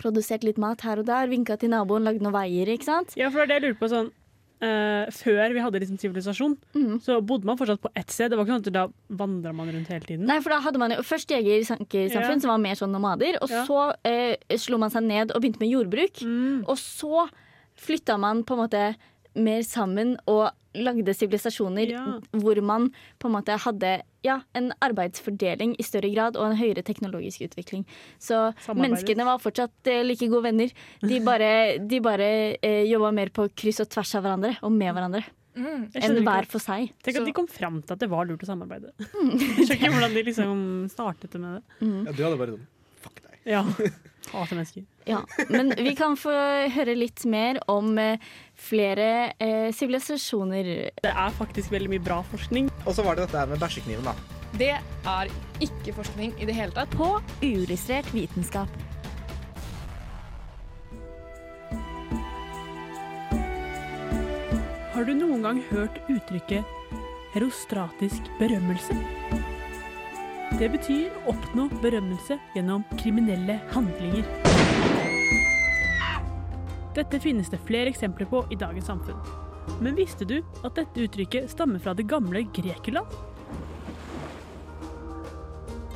Produsert 0.00 0.42
litt 0.42 0.58
mat 0.58 0.82
her 0.82 1.00
og 1.00 1.06
der, 1.06 1.30
vinka 1.30 1.56
til 1.60 1.70
naboen, 1.70 2.06
lagde 2.06 2.24
noen 2.24 2.34
veier, 2.34 2.74
ikke 2.74 2.90
sant. 2.90 3.14
Ja, 3.18 3.30
for 3.30 3.44
det 3.44 3.46
er 3.46 3.52
det 3.52 3.60
jeg 3.60 3.66
lurer 3.68 3.82
på 3.84 3.92
sånn 3.92 4.12
eh, 4.64 5.12
Før 5.14 5.54
vi 5.54 5.62
hadde 5.64 5.80
liksom 5.82 5.98
sivilisasjon, 6.00 6.56
mm. 6.74 6.98
så 7.04 7.18
bodde 7.24 7.48
man 7.48 7.58
fortsatt 7.60 7.82
på 7.84 7.92
ett 7.94 8.10
sted. 8.14 8.32
Det 8.32 8.38
var 8.38 8.46
ikke 8.46 8.56
sånn 8.56 8.66
at 8.66 8.76
da 8.76 8.84
vandra 9.22 9.52
man 9.56 9.70
rundt 9.72 9.90
hele 9.92 10.06
tiden. 10.08 10.26
Nei, 10.30 10.40
for 10.44 10.54
da 10.54 10.60
hadde 10.64 10.80
man 10.82 10.94
jo 10.96 11.04
først 11.04 11.34
jeger-sankersamfunn, 11.34 12.38
Ja. 12.38 12.44
som 12.46 12.52
var 12.54 12.62
mer 12.62 12.78
sånn 12.80 12.94
nomader. 12.94 13.38
Og 13.42 13.50
Ja. 13.52 13.64
så 13.68 13.80
uh, 13.94 14.56
slo 14.56 14.78
man 14.78 14.90
seg 14.94 15.04
ned 15.06 15.32
og 15.34 15.42
begynte 15.42 15.60
med 15.60 15.72
jordbruk. 15.74 16.22
Mm. 16.24 16.64
Og 16.66 16.76
så 16.80 17.28
flytta 17.76 18.18
man 18.18 18.44
på 18.46 18.54
en 18.54 18.62
måte 18.64 18.84
mer 19.34 19.62
sammen 19.66 20.16
og 20.30 20.50
lagde 20.74 21.14
sivilisasjoner 21.14 21.90
Ja. 21.92 22.00
hvor 22.34 22.58
man 22.62 22.88
på 23.22 23.28
en 23.28 23.34
måte 23.36 23.54
hadde 23.62 24.02
ja, 24.26 24.40
en 24.54 24.72
arbeidsfordeling 24.82 25.76
i 25.78 25.84
større 25.86 26.10
grad 26.14 26.36
og 26.36 26.48
en 26.50 26.56
høyere 26.58 26.82
teknologisk 26.82 27.44
utvikling. 27.46 27.84
Så 28.18 28.52
menneskene 28.74 29.24
var 29.28 29.38
fortsatt 29.38 29.86
eh, 29.86 30.02
like 30.02 30.26
gode 30.32 30.48
venner. 30.48 30.72
De 31.04 31.20
bare, 31.22 31.78
de 31.78 32.00
bare 32.00 32.28
eh, 32.58 32.82
jobba 32.90 33.12
mer 33.14 33.30
på 33.30 33.46
kryss 33.54 33.80
og 33.84 33.90
tvers 33.94 34.14
av 34.18 34.24
hverandre 34.26 34.56
og 34.62 34.72
med 34.72 34.92
hverandre 34.94 35.24
Mm. 35.54 35.84
Enn 35.94 36.16
hver 36.26 36.48
for 36.50 36.58
seg. 36.58 36.88
Tenk 37.06 37.20
at 37.20 37.26
de 37.28 37.32
kom 37.36 37.46
fram 37.46 37.76
til 37.86 37.94
at 37.94 38.00
det 38.02 38.08
var 38.10 38.26
lurt 38.26 38.42
å 38.42 38.46
samarbeide. 38.48 38.88
Jeg 38.98 39.68
skjønner 39.68 39.76
ikke 39.76 39.90
hvordan 39.94 40.16
de 40.16 40.22
liksom 40.26 40.64
startet 40.90 41.36
med 41.38 41.60
det. 41.60 41.90
Ja, 42.08 42.10
du 42.10 42.22
hadde 42.24 42.38
bare 42.40 42.56
sånn 42.56 42.64
Fuck 43.04 43.20
deg. 43.22 43.36
Ja. 43.52 43.60
Hater 44.32 44.56
mennesker. 44.56 44.86
Ja, 45.04 45.20
Men 45.52 45.74
vi 45.76 45.92
kan 45.98 46.16
få 46.16 46.32
høre 46.72 46.94
litt 46.96 47.26
mer 47.28 47.60
om 47.70 47.92
flere 48.56 48.94
flere 48.94 49.32
eh, 49.38 49.72
sivilisasjoner. 49.74 50.90
Det 51.02 51.12
er 51.12 51.36
faktisk 51.38 51.72
veldig 51.74 51.90
mye 51.94 52.04
bra 52.04 52.22
forskning. 52.30 52.70
Og 52.86 52.94
så 52.94 53.04
var 53.04 53.16
det 53.16 53.28
dette 53.28 53.46
med 53.50 53.60
bæsjekniven, 53.62 54.04
da. 54.06 54.14
Det 54.54 54.70
er 54.70 55.30
ikke 55.64 55.96
forskning 55.96 56.34
i 56.38 56.46
det 56.46 56.54
hele 56.54 56.72
tatt. 56.72 56.90
på 56.94 57.20
uillustrert 57.42 58.10
vitenskap. 58.14 58.68
Har 64.94 65.04
du 65.04 65.14
noen 65.18 65.42
gang 65.42 65.58
hørt 65.72 65.98
uttrykket 66.06 66.62
herostratisk 67.34 68.30
berømmelse? 68.38 68.94
Det 70.54 70.68
betyr 70.70 71.10
oppnå 71.26 71.64
berømmelse 71.82 72.36
gjennom 72.54 72.84
kriminelle 72.94 73.56
handlinger. 73.72 74.22
Dette 76.94 77.18
finnes 77.18 77.50
det 77.50 77.58
flere 77.66 77.90
eksempler 77.90 78.28
på 78.30 78.44
i 78.54 78.58
dagens 78.60 78.86
samfunn. 78.86 79.18
Men 79.82 79.98
visste 79.98 80.22
du 80.28 80.36
at 80.62 80.76
dette 80.78 81.08
uttrykket 81.08 81.50
stammer 81.50 81.82
fra 81.82 81.96
det 81.98 82.06
gamle 82.06 82.44
Grekeland? 82.54 83.10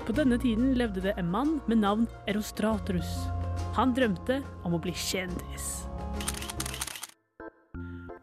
På 0.08 0.16
denne 0.16 0.40
tiden 0.42 0.72
levde 0.80 1.04
det 1.06 1.14
en 1.20 1.30
mann 1.30 1.60
med 1.70 1.84
navn 1.84 2.08
Erostratrus. 2.26 3.14
Han 3.78 3.94
drømte 3.94 4.40
om 4.66 4.74
å 4.74 4.82
bli 4.82 4.96
kjendis. 4.96 5.84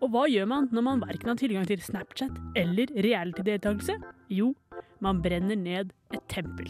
Og 0.04 0.12
hva 0.12 0.28
gjør 0.28 0.52
man 0.52 0.68
når 0.76 0.84
man 0.92 1.08
verken 1.08 1.32
har 1.32 1.40
tilgang 1.40 1.64
til 1.70 1.80
Snapchat 1.80 2.36
eller 2.60 2.92
reality-deltakelse? 3.08 4.02
Jo, 4.28 4.52
man 5.00 5.22
brenner 5.22 5.56
ned 5.56 5.94
tempel. 6.32 6.70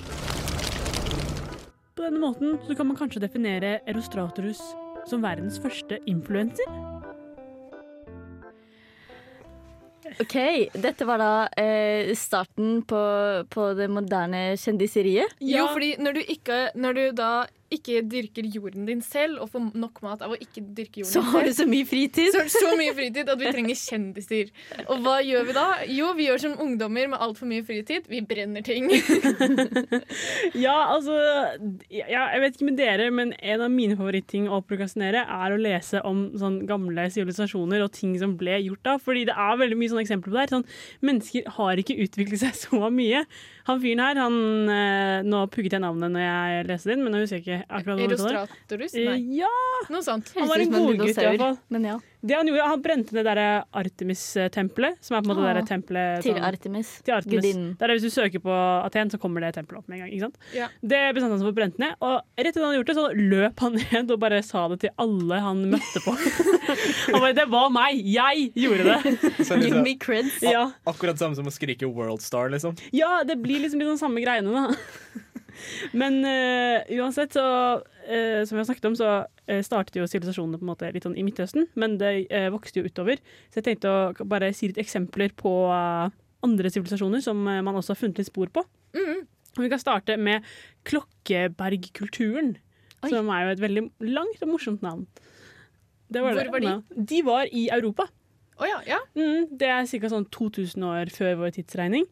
På 1.95 2.03
denne 2.03 2.19
måten 2.19 2.57
så 2.67 2.75
kan 2.75 2.89
man 2.89 2.97
kanskje 2.99 3.23
definere 3.23 3.79
Erostratorus 3.87 4.61
som 5.09 5.23
verdens 5.23 5.59
første 5.61 5.99
influenser. 6.09 6.69
Ok, 10.21 10.35
Dette 10.79 11.05
var 11.07 11.19
da 11.19 11.31
eh, 11.59 12.13
starten 12.15 12.83
på, 12.87 13.01
på 13.51 13.63
det 13.75 13.87
moderne 13.91 14.43
kjendiseriet. 14.59 15.33
Jo, 15.43 15.65
fordi 15.73 15.95
når 15.99 16.19
du, 16.19 16.21
ikke, 16.35 16.59
når 16.77 16.97
du 16.97 17.03
da 17.17 17.31
ikke 17.73 18.01
dyrker 18.05 18.45
jorden 18.53 18.85
din 18.85 19.01
selv, 19.01 19.39
og 19.41 19.49
får 19.49 19.63
nok 19.73 20.01
mat 20.05 20.21
av 20.21 20.35
å 20.35 20.37
ikke 20.37 20.61
dyrke 20.77 21.01
jorden 21.01 21.11
Så 21.11 21.21
din 21.23 21.31
har 21.33 21.47
du 21.47 21.53
så 21.57 21.65
mye 21.69 21.85
fritid. 21.89 22.29
så 22.35 22.43
så 22.51 22.73
mye 22.77 22.93
fritid 22.93 23.29
at 23.31 23.39
vi 23.41 23.51
trenger 23.51 23.79
kjendiser. 23.79 24.51
Og 24.85 25.01
hva 25.05 25.15
gjør 25.25 25.47
vi 25.47 25.55
da? 25.57 25.65
Jo, 25.89 26.11
vi 26.17 26.27
gjør 26.29 26.43
som 26.45 26.53
ungdommer 26.61 27.09
med 27.11 27.19
altfor 27.25 27.49
mye 27.49 27.65
fritid. 27.65 28.05
Vi 28.11 28.21
brenner 28.21 28.61
ting. 28.65 28.89
Ja, 30.55 30.75
altså 30.93 31.15
ja, 31.91 32.05
Jeg 32.33 32.41
vet 32.43 32.55
ikke 32.55 32.67
med 32.69 32.77
dere, 32.79 33.09
men 33.13 33.33
en 33.41 33.63
av 33.65 33.71
mine 33.73 33.97
favoritting 33.97 34.47
å 34.51 34.61
prokrastinere 34.65 35.25
er 35.25 35.55
å 35.55 35.59
lese 35.59 36.01
om 36.07 36.27
sånn 36.39 36.61
gamle 36.69 37.07
sivilisasjoner 37.13 37.83
og 37.85 37.91
ting 37.95 38.15
som 38.21 38.35
ble 38.39 38.59
gjort 38.63 38.83
da. 38.87 38.95
Fordi 39.01 39.25
det 39.29 39.35
er 39.35 39.59
veldig 39.61 39.79
mye 39.79 39.91
sånne 39.93 40.05
eksempler 40.05 40.31
på 40.31 40.37
det 40.37 40.43
her. 40.45 40.53
Sånn, 40.55 40.67
mennesker 41.05 41.49
har 41.57 41.81
ikke 41.81 41.97
utviklet 42.05 42.43
seg 42.45 42.57
så 42.65 42.89
mye. 42.93 43.25
Han 43.65 43.79
fyren 43.81 44.01
her, 44.03 44.19
han 44.21 44.35
eh, 44.69 45.23
Nå 45.25 45.39
pugget 45.53 45.73
jeg 45.73 45.81
navnet 45.81 46.11
når 46.13 46.21
jeg 46.21 46.65
leste 46.69 46.89
det 46.91 46.97
inn, 46.97 47.03
men 47.05 47.15
nå 47.15 47.21
husker 47.23 47.39
jeg 47.41 47.45
ikke 47.45 47.61
akkurat 47.79 47.97
hva 47.97 48.09
det 48.11 48.19
var. 48.21 48.35
Erostratorus? 48.35 48.93
Eh, 49.01 49.07
Nei, 49.09 49.39
Ja, 49.39 49.49
noe 49.89 50.03
sånt. 50.05 50.29
han 50.37 50.51
var 50.51 50.61
en 50.61 50.73
god 50.75 50.85
godgutt 50.91 51.09
i 51.17 51.25
hvert 51.25 51.41
fall. 51.41 51.57
Men 51.73 51.87
ja, 51.89 51.95
Det 52.25 52.33
han 52.35 52.47
gjorde, 52.49 52.63
han 52.71 52.81
brente 52.81 53.13
det 53.13 53.23
derre 53.27 53.47
Artemis-tempelet, 53.77 54.97
som 55.05 55.17
er 55.17 55.21
på 55.21 55.29
en 55.29 55.31
måte 55.35 55.43
det 55.43 55.49
Ah, 55.51 55.57
der 55.59 55.67
tempelet 55.69 56.23
til 56.23 56.33
sånn- 56.33 56.47
Artemis. 56.47 56.89
til 57.05 57.13
Artemis. 57.13 57.41
Gudinnen. 57.43 57.77
Det 57.77 57.85
er 57.85 57.93
Hvis 57.93 58.01
du 58.07 58.09
søker 58.09 58.39
på 58.41 58.55
Aten, 58.85 59.09
så 59.13 59.19
kommer 59.21 59.41
det 59.45 59.53
tempelet 59.55 59.77
opp 59.79 59.87
med 59.87 59.99
en 59.99 60.05
gang. 60.05 60.11
ikke 60.13 60.25
sant? 60.25 60.37
Ja. 60.53 60.67
Det 60.81 61.01
bestemte 61.13 61.29
han 61.35 61.39
seg 61.39 61.45
for 61.45 61.53
å 61.53 61.59
brente 61.59 61.79
ned, 61.79 61.93
og 62.01 62.21
rett 62.37 62.47
etter 62.49 62.61
han 62.61 62.71
hadde 62.73 62.79
gjort 62.81 62.89
det, 62.89 62.95
så 62.95 63.05
løp 63.13 63.59
han 63.59 63.73
ned 63.91 64.11
og 64.11 64.19
bare 64.19 64.41
sa 64.43 64.67
det 64.69 64.79
til 64.81 64.89
alle 64.97 65.39
han 65.39 65.65
møtte 65.71 65.99
på. 66.05 66.15
han 67.13 67.21
bare 67.21 67.33
'Det 67.35 67.47
var 67.49 67.69
meg! 67.69 68.01
Jeg 68.01 68.51
gjorde 68.55 68.83
det!' 68.83 69.61
Give 69.61 69.83
me 69.83 69.95
creds. 69.95 70.41
Ja, 70.41 70.71
akkurat 70.87 71.17
samme 71.17 71.35
som 71.35 71.45
å 71.45 71.53
skrike 71.53 71.85
World 71.91 72.21
Star, 72.21 72.49
liksom. 72.49 72.75
ja 72.91 73.23
det 73.23 73.37
blir 73.41 73.59
liksom 73.61 73.79
litt 73.79 73.87
sånn 73.93 74.09
samme 74.09 74.21
greiene, 74.23 74.49
da. 74.51 74.73
Men 75.93 76.19
uh, 76.25 76.83
uansett, 76.99 77.31
så 77.31 77.81
eh, 78.07 78.43
Som 78.45 78.55
vi 78.55 78.61
har 78.61 78.67
snakket 78.69 78.87
om, 78.89 78.95
så 78.97 79.09
eh, 79.47 79.61
startet 79.65 79.97
jo 79.99 80.07
sivilisasjonene 80.09 80.59
på 80.59 80.65
en 80.65 80.71
måte 80.71 80.91
litt 80.93 81.05
sånn 81.07 81.17
i 81.17 81.25
Midtøsten, 81.25 81.67
men 81.75 81.97
det 82.01 82.13
eh, 82.29 82.49
vokste 82.53 82.81
jo 82.81 82.89
utover. 82.89 83.21
Så 83.49 83.61
jeg 83.61 83.67
tenkte 83.69 83.91
å 83.91 84.27
bare 84.29 84.51
si 84.55 84.69
litt 84.71 84.81
eksempler 84.81 85.35
på 85.37 85.53
eh, 85.73 86.09
andre 86.45 86.71
sivilisasjoner 86.73 87.23
som 87.25 87.41
eh, 87.47 87.63
man 87.65 87.77
også 87.79 87.95
har 87.95 88.01
funnet 88.01 88.21
litt 88.21 88.31
spor 88.31 88.51
på. 88.53 88.65
Mm. 88.97 89.25
Vi 89.55 89.71
kan 89.71 89.79
starte 89.79 90.17
med 90.19 90.43
Klokkebergkulturen, 90.87 92.55
Oi. 93.03 93.09
som 93.09 93.29
er 93.31 93.45
jo 93.45 93.55
et 93.55 93.63
veldig 93.63 93.85
langt 94.11 94.43
og 94.43 94.51
morsomt 94.51 94.83
navn. 94.85 95.07
Det 96.11 96.21
Hvor 96.21 96.37
det. 96.37 96.51
var 96.51 96.61
de? 96.61 97.05
De 97.09 97.21
var 97.25 97.49
i 97.51 97.67
Europa. 97.73 98.07
Oh, 98.55 98.63
ja, 98.63 98.77
ja. 98.87 99.01
Mm, 99.19 99.57
det 99.59 99.67
er 99.67 99.83
ca. 99.83 100.09
sånn 100.11 100.29
2000 100.31 100.83
år 100.87 101.09
før 101.11 101.33
vår 101.41 101.57
tidsregning. 101.57 102.05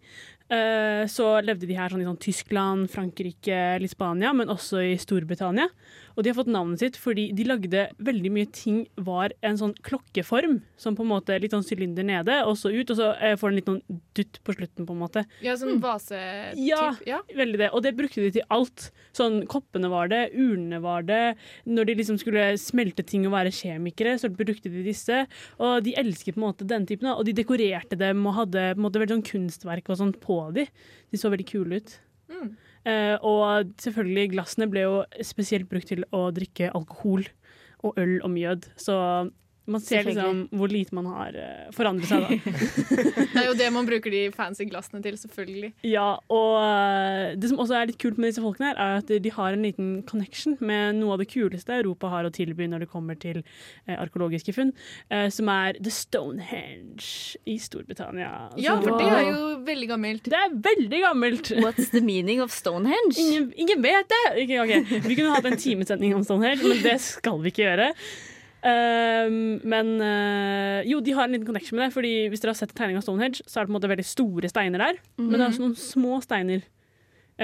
Eh, 0.51 1.03
så 1.12 1.27
levde 1.45 1.67
de 1.69 1.77
her 1.77 1.93
sånn 1.93 2.03
i 2.03 2.08
sånn 2.08 2.21
Tyskland, 2.21 2.89
Frankrike, 2.91 3.62
litt 3.82 3.93
Spania, 3.93 4.34
men 4.36 4.51
også 4.51 4.82
i 4.84 4.97
Storbritannia. 5.01 5.69
Og 6.15 6.23
de 6.23 6.30
har 6.30 6.38
fått 6.38 6.52
navnet 6.52 6.80
sitt 6.84 6.97
fordi 6.99 7.32
de 7.34 7.43
lagde 7.49 7.88
veldig 7.97 8.32
mye 8.36 8.49
ting 8.54 8.84
var 9.02 9.34
en 9.41 9.58
sånn 9.58 9.73
klokkeform, 9.82 10.60
som 10.78 10.95
på 10.97 11.02
en 11.06 11.10
måte 11.10 11.38
litt 11.41 11.52
sånn 11.56 11.65
sylinder 11.65 12.06
nede, 12.06 12.36
og 12.45 12.54
så 12.60 12.69
ut, 12.73 12.91
og 12.93 12.97
så 12.99 13.08
eh, 13.19 13.34
får 13.39 13.49
den 13.49 13.58
litt 13.60 13.69
noen 13.71 13.99
dutt 14.13 14.39
på 14.45 14.54
slutten, 14.56 14.86
på 14.86 14.93
en 14.93 15.02
måte. 15.02 15.23
Ja, 15.41 15.56
sånn 15.58 15.82
vasetyp. 15.82 16.60
Ja, 16.62 16.91
Ja. 17.08 17.21
veldig 17.34 17.58
det. 17.63 17.69
Og 17.73 17.82
det 17.84 17.95
brukte 17.97 18.21
de 18.21 18.32
til 18.38 18.45
alt. 18.54 18.91
Sånn 19.13 19.42
koppene 19.50 19.90
var 19.90 20.08
det, 20.13 20.21
urnene 20.37 20.81
var 20.81 21.02
det. 21.08 21.35
Når 21.65 21.85
de 21.90 21.96
liksom 21.96 22.19
skulle 22.21 22.46
smelte 22.62 23.06
ting 23.06 23.25
og 23.25 23.33
være 23.33 23.50
kjemikere, 23.54 24.15
så 24.21 24.29
brukte 24.29 24.69
de 24.69 24.83
disse. 24.85 25.23
Og 25.60 25.83
de 25.83 25.96
elsket 25.98 26.35
på 26.35 26.42
en 26.44 26.48
måte 26.54 26.67
denne 26.67 26.85
typen, 26.90 27.10
og 27.13 27.25
de 27.25 27.33
dekorerte 27.33 27.98
dem 27.98 28.25
og 28.27 28.35
hadde 28.42 28.69
på 28.75 28.79
en 28.79 28.85
måte 28.85 29.02
veldig 29.02 29.17
sånn 29.17 29.29
kunstverk 29.31 29.90
og 29.90 29.98
sånt 29.98 30.19
på 30.21 30.37
de. 30.54 30.67
De 31.12 31.17
så 31.17 31.29
veldig 31.33 31.46
kule 31.50 31.81
ut. 31.81 31.98
Mm. 32.29 32.54
Eh, 32.86 33.15
og 33.23 33.71
selvfølgelig, 33.79 34.34
glassene 34.34 34.67
ble 34.71 34.84
jo 34.86 34.98
spesielt 35.23 35.69
brukt 35.71 35.92
til 35.92 36.04
å 36.12 36.27
drikke 36.36 36.71
alkohol 36.75 37.25
og 37.84 38.00
øl 38.00 38.17
og 38.23 38.31
mjød. 38.34 38.69
Så 38.79 38.98
man 39.65 39.79
ser 39.79 40.03
liksom 40.03 40.41
hvor 40.51 40.67
lite 40.71 40.95
man 40.95 41.05
har 41.07 41.35
uh, 41.39 41.69
forandret 41.75 42.09
seg 42.09 42.25
da. 42.25 42.53
Det 43.33 43.41
er 43.41 43.47
jo 43.47 43.53
det 43.57 43.69
man 43.73 43.87
bruker 43.87 44.11
de 44.13 44.23
fancy 44.35 44.65
glassene 44.69 44.99
til, 45.03 45.15
selvfølgelig. 45.17 45.69
Ja, 45.87 46.17
og 46.31 46.57
eh, 46.61 47.33
det 47.39 47.49
som 47.49 47.61
også 47.63 47.77
er 47.79 47.87
litt 47.89 47.97
kult 48.01 48.19
med 48.21 48.29
disse 48.29 48.43
folkene, 48.43 48.69
her, 48.73 48.77
er 48.81 48.99
at 49.01 49.09
de 49.23 49.31
har 49.33 49.55
en 49.55 49.63
liten 49.65 49.87
connection 50.09 50.57
med 50.61 50.99
noe 50.99 51.15
av 51.15 51.23
det 51.23 51.29
kuleste 51.31 51.73
Europa 51.79 52.11
har 52.11 52.27
å 52.27 52.31
tilby 52.33 52.67
når 52.69 52.85
det 52.85 52.89
kommer 52.91 53.17
til 53.19 53.39
eh, 53.41 53.95
arkeologiske 53.95 54.53
funn, 54.55 54.73
eh, 55.09 55.29
som 55.33 55.49
er 55.53 55.79
The 55.79 55.93
Stonehenge 55.93 57.07
i 57.49 57.57
Storbritannia. 57.61 58.33
Ja, 58.61 58.75
Så- 58.77 58.83
for 58.85 58.99
det 59.01 59.09
er 59.09 59.31
jo 59.31 59.47
veldig 59.65 59.89
gammelt. 59.95 60.29
Det 60.29 60.39
er 60.39 60.53
veldig 60.69 61.01
gammelt! 61.07 61.53
What's 61.63 61.89
the 61.95 62.01
meaning 62.01 62.43
of 62.43 62.51
Stonehenge? 62.53 63.17
Ingen, 63.17 63.49
ingen 63.57 63.81
vet 63.81 64.11
det! 64.13 64.23
Okay, 64.43 64.59
okay. 64.59 64.99
Vi 65.07 65.15
kunne 65.15 65.33
hatt 65.33 65.49
en 65.49 65.57
timesending 65.57 66.13
om 66.15 66.23
Stonehenge, 66.27 66.63
men 66.67 66.83
det 66.85 66.99
skal 67.01 67.41
vi 67.41 67.53
ikke 67.53 67.65
gjøre. 67.65 67.91
Um, 68.63 69.59
men 69.67 69.89
uh, 69.99 70.79
jo, 70.87 71.01
de 71.03 71.11
har 71.17 71.25
en 71.27 71.33
liten 71.35 71.47
connection 71.49 71.75
med 71.75 71.83
det. 71.87 71.93
Fordi 71.95 72.13
Hvis 72.31 72.41
dere 72.43 72.53
har 72.53 72.59
sett 72.61 72.75
tegning 72.77 72.97
av 72.99 73.03
Stonehenge, 73.03 73.37
så 73.43 73.55
er 73.59 73.63
det 73.63 73.69
på 73.69 73.73
en 73.73 73.79
måte 73.79 73.91
veldig 73.91 74.05
store 74.07 74.47
steiner 74.51 74.79
der. 74.85 74.95
Men 75.19 75.35
det 75.35 75.41
er 75.41 75.49
også 75.49 75.65
noen 75.65 75.75
små 75.79 76.13
steiner. 76.23 76.61
uh, 76.63 76.67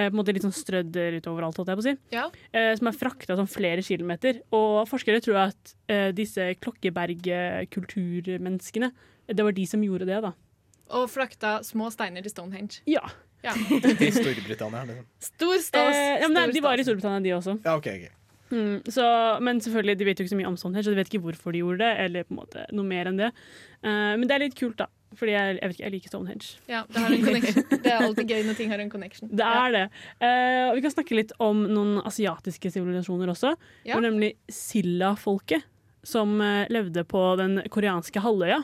på 0.06 0.12
en 0.14 0.20
måte 0.20 0.34
Litt 0.36 0.46
sånn 0.46 0.56
strødd 0.56 0.94
utover 1.20 1.42
alt, 1.48 1.58
holdt 1.60 1.72
jeg 1.74 1.80
på 1.80 1.84
å 1.84 1.88
si. 1.90 1.96
Ja. 2.16 2.26
Uh, 2.56 2.74
som 2.80 2.86
er 2.92 3.00
frakta 3.00 3.32
sånn 3.40 3.52
flere 3.52 3.82
kilometer. 3.84 4.34
Og 4.56 4.72
forskere 4.90 5.20
tror 5.26 5.38
at 5.48 5.62
eh, 5.92 6.10
disse 6.16 6.44
Klokkeberg-kulturmenneskene 6.64 8.90
Det 9.30 9.44
var 9.46 9.54
de 9.58 9.66
som 9.68 9.82
gjorde 9.84 10.06
det, 10.10 10.20
da. 10.26 10.32
Og 10.98 11.06
frakta 11.12 11.60
små 11.66 11.90
steiner 11.94 12.22
til 12.26 12.32
Stonehenge. 12.34 12.76
Ja. 12.90 13.04
Ja. 13.44 13.54
I 14.08 14.12
Storbritannia. 14.12 14.84
Liksom. 14.90 15.06
Stor 15.20 15.58
stas. 15.64 15.96
Eh, 15.96 16.20
ja 16.24 16.28
men 16.28 16.34
nei, 16.40 16.52
de 16.56 16.62
var 16.64 16.80
i. 16.80 16.84
Storbritannia, 16.88 17.20
de 17.24 17.34
også. 17.38 17.54
Ja, 17.66 17.76
OK. 17.78 17.88
ok. 17.94 18.06
Mm, 18.50 18.82
så, 18.90 19.06
men 19.46 19.60
selvfølgelig, 19.62 19.98
de 20.00 20.06
vet 20.08 20.20
jo 20.20 20.26
ikke 20.26 20.34
så 20.34 20.40
mye 20.40 20.50
om 20.50 20.56
Stonehenge, 20.58 20.88
så 20.88 20.94
de 20.94 21.00
vet 21.00 21.12
ikke 21.12 21.22
hvorfor 21.26 21.54
de 21.54 21.62
gjorde 21.62 21.84
det, 21.84 21.92
eller 22.06 22.26
på 22.26 22.34
en 22.34 22.40
måte 22.40 22.64
noe 22.74 22.88
mer 22.88 23.10
enn 23.10 23.20
det. 23.20 23.30
Uh, 23.84 24.16
men 24.18 24.26
det 24.30 24.36
er 24.36 24.44
litt 24.48 24.58
kult, 24.58 24.80
da. 24.82 24.90
Fordi 25.18 25.34
jeg, 25.34 25.58
jeg 25.58 25.70
vet 25.70 25.76
ikke, 25.76 25.86
jeg 25.86 25.94
liker 25.96 26.14
Stonehenge. 26.14 26.50
Ja, 26.70 26.84
det 26.86 27.04
har 27.04 27.14
en 27.16 27.26
connection. 27.26 27.68
Det 27.72 27.92
er 27.92 28.06
alltid 28.06 28.34
gøy 28.34 28.44
når 28.46 28.58
ting 28.60 28.74
har 28.74 28.82
en 28.84 28.92
connection. 28.94 29.32
Det 29.34 29.46
er 29.46 29.76
det. 29.76 29.84
Uh, 30.22 30.66
og 30.70 30.78
vi 30.78 30.84
kan 30.86 30.96
snakke 30.96 31.18
litt 31.18 31.36
om 31.42 31.64
noen 31.70 32.00
asiatiske 32.06 32.74
sivilisasjoner 32.74 33.34
også. 33.34 33.54
Ja. 33.88 33.96
Var 33.96 34.06
nemlig 34.06 34.34
Silla-folket, 34.54 35.66
som 36.06 36.38
uh, 36.42 36.66
levde 36.74 37.06
på 37.10 37.24
den 37.42 37.62
koreanske 37.74 38.22
halvøya. 38.24 38.62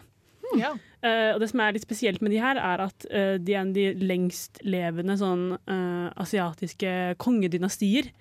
Ja. 0.56 0.76
Eh, 1.02 1.32
og 1.34 1.40
det 1.42 1.48
som 1.50 1.60
er 1.60 1.74
litt 1.74 1.84
spesielt 1.84 2.22
med 2.24 2.30
de 2.32 2.38
her, 2.40 2.56
er 2.62 2.84
at 2.86 3.06
de 3.10 3.56
er 3.56 3.64
en 3.64 3.72
av 3.72 3.76
de 3.76 4.06
lengstlevende 4.06 5.16
sånn 5.18 5.48
asiatiske 6.22 6.92
kongedynastier. 7.20 8.12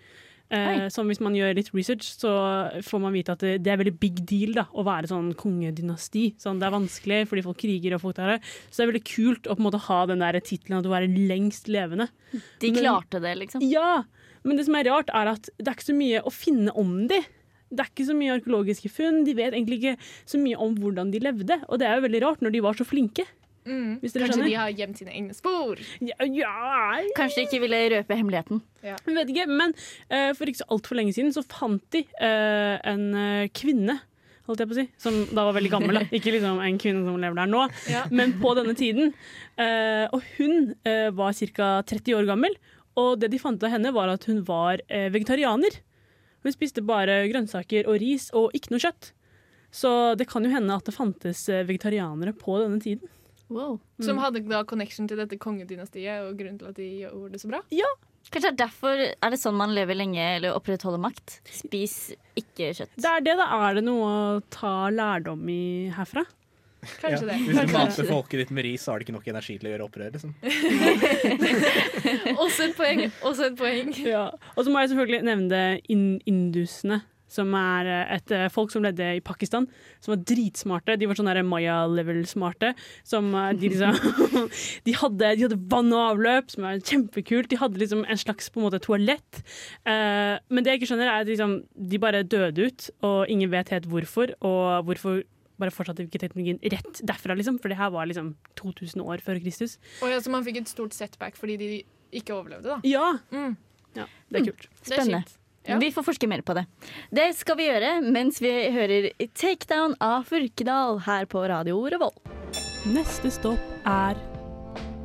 Eh, 0.55 0.87
som 0.95 1.09
hvis 1.11 1.21
man 1.25 1.37
gjør 1.37 1.55
litt 1.59 1.71
research, 1.75 2.07
så 2.21 2.31
får 2.87 3.03
man 3.03 3.15
vite 3.17 3.35
at 3.35 3.45
det, 3.45 3.55
det 3.65 3.73
er 3.73 3.81
veldig 3.81 3.95
big 4.01 4.23
deal 4.29 4.55
da, 4.59 4.67
å 4.73 4.85
være 4.87 5.11
sånn 5.11 5.33
kongedynasti. 5.39 6.27
Sånn, 6.41 6.61
det 6.63 6.69
er 6.69 6.77
vanskelig 6.77 7.21
fordi 7.31 7.45
folk 7.47 7.61
kriger 7.61 7.97
og 7.97 8.05
folk 8.05 8.19
der. 8.21 8.43
Så 8.71 8.81
det 8.81 8.87
er 8.87 8.93
veldig 8.93 9.05
kult 9.11 9.49
å 9.49 9.57
på 9.57 9.65
en 9.65 9.69
måte 9.69 9.85
ha 9.89 10.01
den 10.11 10.25
der 10.25 10.41
tittelen 10.45 10.81
at 10.81 10.87
du 10.87 10.93
er 10.97 11.09
lengst 11.09 11.71
levende. 11.73 12.09
De 12.33 12.71
Men- 12.71 12.83
klarte 12.83 13.23
det, 13.23 13.37
liksom. 13.43 13.65
Ja, 13.67 14.05
men 14.45 14.57
det 14.59 14.67
som 14.67 14.77
er 14.77 14.91
rart, 14.91 15.11
er 15.13 15.33
at 15.35 15.49
det 15.59 15.69
er 15.69 15.75
ikke 15.79 15.91
så 15.93 15.97
mye 15.97 16.23
å 16.23 16.33
finne 16.33 16.75
om 16.77 17.07
de. 17.09 17.21
Det 17.75 17.81
er 17.81 17.91
ikke 17.91 18.07
så 18.07 18.15
mye 18.15 18.35
arkeologiske 18.39 18.91
funn. 18.93 19.25
De 19.25 19.35
vet 19.35 19.55
egentlig 19.55 19.81
ikke 19.81 19.97
så 20.31 20.39
mye 20.39 20.59
om 20.61 20.77
hvordan 20.77 21.11
de 21.11 21.19
levde. 21.25 21.57
Og 21.69 21.81
det 21.81 21.89
er 21.89 21.97
jo 21.97 22.07
veldig 22.07 22.23
rart 22.23 22.45
når 22.45 22.53
de 22.53 22.61
var 22.61 22.75
så 22.79 22.87
flinke. 22.87 23.25
Mm. 23.65 23.99
Hvis 24.03 24.13
dere 24.13 24.27
Kanskje 24.27 24.37
skjønner. 24.37 24.51
de 24.51 24.57
har 24.61 24.73
gjemt 24.77 24.99
sine 25.01 25.13
egne 25.17 25.35
spor. 25.37 25.79
Ja, 26.05 26.17
ja 26.29 27.05
Kanskje 27.17 27.43
de 27.43 27.45
ikke 27.49 27.61
ville 27.63 27.79
røpe 27.95 28.17
hemmeligheten. 28.19 28.61
Jeg 28.85 29.15
vet 29.17 29.31
ikke, 29.33 29.47
men 29.49 29.73
uh, 30.13 30.33
for 30.37 30.51
ikke 30.51 30.61
så 30.61 30.67
altfor 30.77 30.99
lenge 30.99 31.15
siden 31.17 31.33
så 31.33 31.41
fant 31.49 31.85
de 31.97 32.03
uh, 32.21 32.75
en 32.85 33.07
uh, 33.17 33.47
kvinne, 33.57 33.97
holdt 34.45 34.61
jeg 34.61 34.69
på 34.69 34.77
å 34.77 34.79
si, 34.83 34.85
som 35.01 35.17
da 35.33 35.47
var 35.49 35.57
veldig 35.57 35.71
gammel. 35.73 35.97
Da. 35.97 36.03
Ikke 36.19 36.35
liksom 36.35 36.59
en 36.61 36.77
kvinne 36.83 37.07
som 37.07 37.17
lever 37.17 37.39
der 37.41 37.49
nå, 37.49 37.63
Ja. 37.89 38.03
men 38.13 38.35
på 38.43 38.53
denne 38.59 38.75
tiden. 38.77 39.15
Eh, 39.57 40.05
og 40.13 40.21
hun 40.37 40.75
eh, 40.85 41.09
var 41.17 41.33
ca. 41.33 41.69
30 41.89 42.13
år 42.19 42.29
gammel, 42.29 42.53
og 43.01 43.23
det 43.23 43.31
de 43.33 43.41
fant 43.41 43.65
av 43.65 43.73
henne, 43.73 43.95
var 43.97 44.13
at 44.13 44.27
hun 44.29 44.43
var 44.45 44.85
vegetarianer. 45.15 45.79
Hun 46.45 46.53
spiste 46.53 46.85
bare 46.85 47.23
grønnsaker 47.33 47.89
og 47.89 47.97
ris 48.05 48.29
og 48.37 48.53
ikke 48.53 48.75
noe 48.75 48.85
kjøtt. 48.85 49.15
Så 49.73 50.13
det 50.21 50.29
kan 50.29 50.45
jo 50.45 50.53
hende 50.53 50.77
at 50.77 50.85
det 50.85 50.93
fantes 50.95 51.47
vegetarianere 51.49 52.37
på 52.37 52.61
denne 52.61 52.85
tiden. 52.85 53.09
Wow. 53.53 53.79
Som 54.03 54.19
hadde 54.23 54.43
da 54.49 54.63
connection 54.69 55.09
til 55.11 55.21
dette 55.21 55.39
kongedynastiet, 55.41 56.25
og 56.25 56.39
grunnen 56.39 56.59
til 56.61 56.71
at 56.71 56.79
de 56.81 56.89
gjorde 57.05 57.35
det 57.35 57.43
så 57.43 57.51
bra. 57.51 57.63
Kanskje 58.33 58.49
det 58.49 58.55
er 58.55 58.61
derfor 58.63 59.03
er 59.05 59.35
det 59.35 59.39
sånn 59.41 59.59
man 59.59 59.75
lever 59.77 59.99
lenge 59.99 60.23
eller 60.39 60.57
opprettholder 60.57 61.03
makt. 61.03 61.41
Spis 61.53 62.15
ikke 62.41 62.71
kjøtt. 62.73 62.95
Det 62.97 63.11
er 63.11 63.27
det, 63.27 63.37
da. 63.41 63.51
Er 63.69 63.77
det 63.79 63.85
noe 63.85 64.09
å 64.09 64.41
ta 64.55 64.89
lærdom 64.91 65.45
i 65.53 65.93
herfra? 65.95 66.25
Kanskje 67.01 67.29
det. 67.29 67.37
Hvis 67.47 67.61
du 67.61 67.73
mater 67.73 68.09
folket 68.09 68.43
ditt 68.43 68.53
med 68.55 68.67
ris, 68.67 68.83
så 68.85 68.93
har 68.93 69.01
de 69.01 69.07
ikke 69.07 69.17
nok 69.17 69.29
energi 69.33 69.57
til 69.61 69.69
å 69.69 69.73
gjøre 69.75 69.87
opprør. 69.87 70.13
Liksom. 70.17 70.35
Også 72.45 72.69
et 72.69 72.77
poeng. 72.77 73.05
Også 73.25 73.49
et 73.49 73.59
poeng. 73.61 73.93
Ja. 74.05 74.27
Og 74.55 74.67
så 74.67 74.73
må 74.73 74.83
jeg 74.83 74.93
selvfølgelig 74.93 75.23
nevne 75.31 75.63
in 75.93 76.07
indusene. 76.29 77.01
Som 77.35 77.55
er 77.59 77.91
eh, 77.91 78.15
et 78.17 78.35
eh, 78.35 78.47
folk 78.53 78.73
som 78.75 78.85
ledde 78.85 79.09
i 79.19 79.23
Pakistan, 79.25 79.67
som 80.05 80.15
var 80.15 80.23
dritsmarte. 80.31 80.99
De 81.01 81.09
var 81.11 81.19
sånn 81.19 81.33
Maya-level-smarte. 81.51 82.75
Som 83.07 83.33
eh, 83.35 83.51
de 83.59 83.73
liksom 83.75 83.99
de 84.87 84.97
hadde, 85.01 85.35
de 85.35 85.47
hadde 85.49 85.61
vann 85.73 85.93
og 85.95 86.05
avløp, 86.15 86.55
som 86.55 86.69
var 86.69 86.81
kjempekult. 86.81 87.51
De 87.53 87.61
hadde 87.61 87.83
liksom 87.83 88.07
en 88.07 88.21
slags 88.21 88.51
på 88.53 88.61
en 88.61 88.69
måte 88.69 88.83
toalett. 88.85 89.43
Eh, 89.83 90.35
men 90.49 90.65
det 90.65 90.75
jeg 90.75 90.83
ikke 90.83 90.93
skjønner, 90.95 91.11
er 91.11 91.27
at 91.27 91.31
liksom, 91.31 91.61
de 91.75 92.03
bare 92.03 92.25
døde 92.25 92.71
ut, 92.71 92.91
og 93.07 93.33
ingen 93.33 93.53
vet 93.53 93.75
helt 93.75 93.89
hvorfor. 93.91 94.37
Og 94.45 94.89
hvorfor 94.89 95.23
bare 95.61 95.75
fortsatte 95.75 96.05
ikke 96.07 96.21
teknologien 96.23 96.59
rett 96.73 97.01
derfra, 97.07 97.37
liksom. 97.39 97.61
For 97.63 97.73
det 97.73 97.79
her 97.79 97.93
var 97.95 98.09
liksom 98.11 98.35
2000 98.61 99.05
år 99.05 99.23
før 99.25 99.39
Kristus. 99.43 99.79
Og 100.03 100.11
ja, 100.11 100.19
så 100.23 100.33
man 100.35 100.47
fikk 100.47 100.63
et 100.63 100.71
stort 100.71 100.97
setback 100.97 101.39
fordi 101.39 101.59
de 101.61 101.71
ikke 102.15 102.35
overlevde, 102.37 102.77
da. 102.77 102.81
Ja! 102.87 103.07
Mm. 103.35 103.57
ja 103.99 104.07
det 104.31 104.43
er 104.43 104.51
kult. 104.51 104.69
Det 104.69 104.93
er 104.93 104.93
Spennende. 104.95 105.25
kjipt. 105.25 105.41
Ja. 105.67 105.79
Vi 105.81 105.89
får 105.93 106.05
forske 106.05 106.29
mer 106.29 106.43
på 106.45 106.55
det. 106.59 106.67
Det 107.15 107.31
skal 107.39 107.57
vi 107.57 107.69
gjøre 107.71 107.95
mens 108.05 108.41
vi 108.45 108.53
hører 108.75 109.11
Takedown 109.33 109.95
av 110.05 110.27
Furkedal 110.29 110.99
her 111.07 111.25
på 111.31 111.45
Radio 111.49 111.79
Revolt. 111.89 112.21
Neste 112.93 113.31
stopp 113.33 113.89
er 113.89 114.19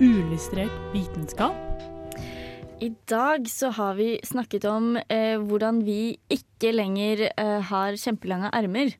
uillustrert 0.01 0.75
vitenskap. 0.93 1.55
I 2.79 2.89
dag 3.11 3.47
så 3.51 3.69
har 3.75 3.95
vi 3.99 4.13
snakket 4.23 4.63
om 4.69 4.93
eh, 5.01 5.35
hvordan 5.39 5.81
vi 5.83 6.15
ikke 6.31 6.71
lenger 6.75 7.25
eh, 7.29 7.57
har 7.71 7.95
kjempelange 7.99 8.51
armer. 8.55 8.93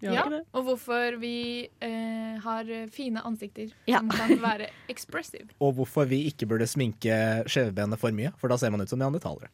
Ja, 0.00 0.22
og 0.56 0.62
hvorfor 0.64 1.18
vi 1.20 1.68
eh, 1.84 2.36
har 2.40 2.70
fine 2.94 3.20
ansikter 3.26 3.68
Ja. 3.90 3.98
som 3.98 4.08
kan 4.14 4.38
være 4.40 4.70
expressive. 4.92 5.50
Og 5.60 5.74
hvorfor 5.76 6.06
vi 6.08 6.22
ikke 6.30 6.46
burde 6.48 6.66
sminke 6.70 7.44
skjevbenet 7.50 8.00
for 8.00 8.14
mye, 8.16 8.30
for 8.40 8.48
da 8.48 8.56
ser 8.62 8.72
man 8.72 8.80
ut 8.80 8.88
som 8.88 9.02
neandertalere. 9.02 9.50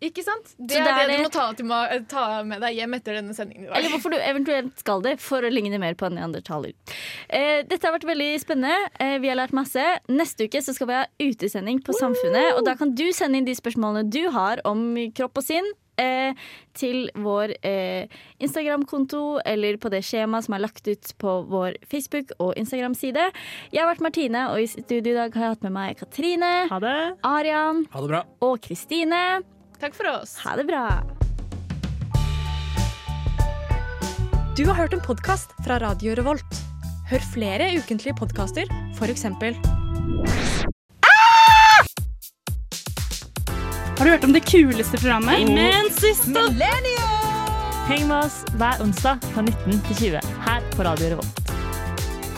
Ikke 0.00 0.22
sant? 0.24 0.54
Det 0.58 0.78
er 0.78 0.84
det 0.86 0.92
er 0.94 1.10
du 1.18 1.22
må 1.26 1.30
ta, 1.30 1.46
ma- 1.68 1.98
ta 2.08 2.42
med 2.46 2.60
deg 2.62 2.76
hjem 2.78 2.94
etter 2.96 3.18
denne 3.18 3.34
sendingen 3.36 3.64
i 3.64 3.68
dag. 3.68 3.76
Eller 3.76 3.90
hvorfor 3.92 4.14
du 4.14 4.16
eventuelt 4.16 4.78
skal 4.80 5.02
det, 5.04 5.16
for 5.20 5.44
å 5.44 5.50
ligne 5.52 5.78
mer 5.82 5.94
på 5.98 6.06
en 6.08 6.14
neandertaler. 6.16 6.72
Eh, 7.28 7.62
dette 7.68 7.82
har 7.84 7.92
vært 7.98 8.06
veldig 8.08 8.30
spennende. 8.40 8.76
Eh, 8.98 9.18
vi 9.20 9.28
har 9.28 9.36
lært 9.36 9.52
masse. 9.52 9.82
Neste 10.08 10.46
uke 10.48 10.62
så 10.64 10.72
skal 10.74 10.86
vi 10.88 10.96
ha 10.96 11.04
utesending 11.20 11.82
på 11.84 11.92
Samfunnet. 11.98 12.54
Og 12.56 12.64
da 12.64 12.74
kan 12.80 12.94
du 12.94 13.04
sende 13.12 13.36
inn 13.42 13.44
de 13.44 13.54
spørsmålene 13.58 14.08
du 14.08 14.30
har 14.30 14.62
om 14.64 14.86
kropp 15.14 15.42
og 15.42 15.44
sinn. 15.44 15.68
Eh, 15.98 16.30
til 16.78 17.08
vår 17.18 17.56
eh, 17.66 18.06
Instagram-konto 18.38 19.40
eller 19.44 19.76
på 19.82 19.90
det 19.90 20.04
skjemaet 20.06 20.46
som 20.46 20.54
er 20.54 20.62
lagt 20.62 20.86
ut 20.86 21.10
på 21.18 21.32
vår 21.50 21.74
Facebook- 21.90 22.30
og 22.38 22.54
Instagram-side. 22.56 23.24
Jeg 23.74 23.82
har 23.82 23.90
vært 23.90 24.04
Martine, 24.06 24.44
og 24.52 24.62
i 24.62 24.66
studio 24.70 25.10
i 25.12 25.16
dag 25.18 25.34
har 25.34 25.42
jeg 25.48 25.56
hatt 25.56 25.66
med 25.66 25.74
meg 25.74 25.98
Katrine, 25.98 26.52
Ha 26.70 26.78
det. 26.78 26.96
Arian 27.26 27.84
Ha 27.92 28.00
det 28.00 28.08
bra. 28.14 28.22
og 28.40 28.60
Kristine. 28.62 29.42
Takk 29.80 29.94
for 29.94 30.08
oss. 30.10 30.36
Ha 30.42 30.56
det 30.56 30.64
bra. 30.64 31.02
Du 34.56 34.66
har 34.66 34.74
hørt 34.74 34.92
en 34.92 35.00
podkast 35.00 35.50
fra 35.64 35.78
Radio 35.78 36.14
Revolt. 36.18 36.62
Hør 37.08 37.22
flere 37.32 37.70
ukentlige 37.78 38.14
podkaster, 38.18 38.66
f.eks. 38.98 39.24
Ah! 41.06 41.84
Har 43.98 44.04
du 44.04 44.10
hørt 44.10 44.24
om 44.26 44.34
det 44.34 44.42
kuleste 44.50 44.98
programmet? 44.98 45.38
Imensista! 45.46 46.48
Heng 47.88 48.04
med 48.10 48.18
oss 48.18 48.42
hver 48.58 48.82
onsdag 48.84 49.22
fra 49.30 49.46
19 49.46 49.78
til 49.86 50.02
20 50.18 50.42
her 50.44 50.66
på 50.74 50.84
Radio 50.90 51.14
Revolt. 51.14 51.44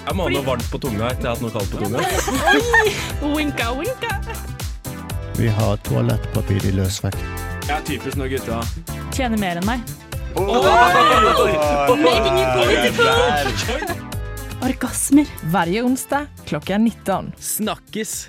Jeg 0.05 0.17
må 0.17 0.29
ha 0.29 0.37
noe 0.37 0.45
varmt 0.47 0.71
på 0.71 0.79
tunga 0.83 1.09
etter 1.15 1.31
jeg 1.31 1.33
har 1.33 1.37
hatt 1.39 1.45
noe 1.45 1.55
kaldt 1.57 1.73
på 1.73 1.79
tunga. 1.81 3.35
Winka, 3.35 3.73
winka. 3.81 4.60
Vi 5.41 5.49
har 5.49 5.77
toalettpapir 5.77 6.67
i 6.69 6.71
løsvekt. 6.77 7.17
Jeg 7.65 7.73
er 7.73 7.81
typisk 7.89 8.19
når 8.21 8.29
gutta 8.35 8.59
Tjener 9.09 9.41
mer 9.41 9.57
enn 9.57 9.65
meg. 9.65 9.81
Making 10.37 12.37
it 12.43 12.53
political! 12.59 13.17
Orgasmer 14.69 15.25
hver 15.49 15.73
onsdag 15.81 16.29
klokka 16.45 16.77
19. 16.77 17.33
Snakkes! 17.41 18.29